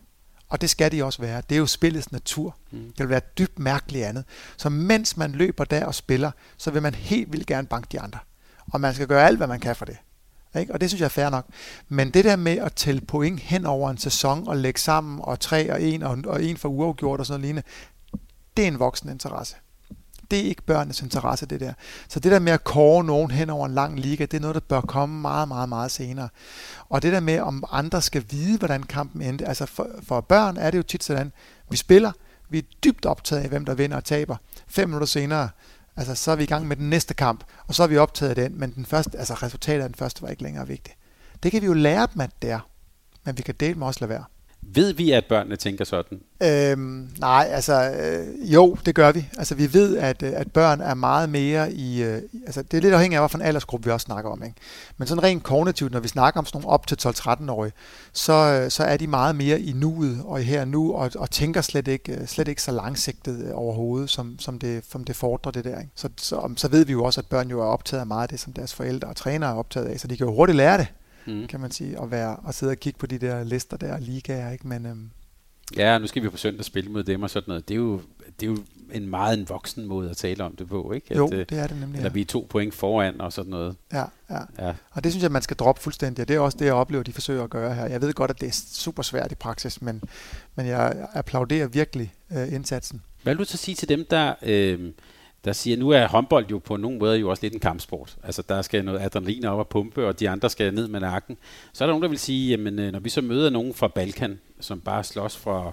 [0.48, 1.42] Og det skal de også være.
[1.48, 2.56] Det er jo spillets natur.
[2.70, 2.78] Mm.
[2.78, 4.24] Det vil være dybt mærkeligt andet.
[4.56, 8.00] Så mens man løber der og spiller, så vil man helt vildt gerne banke de
[8.00, 8.18] andre.
[8.72, 9.96] Og man skal gøre alt, hvad man kan for det.
[10.58, 10.72] Ikke?
[10.72, 11.46] Og det synes jeg er fair nok.
[11.88, 15.40] Men det der med at tælle point hen over en sæson og lægge sammen, og
[15.40, 17.68] tre og en, og, og en for uafgjort og sådan noget lignende,
[18.56, 19.56] det er en voksen interesse.
[20.30, 21.72] Det er ikke børnenes interesse, det der.
[22.08, 24.54] Så det der med at kåre nogen hen over en lang liga, det er noget,
[24.54, 26.28] der bør komme meget, meget, meget senere.
[26.88, 29.46] Og det der med, om andre skal vide, hvordan kampen endte.
[29.46, 31.32] Altså for, for børn er det jo tit sådan,
[31.70, 32.12] vi spiller,
[32.48, 34.36] vi er dybt optaget af, hvem der vinder og taber.
[34.68, 35.48] Fem minutter senere,
[35.96, 38.30] Altså, så er vi i gang med den næste kamp, og så er vi optaget
[38.30, 40.96] af den, men den første, altså, resultatet af den første var ikke længere vigtigt.
[41.42, 42.68] Det kan vi jo lære dem, at det er,
[43.24, 44.24] men vi kan dele med også lade være.
[44.74, 46.20] Ved vi, at børnene tænker sådan?
[46.42, 49.28] Øhm, nej, altså øh, jo, det gør vi.
[49.38, 52.02] Altså vi ved, at, øh, at børn er meget mere i...
[52.02, 54.42] Øh, altså det er lidt afhængigt af, hvilken aldersgruppe vi også snakker om.
[54.42, 54.56] Ikke?
[54.96, 57.72] Men sådan rent kognitivt, når vi snakker om sådan nogle op til 12-13-årige,
[58.12, 61.30] så, øh, så er de meget mere i nuet og i her nu, og, og
[61.30, 65.16] tænker slet ikke, øh, slet ikke så langsigtet øh, overhovedet, som, som, det, som det
[65.16, 65.78] fordrer det der.
[65.78, 65.90] Ikke?
[65.94, 68.28] Så, så, så ved vi jo også, at børn jo er optaget af meget af
[68.28, 70.78] det, som deres forældre og trænere er optaget af, så de kan jo hurtigt lære
[70.78, 70.86] det
[71.26, 71.46] mm.
[71.46, 74.50] kan man sige, at, være, at sidde og kigge på de der lister der, ligaer,
[74.50, 74.68] ikke?
[74.68, 75.10] Men, øhm,
[75.76, 77.68] Ja, nu skal vi på søndag spille mod dem og sådan noget.
[77.68, 78.00] Det er jo,
[78.40, 78.58] det er jo
[78.92, 81.06] en meget en voksen måde at tale om det på, ikke?
[81.10, 81.96] At, jo, øh, det er det nemlig.
[81.96, 82.12] Eller ja.
[82.12, 83.76] vi er to point foran og sådan noget.
[83.92, 84.74] Ja, ja, ja.
[84.90, 87.02] Og det synes jeg, man skal droppe fuldstændig, og det er også det, jeg oplever,
[87.02, 87.86] de forsøger at gøre her.
[87.86, 90.02] Jeg ved godt, at det er super svært i praksis, men,
[90.54, 93.02] men jeg applauderer virkelig øh, indsatsen.
[93.22, 94.34] Hvad vil du så sige til dem, der...
[94.42, 94.92] Øh,
[95.44, 98.16] der siger, nu er håndbold jo på nogen måde jo også lidt en kampsport.
[98.22, 101.36] Altså der skal noget adrenalin op og pumpe, og de andre skal ned med nakken.
[101.72, 103.88] Så er der nogen, der vil sige, jamen øh, når vi så møder nogen fra
[103.88, 105.72] Balkan, som bare slås fra,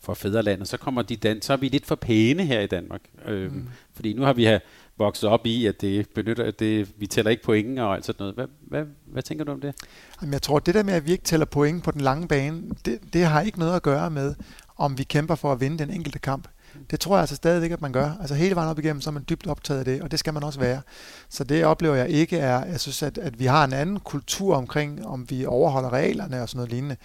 [0.00, 3.00] fra fædrelandet, så kommer de dan- så er vi lidt for pæne her i Danmark.
[3.26, 3.68] Øhm, mm.
[3.94, 4.58] Fordi nu har vi
[4.98, 8.16] vokset op i, at det benytter, at det, vi tæller ikke point og alt sådan
[8.18, 8.34] noget.
[8.34, 9.74] Hvad, hvad, hvad tænker du om det?
[10.20, 12.28] Jamen, jeg tror, at det der med, at vi ikke tæller point på den lange
[12.28, 14.34] bane, det, det har ikke noget at gøre med,
[14.76, 16.48] om vi kæmper for at vinde den enkelte kamp.
[16.90, 18.10] Det tror jeg altså stadigvæk, at man gør.
[18.20, 20.34] Altså hele vejen op igennem, så er man dybt optaget af det, og det skal
[20.34, 20.80] man også være.
[21.28, 24.56] Så det oplever jeg ikke er, jeg synes, at, at vi har en anden kultur
[24.56, 26.96] omkring, om vi overholder reglerne og sådan noget lignende.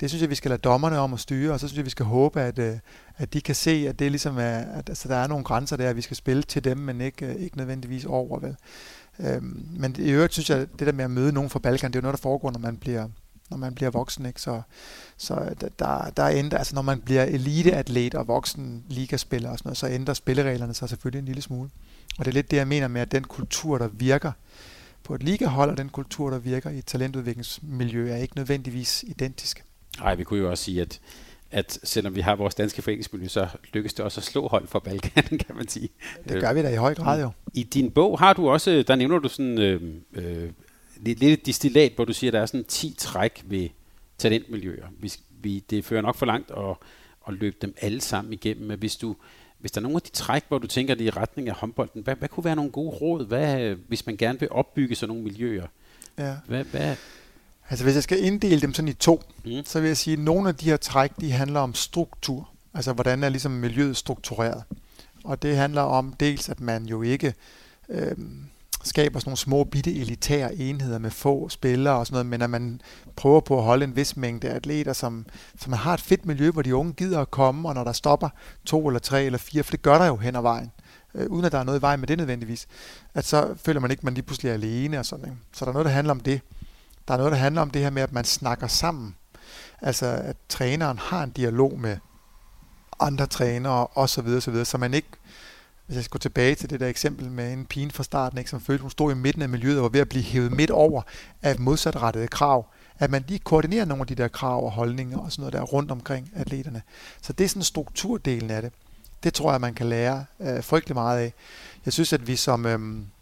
[0.00, 1.90] Det synes jeg, vi skal lade dommerne om at styre, og så synes jeg, vi
[1.90, 2.78] skal håbe, at, øh,
[3.16, 5.90] at de kan se, at det ligesom er, at altså, der er nogle grænser der,
[5.90, 8.40] at vi skal spille til dem, men ikke, øh, ikke nødvendigvis over.
[8.40, 8.56] Vel?
[9.18, 11.90] Øhm, men i øvrigt synes jeg, at det der med at møde nogen fra Balkan,
[11.90, 13.08] det er jo noget, der foregår, når man bliver,
[13.50, 14.26] når man bliver voksen.
[14.26, 14.40] Ikke?
[14.40, 14.62] Så,
[15.16, 19.78] så der, der ændrer, altså når man bliver eliteatlet og voksen ligaspiller og sådan noget,
[19.78, 21.70] så ændrer spillereglerne sig selvfølgelig en lille smule.
[22.18, 24.32] Og det er lidt det, jeg mener med, at den kultur, der virker
[25.02, 29.64] på et ligahold, og den kultur, der virker i et talentudviklingsmiljø, er ikke nødvendigvis identisk.
[29.98, 31.00] Nej, vi kunne jo også sige, at
[31.50, 34.78] at selvom vi har vores danske foreningsmiljø, så lykkes det også at slå hold for
[34.78, 35.88] Balkan, kan man sige.
[36.28, 37.30] Det gør vi da i høj grad jo.
[37.54, 39.82] I din bog har du også, der nævner du sådan øh,
[40.12, 40.50] øh,
[41.02, 43.68] lidt, lidt et distillat, hvor du siger, at der er sådan 10 træk ved
[44.18, 44.86] talentmiljøer.
[44.98, 46.76] Vi, vi, det fører nok for langt at,
[47.28, 49.16] at løbe dem alle sammen igennem, men hvis du
[49.60, 52.02] hvis der er nogle af de træk, hvor du tænker det i retning af håndbolden,
[52.02, 55.22] hvad, hvad kunne være nogle gode råd, hvad, hvis man gerne vil opbygge sådan nogle
[55.22, 55.66] miljøer?
[56.18, 56.36] Ja.
[56.46, 56.96] Hvad, hvad?
[57.70, 59.64] Altså hvis jeg skal inddele dem sådan i to, mm.
[59.64, 62.48] så vil jeg sige, at nogle af de her træk, de handler om struktur.
[62.74, 64.62] Altså hvordan er ligesom miljøet struktureret.
[65.24, 67.34] Og det handler om dels, at man jo ikke
[67.88, 68.16] øh,
[68.84, 72.50] skaber sådan nogle små bitte elitære enheder med få spillere og sådan noget, men at
[72.50, 72.80] man
[73.16, 75.26] prøver på at holde en vis mængde atleter, som,
[75.58, 78.28] som har et fedt miljø, hvor de unge gider at komme, og når der stopper
[78.64, 80.70] to eller tre eller fire, for det gør der jo hen ad vejen,
[81.14, 82.66] øh, uden at der er noget i vejen med det nødvendigvis,
[83.14, 85.24] at så føler man ikke, at man lige pludselig er alene og sådan.
[85.24, 85.36] Ikke?
[85.52, 86.40] Så der er noget, der handler om det.
[87.08, 89.16] Der er noget, der handler om det her med, at man snakker sammen.
[89.82, 91.96] Altså, at træneren har en dialog med
[93.00, 95.08] andre trænere og så videre, så videre, så man ikke
[95.90, 98.50] hvis jeg skal gå tilbage til det der eksempel med en pige fra starten, ikke,
[98.50, 100.70] som følte, hun stod i midten af miljøet og var ved at blive hævet midt
[100.70, 101.02] over
[101.42, 102.66] af modsatrettede krav,
[102.98, 105.62] at man lige koordinerer nogle af de der krav og holdninger og sådan noget der
[105.62, 106.82] rundt omkring atleterne.
[107.22, 108.72] Så det er sådan strukturdelen af det.
[109.22, 111.34] Det tror jeg, man kan lære øh, frygtelig meget af.
[111.84, 112.78] Jeg synes, at vi som øh,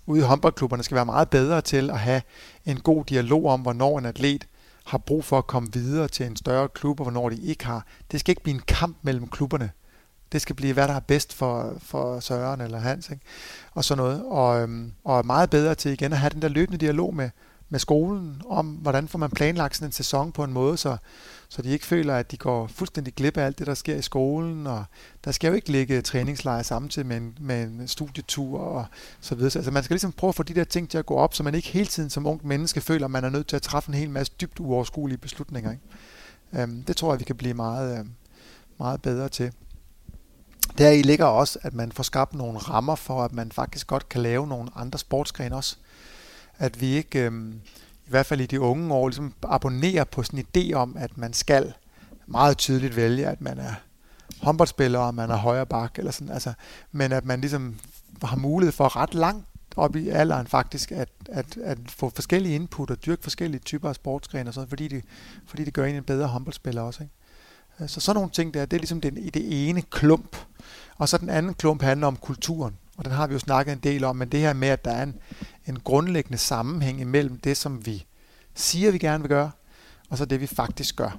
[0.06, 2.22] ude i håndboldklubberne skal være meget bedre til at have
[2.66, 4.46] en god dialog om, hvornår en atlet
[4.84, 7.86] har brug for at komme videre til en større klub, og hvornår de ikke har.
[8.10, 9.70] Det skal ikke blive en kamp mellem klubberne.
[10.32, 13.22] Det skal blive, hvad der er bedst for, for Søren eller Hans, ikke?
[13.72, 14.22] og sådan noget.
[14.24, 17.30] Og, øhm, og er meget bedre til igen at have den der løbende dialog med,
[17.70, 20.96] med skolen om, hvordan får man planlagt sådan en sæson på en måde, så,
[21.48, 24.02] så de ikke føler, at de går fuldstændig glip af alt det, der sker i
[24.02, 24.84] skolen, og
[25.24, 28.86] der skal jo ikke ligge træningslejre samtidig med en, med en studietur og
[29.20, 29.56] så videre.
[29.56, 31.42] Altså man skal ligesom prøve at få de der ting til at gå op, så
[31.42, 33.88] man ikke hele tiden som ung menneske føler, at man er nødt til at træffe
[33.88, 35.70] en hel masse dybt uoverskuelige beslutninger.
[35.70, 36.62] Ikke?
[36.62, 38.10] Øhm, det tror jeg, vi kan blive meget, øhm,
[38.78, 39.52] meget bedre til.
[40.78, 44.08] Der i ligger også, at man får skabt nogle rammer for, at man faktisk godt
[44.08, 45.76] kan lave nogle andre sportsgrene også.
[46.58, 47.54] At vi ikke, øh,
[48.06, 51.18] i hvert fald i de unge år, ligesom abonnerer på sådan en idé om, at
[51.18, 51.72] man skal
[52.26, 53.74] meget tydeligt vælge, at man er
[54.42, 56.52] håndboldspiller, og man er højre bak, eller sådan, altså,
[56.92, 57.78] men at man ligesom
[58.22, 62.90] har mulighed for ret langt op i alderen faktisk, at, at, at få forskellige input
[62.90, 65.04] og dyrke forskellige typer af sportsgrene, og sådan, fordi, det,
[65.46, 67.02] fordi det gør en en bedre håndboldspiller også.
[67.02, 67.14] Ikke?
[67.86, 70.36] Så sådan nogle ting der, det er ligesom den, i det ene klump.
[70.98, 72.76] Og så den anden klump handler om kulturen.
[72.96, 74.90] Og den har vi jo snakket en del om, men det her med, at der
[74.90, 75.14] er en,
[75.66, 78.06] en grundlæggende sammenhæng imellem det, som vi
[78.54, 79.50] siger, vi gerne vil gøre,
[80.10, 81.18] og så det, vi faktisk gør.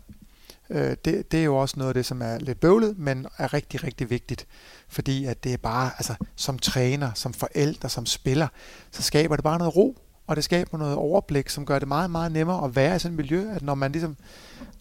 [0.69, 3.53] Øh, det, det er jo også noget af det, som er lidt bøvlet, men er
[3.53, 4.47] rigtig, rigtig vigtigt.
[4.87, 8.47] Fordi at det er bare, altså som træner, som forældre, som spiller,
[8.91, 9.97] så skaber det bare noget ro,
[10.29, 13.13] og det skaber noget overblik, som gør det meget, meget nemmere at være i sådan
[13.13, 14.17] et miljø, at når man ligesom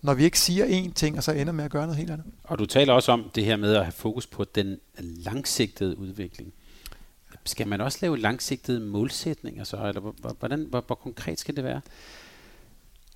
[0.02, 2.26] når vi ikke siger én ting, og så ender med at gøre noget helt andet.
[2.44, 6.52] Og du taler også om det her med at have fokus på den langsigtede udvikling.
[7.44, 11.80] Skal man også lave langsigtede målsætninger så, eller hvordan, hvor, hvor konkret skal det være?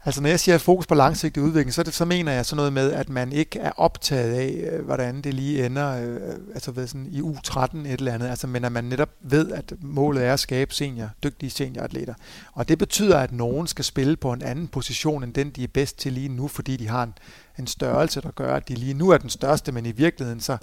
[0.04, 2.72] Altså når jeg siger fokus på langsigtet udvikling, så, det, så mener jeg sådan noget
[2.72, 6.86] med, at man ikke er optaget af, øh, hvordan det lige ender øh, altså ved
[6.86, 10.32] sådan i U13 et eller andet, altså, men at man netop ved, at målet er
[10.32, 12.14] at skabe senior, dygtige senioratleter.
[12.52, 15.68] Og det betyder, at nogen skal spille på en anden position, end den de er
[15.68, 17.14] bedst til lige nu, fordi de har en,
[17.58, 20.56] en størrelse, der gør, at de lige nu er den største, men i virkeligheden så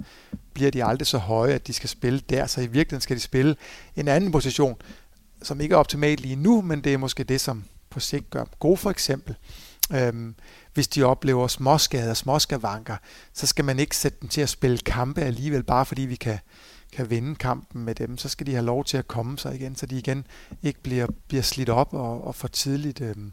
[0.54, 2.46] bliver de aldrig så høje, at de skal spille der.
[2.46, 3.56] Så i virkeligheden skal de spille
[3.96, 4.76] en anden position,
[5.42, 8.44] som ikke er optimalt lige nu, men det er måske det, som på sigt gør
[8.44, 9.36] dem gode for eksempel.
[9.92, 10.34] Øhm,
[10.74, 12.96] hvis de oplever småskader, småskavanker,
[13.32, 16.38] så skal man ikke sætte dem til at spille kampe alligevel, bare fordi vi kan,
[16.92, 18.18] kan vinde kampen med dem.
[18.18, 20.26] Så skal de have lov til at komme sig igen, så de igen
[20.62, 23.00] ikke bliver, bliver slidt op og, og for tidligt.
[23.00, 23.32] Øhm,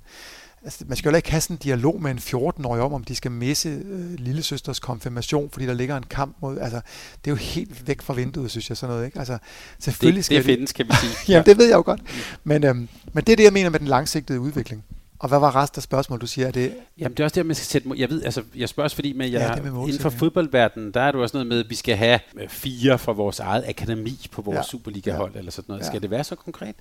[0.68, 3.16] altså, man skal jo ikke have sådan en dialog med en 14-årig om, om de
[3.16, 6.58] skal misse øh, lillesøsters konfirmation, fordi der ligger en kamp mod...
[6.58, 6.82] Altså,
[7.26, 9.06] det er jo helt væk fra vinduet, synes jeg, sådan noget.
[9.06, 9.20] Ikke?
[9.20, 9.38] Altså,
[9.80, 11.14] selvfølgelig det, skal det findes, kan vi sige.
[11.36, 12.02] ja, det ved jeg jo godt.
[12.44, 14.84] Men, øhm, men det er det, jeg mener med den langsigtede udvikling.
[15.20, 16.48] Og hvad var resten af spørgsmålet, du siger?
[16.48, 16.74] Er det...
[16.98, 17.90] Jamen det er også det, man skal sætte...
[17.98, 21.02] Jeg ved, altså, jeg spørger også fordi, med, jeg, ja, med inden for fodboldverdenen, der
[21.02, 24.28] er du også noget med, at vi skal have øh, fire fra vores eget akademi
[24.32, 24.64] på vores ja.
[24.64, 25.40] Superliga-hold, ja.
[25.40, 25.82] eller sådan noget.
[25.82, 25.88] Ja.
[25.88, 26.76] Skal det være så konkret?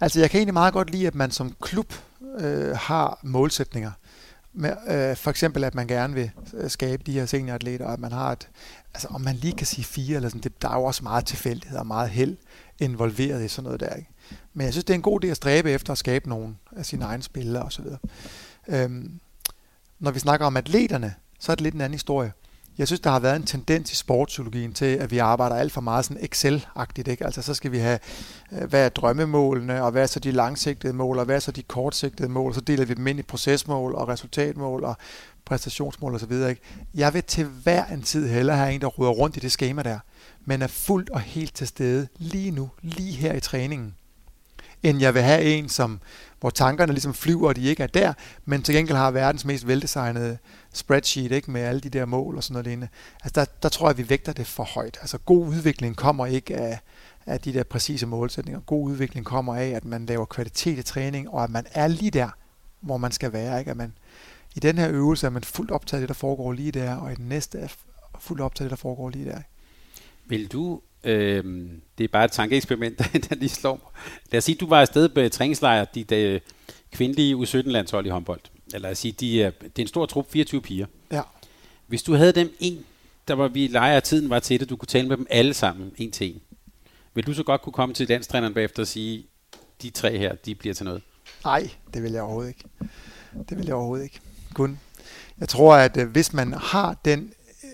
[0.00, 1.94] Altså jeg kan egentlig meget godt lide, at man som klub
[2.38, 3.90] øh, har målsætninger.
[4.52, 8.00] Med, øh, for eksempel, at man gerne vil øh, skabe de her senioratleter, og at
[8.00, 8.48] man har et,
[8.94, 11.26] altså om man lige kan sige fire, eller sådan, det, der er jo også meget
[11.26, 12.36] tilfældighed og meget held
[12.78, 13.94] involveret i sådan noget der.
[13.94, 14.10] Ikke?
[14.54, 16.86] Men jeg synes, det er en god idé at stræbe efter at skabe nogle af
[16.86, 17.84] sine egne spillere osv.
[18.68, 19.20] Øhm,
[19.98, 22.32] når vi snakker om atleterne, så er det lidt en anden historie.
[22.78, 25.80] Jeg synes, der har været en tendens i sportspsykologien til, at vi arbejder alt for
[25.80, 27.08] meget sådan Excel-agtigt.
[27.10, 27.24] Ikke?
[27.24, 27.98] Altså, så skal vi have,
[28.52, 31.52] øh, hvad er drømmemålene, og hvad er så de langsigtede mål, og hvad er så
[31.52, 34.96] de kortsigtede mål, så deler vi dem ind i procesmål og resultatmål og
[35.44, 36.32] præstationsmål osv.
[36.32, 36.60] Ikke?
[36.94, 39.82] Jeg vil til hver en tid hellere have en, der ruder rundt i det schema
[39.82, 39.98] der,
[40.44, 43.94] men er fuldt og helt til stede lige nu, lige her i træningen
[44.82, 46.00] end jeg vil have en, som,
[46.40, 48.12] hvor tankerne ligesom flyver, og de ikke er der,
[48.44, 50.38] men til gengæld har verdens mest veldesignede
[50.72, 52.88] spreadsheet ikke, med alle de der mål og sådan noget lignende.
[53.24, 54.98] Altså der, der tror jeg, vi vægter det for højt.
[55.00, 56.78] Altså god udvikling kommer ikke af,
[57.26, 58.60] af de der præcise målsætninger.
[58.60, 62.10] God udvikling kommer af, at man laver kvalitet i træning, og at man er lige
[62.10, 62.28] der,
[62.80, 63.58] hvor man skal være.
[63.58, 63.70] Ikke?
[63.70, 63.92] At man,
[64.56, 67.12] I den her øvelse er man fuldt optaget af det, der foregår lige der, og
[67.12, 67.68] i den næste er
[68.20, 69.40] fuldt optaget af det, der foregår lige der.
[70.26, 71.44] Vil du Øh,
[71.98, 72.98] det er bare et tankeeksperiment,
[73.28, 74.02] der lige slår mig.
[74.32, 76.40] Lad os sige, du var afsted på træningslejr, dit øh,
[76.92, 78.40] kvindelige U17-landshold i håndbold.
[78.74, 80.86] Eller os sige, de er, det er en stor trup, 24 piger.
[81.10, 81.22] Ja.
[81.86, 82.84] Hvis du havde dem en,
[83.28, 85.54] der var vi leger af tiden var til det, du kunne tale med dem alle
[85.54, 86.40] sammen, en til en.
[87.14, 89.26] Vil du så godt kunne komme til landstræneren bagefter og sige,
[89.82, 91.02] de tre her, de bliver til noget?
[91.44, 92.64] Nej, det vil jeg overhovedet ikke.
[93.48, 94.20] Det vil jeg overhovedet ikke.
[94.54, 94.78] Kun.
[95.40, 97.32] Jeg tror, at øh, hvis man har den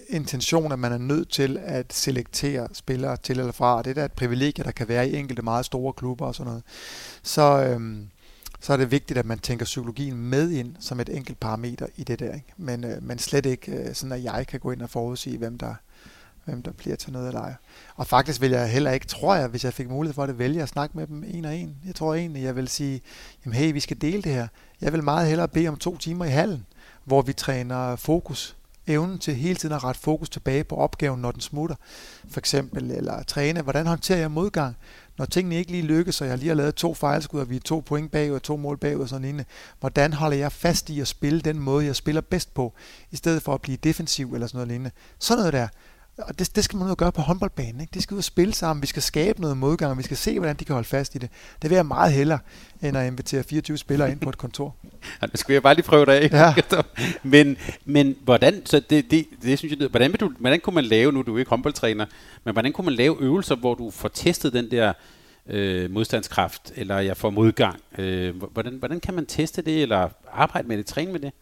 [0.09, 3.95] intention, at man er nødt til at selektere spillere til eller fra, og det er
[3.95, 6.63] da et privilegie, der kan være i enkelte meget store klubber og sådan noget,
[7.23, 8.09] så, øhm,
[8.61, 12.05] så er det vigtigt, at man tænker psykologien med ind som et enkelt parameter i
[12.05, 12.35] det der.
[12.35, 12.53] Ikke?
[12.57, 15.59] Men, øh, men slet ikke øh, sådan, at jeg kan gå ind og forudsige, hvem
[15.59, 15.75] der,
[16.45, 17.55] hvem der bliver til noget eller ej.
[17.97, 20.63] Og faktisk vil jeg heller ikke, tror jeg, hvis jeg fik mulighed for det, vælge
[20.63, 21.77] at snakke med dem en og en.
[21.87, 23.01] Jeg tror egentlig, jeg vil sige,
[23.45, 24.49] jamen hey, vi skal dele det her.
[24.81, 26.67] Jeg vil meget hellere bede om to timer i hallen,
[27.05, 28.57] hvor vi træner fokus
[28.89, 31.77] evnen til hele tiden at rette fokus tilbage på opgaven, når den smutter,
[32.31, 34.77] for eksempel, eller træne, hvordan håndterer jeg modgang,
[35.19, 37.61] når tingene ikke lige lykkes, og jeg lige har lavet to fejlskud, og vi er
[37.61, 39.45] to point bagud og to mål bagud og sådan lignende,
[39.81, 42.73] hvordan holder jeg fast i at spille den måde, jeg spiller bedst på,
[43.11, 44.91] i stedet for at blive defensiv eller sådan noget lignende.
[45.19, 45.69] Sådan noget der.
[46.19, 47.81] Og det, det skal man ud og gøre på håndboldbanen.
[47.81, 47.91] Ikke?
[47.95, 48.83] De skal ud og spille sammen.
[48.83, 51.31] Vi skal skabe noget modgang, vi skal se, hvordan de kan holde fast i det.
[51.63, 52.39] Det vil jeg meget hellere,
[52.83, 54.75] end at invitere 24 spillere ind på et kontor.
[55.23, 56.31] Ja, det skulle jeg bare lige prøve det af.
[56.33, 56.55] Ja.
[57.23, 60.85] men, men hvordan, så det, det, det synes jeg, hvordan, vil du, hvordan kunne man
[60.85, 62.07] lave, nu er du ikke håndboldtræner,
[62.45, 64.93] men hvordan kunne man lave øvelser, hvor du får testet den der
[65.47, 67.81] øh, modstandskraft, eller jeg får modgang?
[67.99, 71.33] Øh, hvordan, hvordan kan man teste det, eller arbejde med det, træne med det?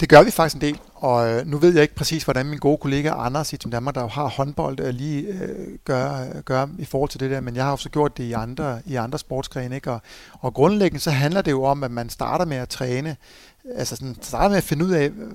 [0.00, 2.58] Det gør vi faktisk en del, og øh, nu ved jeg ikke præcis, hvordan min
[2.58, 6.66] gode kollega Anders i Team Danmark, der jo har håndbold, øh, lige øh, gør, gør
[6.78, 9.18] i forhold til det der, men jeg har også gjort det i andre, i andre
[9.18, 9.74] sportsgrene.
[9.74, 9.90] Ikke?
[9.90, 10.00] Og,
[10.32, 13.16] og grundlæggende så handler det jo om, at man starter med at træne,
[13.74, 15.32] altså sådan, starter med at finde ud af, øh,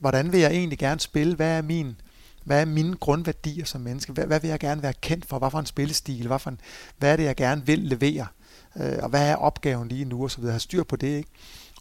[0.00, 1.96] hvordan vil jeg egentlig gerne spille, hvad er min,
[2.44, 5.50] hvad er mine grundværdier som menneske, hvad, hvad vil jeg gerne være kendt for, hvad
[5.50, 6.60] for en spillestil, hvad, for en,
[6.98, 8.26] hvad er det, jeg gerne vil levere,
[8.76, 11.30] øh, og hvad er opgaven lige nu, og så videre, have styr på det, ikke?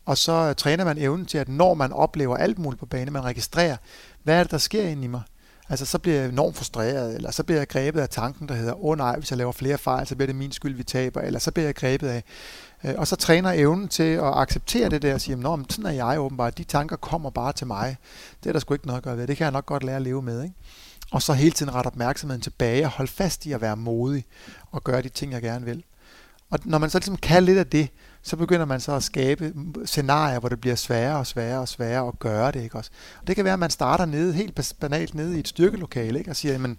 [0.10, 3.24] Og så træner man evnen til, at når man oplever alt muligt på banen, man
[3.24, 3.78] registrerer,
[4.24, 5.22] hvad er det, der sker inde i mig?
[5.70, 8.74] Altså, så bliver jeg enormt frustreret, eller så bliver jeg grebet af tanken, der hedder,
[8.74, 11.22] åh oh, nej, hvis jeg laver flere fejl, så bliver det min skyld, vi taber,
[11.22, 12.24] eller så bliver jeg grebet af.
[12.84, 15.86] Øh, og så træner evnen til at acceptere det der og sige, nå, men sådan
[15.86, 17.98] er jeg åbenbart, de tanker kommer bare til mig.
[18.44, 19.96] Det er der sgu ikke noget at gøre ved, det kan jeg nok godt lære
[19.96, 20.44] at leve med.
[20.44, 20.56] Ikke?
[21.12, 24.26] Og så hele tiden rette opmærksomheden tilbage og holde fast i at være modig
[24.72, 25.84] og gøre de ting, jeg gerne vil.
[26.50, 27.90] Og når man så ligesom kan lidt af det,
[28.22, 29.54] så begynder man så at skabe
[29.86, 32.64] scenarier, hvor det bliver sværere og sværere og sværere at gøre det.
[32.64, 32.92] Ikke også?
[33.22, 36.32] Og det kan være, at man starter nede, helt banalt nede i et styrkelokale, ikke?
[36.32, 36.78] og siger, jamen,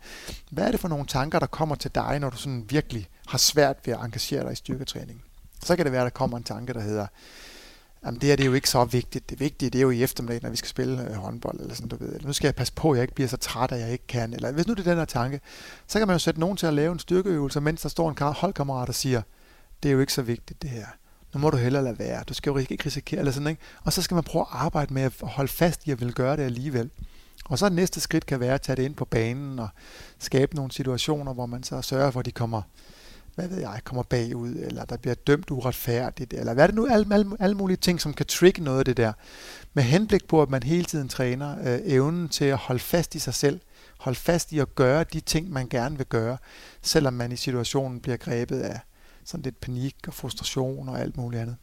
[0.50, 3.38] hvad er det for nogle tanker, der kommer til dig, når du sådan virkelig har
[3.38, 5.22] svært ved at engagere dig i styrketræning?
[5.62, 7.06] Så kan det være, at der kommer en tanke, der hedder,
[8.04, 9.30] jamen det her det er jo ikke så vigtigt.
[9.30, 11.88] Det vigtige det er jo i eftermiddag, når vi skal spille øh, håndbold, eller sådan,
[11.88, 12.12] du ved.
[12.12, 14.06] Eller, nu skal jeg passe på, at jeg ikke bliver så træt, at jeg ikke
[14.06, 14.34] kan.
[14.34, 15.40] Eller hvis nu det er den her tanke,
[15.86, 18.34] så kan man jo sætte nogen til at lave en styrkeøvelse, mens der står en
[18.34, 19.22] holdkammerat og siger,
[19.82, 20.86] det er jo ikke så vigtigt det her
[21.34, 23.62] nu må du hellere lade være, du skal jo ikke risikere, eller sådan, ikke?
[23.84, 26.36] Og så skal man prøve at arbejde med at holde fast i at vil gøre
[26.36, 26.90] det alligevel.
[27.44, 29.68] Og så næste skridt kan være at tage det ind på banen og
[30.18, 32.62] skabe nogle situationer, hvor man så sørger for, at de kommer,
[33.34, 36.86] hvad ved jeg, kommer bagud, eller der bliver dømt uretfærdigt, eller hvad er det nu,
[36.86, 39.12] alle, alle, alle mulige ting, som kan trigge noget af det der.
[39.74, 43.18] Med henblik på, at man hele tiden træner øh, evnen til at holde fast i
[43.18, 43.60] sig selv,
[43.98, 46.36] holde fast i at gøre de ting, man gerne vil gøre,
[46.82, 48.80] selvom man i situationen bliver grebet af
[49.24, 51.56] sådan lidt panik og frustration og alt muligt andet.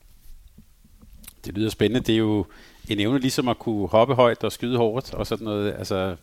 [1.46, 2.06] Det lyder spændende.
[2.06, 2.46] Det er jo
[2.88, 5.74] en evne ligesom at kunne hoppe højt og skyde hårdt og sådan noget.
[5.74, 6.16] Altså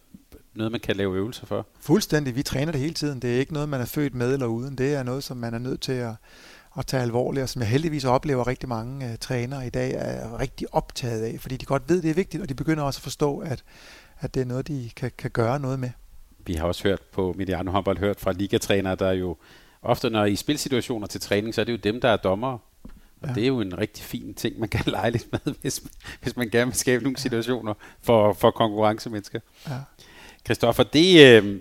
[0.55, 1.67] noget, man kan lave øvelser for.
[1.81, 2.37] Fuldstændig.
[2.37, 3.23] Vi træner det hele tiden.
[3.23, 4.79] Det er ikke noget, man er født med eller uden.
[4.79, 6.13] Det er noget, som man er nødt til at,
[6.79, 10.41] at tage alvorligt, og som jeg heldigvis oplever rigtig mange uh, trænere i dag er
[10.41, 13.03] rigtig optaget af, fordi de godt ved, det er vigtigt, og de begynder også at
[13.03, 13.65] forstå, at,
[14.21, 15.91] at det er noget, de kan, kan gøre noget med.
[16.47, 19.37] Vi har også hørt på Mediano Håndbold, hørt fra ligatrænere, der jo
[19.85, 22.59] ofte når i spilsituationer til træning, så er det jo dem, der er dommere.
[23.21, 23.35] Og ja.
[23.35, 25.83] det er jo en rigtig fin ting, man kan lege lidt med, hvis,
[26.23, 29.41] hvis man gerne vil skabe nogle situationer for, for konkurrencemennesker.
[29.69, 29.79] Ja.
[30.45, 31.61] Christoffer, det, øh,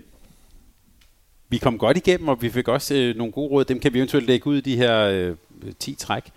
[1.48, 3.64] vi kom godt igennem, og vi fik også øh, nogle gode råd.
[3.64, 5.36] Dem kan vi eventuelt lægge ud i de her øh,
[5.78, 6.32] 10 træk.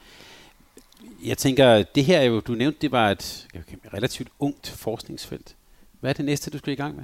[1.26, 3.48] Jeg tænker, det her er jo, du nævnte, det var et
[3.94, 5.56] relativt ungt forskningsfelt.
[6.00, 7.04] Hvad er det næste, du skal i gang med?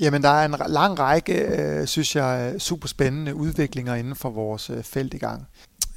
[0.00, 4.70] Jamen, der er en lang række, øh, synes jeg, super spændende udviklinger inden for vores
[4.70, 5.46] øh, felt i gang.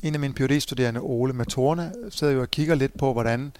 [0.04, 3.52] En af mine phd studerende Ole Matorne, sidder jo og kigger lidt på, hvordan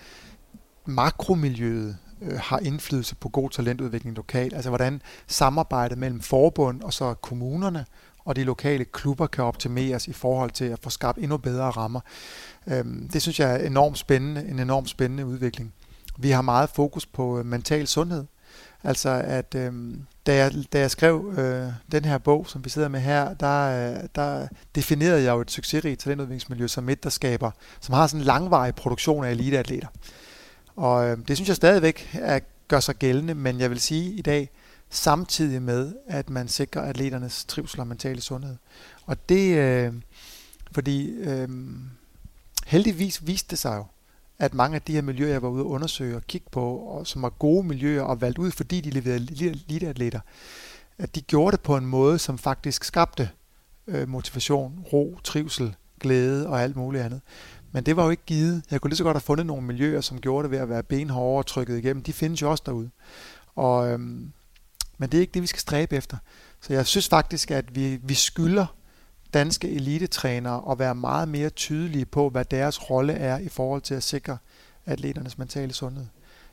[0.86, 4.54] makromiljøet øh, har indflydelse på god talentudvikling lokalt.
[4.54, 7.86] Altså hvordan samarbejdet mellem forbund og så kommunerne
[8.26, 12.00] og de lokale klubber kan optimeres i forhold til at få skabt endnu bedre rammer.
[12.68, 15.74] Øhm, det synes jeg er enormt spændende, en enormt spændende udvikling.
[16.18, 18.26] Vi har meget fokus på øh, mental sundhed.
[18.84, 19.74] Altså at Øh,
[20.30, 23.92] da jeg, da jeg skrev øh, den her bog, som vi sidder med her, der,
[23.92, 28.22] øh, der definerede jeg jo et succesrigt talentudviklingsmiljø som et, der skaber, som har sådan
[28.22, 29.88] en langvarig produktion af eliteatleter.
[30.76, 34.22] Og øh, det synes jeg stadigvæk er, gør sig gældende, men jeg vil sige i
[34.22, 34.50] dag,
[34.90, 38.56] samtidig med, at man sikrer atleternes trivsel og mentale sundhed.
[39.06, 39.94] Og det, øh,
[40.72, 41.50] fordi øh,
[42.66, 43.86] heldigvis viste det sig jo,
[44.40, 47.08] at mange af de her miljøer, jeg var ude og undersøge og kigge på, og
[47.08, 50.20] som var gode miljøer og valgt ud, fordi de leverede eliteatleter,
[50.98, 53.30] at de gjorde det på en måde, som faktisk skabte
[53.88, 57.22] øh, motivation, ro, trivsel, glæde og alt muligt andet.
[57.72, 58.64] Men det var jo ikke givet.
[58.72, 60.84] Jeg kunne lige så godt have fundet nogle miljøer, som gjorde det ved at være
[60.84, 62.04] benhårde og trykket igennem.
[62.04, 62.90] De findes jo også derude.
[63.56, 64.32] Og, øhm,
[64.98, 66.18] men det er ikke det, vi skal stræbe efter.
[66.62, 68.66] Så jeg synes faktisk, at vi, vi skylder
[69.34, 73.96] danske elitetrænere at være meget mere tydelige på, hvad deres rolle er i forhold til
[73.96, 74.38] at sikre
[74.86, 76.06] atleternes mentale sundhed.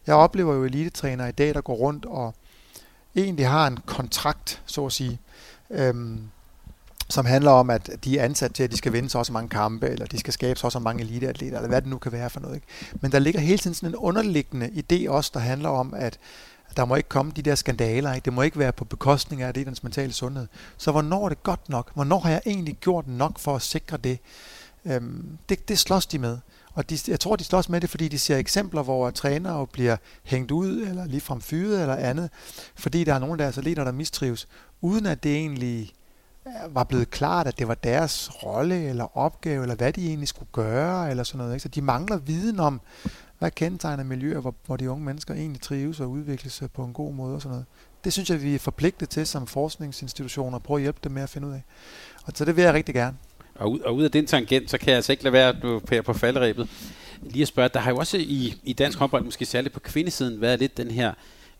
[0.07, 2.35] Jeg oplever jo elitetrænere i dag, der går rundt og
[3.16, 5.20] egentlig har en kontrakt, så at sige,
[5.70, 6.20] øhm,
[7.09, 9.48] som handler om, at de er ansat til, at de skal vinde så også mange
[9.48, 12.31] kampe, eller de skal skabe så også mange eliteatleter, eller hvad det nu kan være
[12.31, 12.55] for noget.
[12.55, 12.66] Ikke?
[13.01, 16.19] Men der ligger hele tiden sådan en underliggende idé også, der handler om, at
[16.77, 18.24] der må ikke komme de der skandaler, ikke?
[18.24, 20.47] det må ikke være på bekostning af det, dens mentale sundhed.
[20.77, 21.90] Så hvornår er det godt nok?
[21.94, 24.19] Hvornår har jeg egentlig gjort nok for at sikre det?
[24.85, 26.39] Øhm, det, det slås de med.
[26.74, 29.97] Og de, jeg tror, de slås med det, fordi de ser eksempler, hvor trænere bliver
[30.24, 32.31] hængt ud, eller ligefrem fyret, eller andet,
[32.74, 34.48] fordi der er nogle af deres atleter, der mistrives,
[34.81, 35.93] uden at det egentlig
[36.47, 40.28] øh, var blevet klart, at det var deres rolle eller opgave, eller hvad de egentlig
[40.28, 41.53] skulle gøre, eller sådan noget.
[41.53, 41.62] Ikke?
[41.62, 42.81] Så de mangler viden om,
[43.38, 46.84] hvad kendetegner miljøer, hvor, hvor de unge mennesker egentlig trives og udvikler sig øh, på
[46.84, 47.66] en god måde og sådan noget.
[48.04, 51.22] Det synes jeg, vi er forpligtet til som forskningsinstitutioner at prøve at hjælpe dem med
[51.22, 51.62] at finde ud af.
[52.24, 53.16] Og så det vil jeg rigtig gerne.
[53.54, 55.80] Og ud, og ud af den tangent, så kan jeg altså ikke lade være du,
[55.90, 56.68] her på falderæbet.
[57.22, 60.40] Lige at spørge, der har jo også i, i dansk håndbold, måske særligt på kvindesiden,
[60.40, 61.12] været lidt den her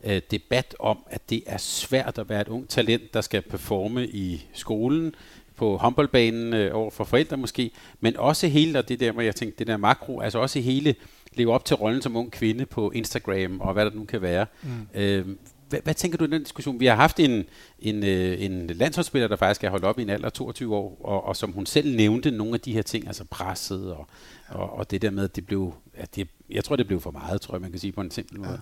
[0.05, 4.07] øh, debat om, at det er svært at være et ung talent, der skal performe
[4.07, 5.15] i skolen,
[5.57, 7.71] på håndboldbanen øh, over for forældre måske,
[8.01, 10.95] men også hele, og det der, hvor jeg tænkte, det der makro, altså også hele
[11.37, 14.47] leve op til rollen som ung kvinde på Instagram og hvad der nu kan være.
[14.63, 14.71] Mm.
[14.95, 15.27] Øh,
[15.69, 16.81] hvad, hvad tænker du i den diskussion?
[16.81, 17.45] Vi har haft en,
[17.79, 20.99] en, øh, en landsholdsspiller, der faktisk er holdt op i en alder af 22 år,
[21.01, 24.07] og, og som hun selv nævnte nogle af de her ting, altså presset og,
[24.49, 27.11] og, og det der med, at det blev, at det, jeg tror, det blev for
[27.11, 28.51] meget, tror jeg, man kan sige på en simpel måde.
[28.51, 28.57] Ja.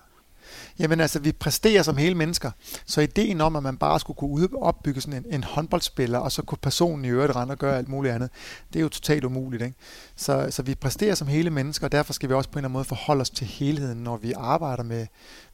[0.78, 2.50] Jamen altså, vi præsterer som hele mennesker.
[2.86, 6.42] Så ideen om, at man bare skulle kunne opbygge sådan en, en håndboldspiller, og så
[6.42, 8.30] kunne personen i øvrigt rende og gøre alt muligt andet,
[8.72, 9.62] det er jo totalt umuligt.
[9.62, 9.76] Ikke?
[10.16, 12.68] Så, så vi præsterer som hele mennesker, og derfor skal vi også på en eller
[12.68, 15.06] anden måde forholde os til helheden, når vi arbejder med,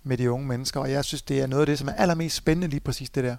[0.03, 0.81] med de unge mennesker.
[0.81, 3.25] Og jeg synes, det er noget af det, som er allermest spændende lige præcis det
[3.25, 3.37] der.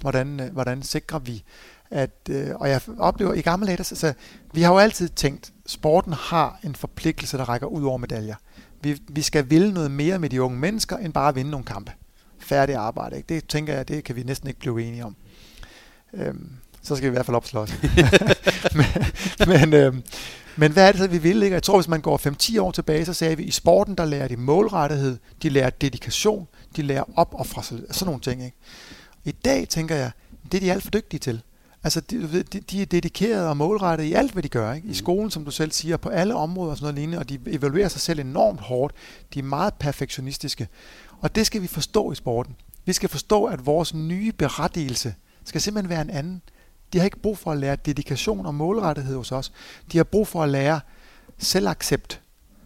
[0.00, 1.44] Hvordan, øh, hvordan sikrer vi,
[1.90, 4.12] at, øh, og jeg oplever i gamle dage, så, altså, så
[4.52, 8.36] vi har jo altid tænkt, sporten har en forpligtelse, der rækker ud over medaljer.
[8.84, 11.66] Vi, vi skal ville noget mere med de unge mennesker, end bare at vinde nogle
[11.66, 11.92] kampe.
[12.38, 13.16] Færdig arbejde.
[13.16, 13.34] Ikke?
[13.34, 15.16] Det tænker jeg, det kan vi næsten ikke blive enige om.
[16.14, 16.50] Øhm,
[16.82, 17.74] så skal vi i hvert fald opslås.
[18.78, 18.86] men,
[19.48, 20.02] men, øhm,
[20.56, 21.42] men hvad er det så, vi vil?
[21.42, 21.54] Ikke?
[21.54, 24.04] Jeg tror, hvis man går 5-10 år tilbage, så sagde vi, at i sporten, der
[24.04, 28.44] lærer de målrettighed, de lærer dedikation, de lærer op og fra sådan nogle ting.
[28.44, 28.56] Ikke?
[29.24, 30.10] I dag tænker jeg,
[30.52, 31.42] det er de alt for dygtige til.
[31.84, 34.72] Altså, de, de, de er dedikerede og målrettede i alt, hvad de gør.
[34.72, 34.86] Ikke?
[34.86, 34.94] I mm.
[34.94, 37.88] skolen, som du selv siger, på alle områder og sådan noget lignende, og de evaluerer
[37.88, 38.94] sig selv enormt hårdt.
[39.34, 40.68] De er meget perfektionistiske.
[41.20, 42.56] Og det skal vi forstå i sporten.
[42.84, 46.42] Vi skal forstå, at vores nye berettigelse skal simpelthen være en anden.
[46.92, 49.52] De har ikke brug for at lære dedikation og målrettighed hos os.
[49.92, 50.80] De har brug for at lære
[51.38, 52.20] selvaccept,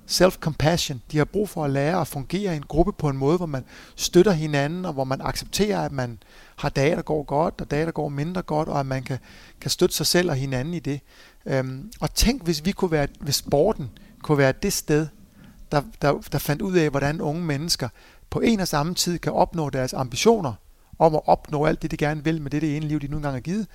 [0.09, 1.01] self-compassion.
[1.12, 3.47] De har brug for at lære at fungere i en gruppe på en måde, hvor
[3.47, 3.64] man
[3.97, 6.18] støtter hinanden, og hvor man accepterer, at man
[6.56, 9.18] har dage, der går godt, og dage, der går mindre godt, og at man kan,
[9.60, 11.01] kan støtte sig selv og hinanden i det.
[11.47, 13.90] Øhm, og tænk, hvis vi kunne være, hvis sporten
[14.22, 15.06] kunne være det sted,
[15.72, 17.89] der, der, der fandt ud af, hvordan unge mennesker
[18.30, 20.52] på en og samme tid kan opnå deres ambitioner
[20.98, 23.16] om at opnå alt det, de gerne vil med det, det ene liv, de nu
[23.16, 23.66] engang har givet,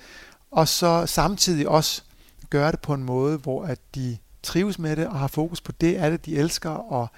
[0.50, 2.02] og så samtidig også
[2.50, 5.72] gøre det på en måde, hvor at de trives med det og har fokus på
[5.72, 7.08] det, er det, de elsker, og,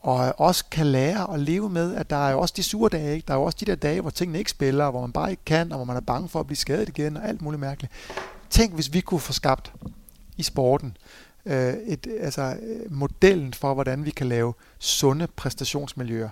[0.00, 3.14] og også kan lære at leve med, at der er jo også de sure dage,
[3.14, 3.26] ikke?
[3.26, 5.44] der er jo også de der dage, hvor tingene ikke spiller, hvor man bare ikke
[5.46, 7.92] kan, og hvor man er bange for at blive skadet igen, og alt muligt mærkeligt.
[8.50, 9.72] Tænk, hvis vi kunne få skabt
[10.36, 10.96] i sporten
[11.46, 16.28] øh, et, altså, øh, modellen for, hvordan vi kan lave sunde præstationsmiljøer.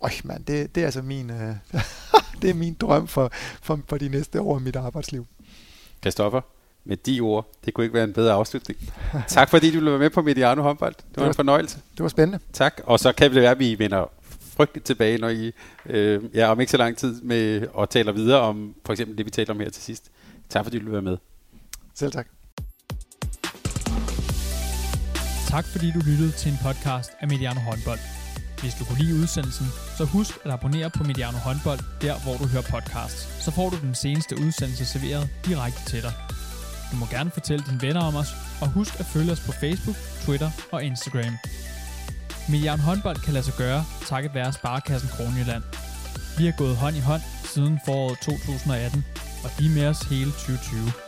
[0.00, 1.54] Øj, mand, det, det er altså min, øh,
[2.42, 3.30] det er min drøm for,
[3.62, 5.26] for, for de næste år i mit arbejdsliv.
[6.02, 6.40] Kristoffer,
[6.88, 7.52] med de ord.
[7.64, 8.92] Det kunne ikke være en bedre afslutning.
[9.28, 10.94] tak fordi du ville være med på Mediano håndbold.
[10.94, 11.78] Det, det var, var en fornøjelse.
[11.92, 12.44] Det var spændende.
[12.52, 14.10] Tak, og så kan det være, at vi vender
[14.56, 15.52] frygteligt tilbage, når I
[15.86, 19.26] øh, ja, om ikke så lang tid med og taler videre om for eksempel det,
[19.26, 20.10] vi taler om her til sidst.
[20.48, 21.16] Tak fordi du ville være med.
[21.94, 22.26] Selv tak.
[25.48, 27.98] Tak fordi du lyttede til en podcast af Mediano håndbold.
[28.60, 29.66] Hvis du kunne lide udsendelsen,
[29.98, 33.44] så husk at abonnere på Mediano Håndbold, der hvor du hører podcasts.
[33.44, 36.12] Så får du den seneste udsendelse serveret direkte til dig.
[36.90, 38.28] Du må gerne fortælle dine venner om os,
[38.60, 41.34] og husk at følge os på Facebook, Twitter og Instagram.
[42.48, 45.62] Milliarden Håndbold kan lade sig gøre, takket være Sparkassen Kronjylland.
[46.38, 49.04] Vi har gået hånd i hånd siden foråret 2018,
[49.44, 51.07] og de er med os hele 2020.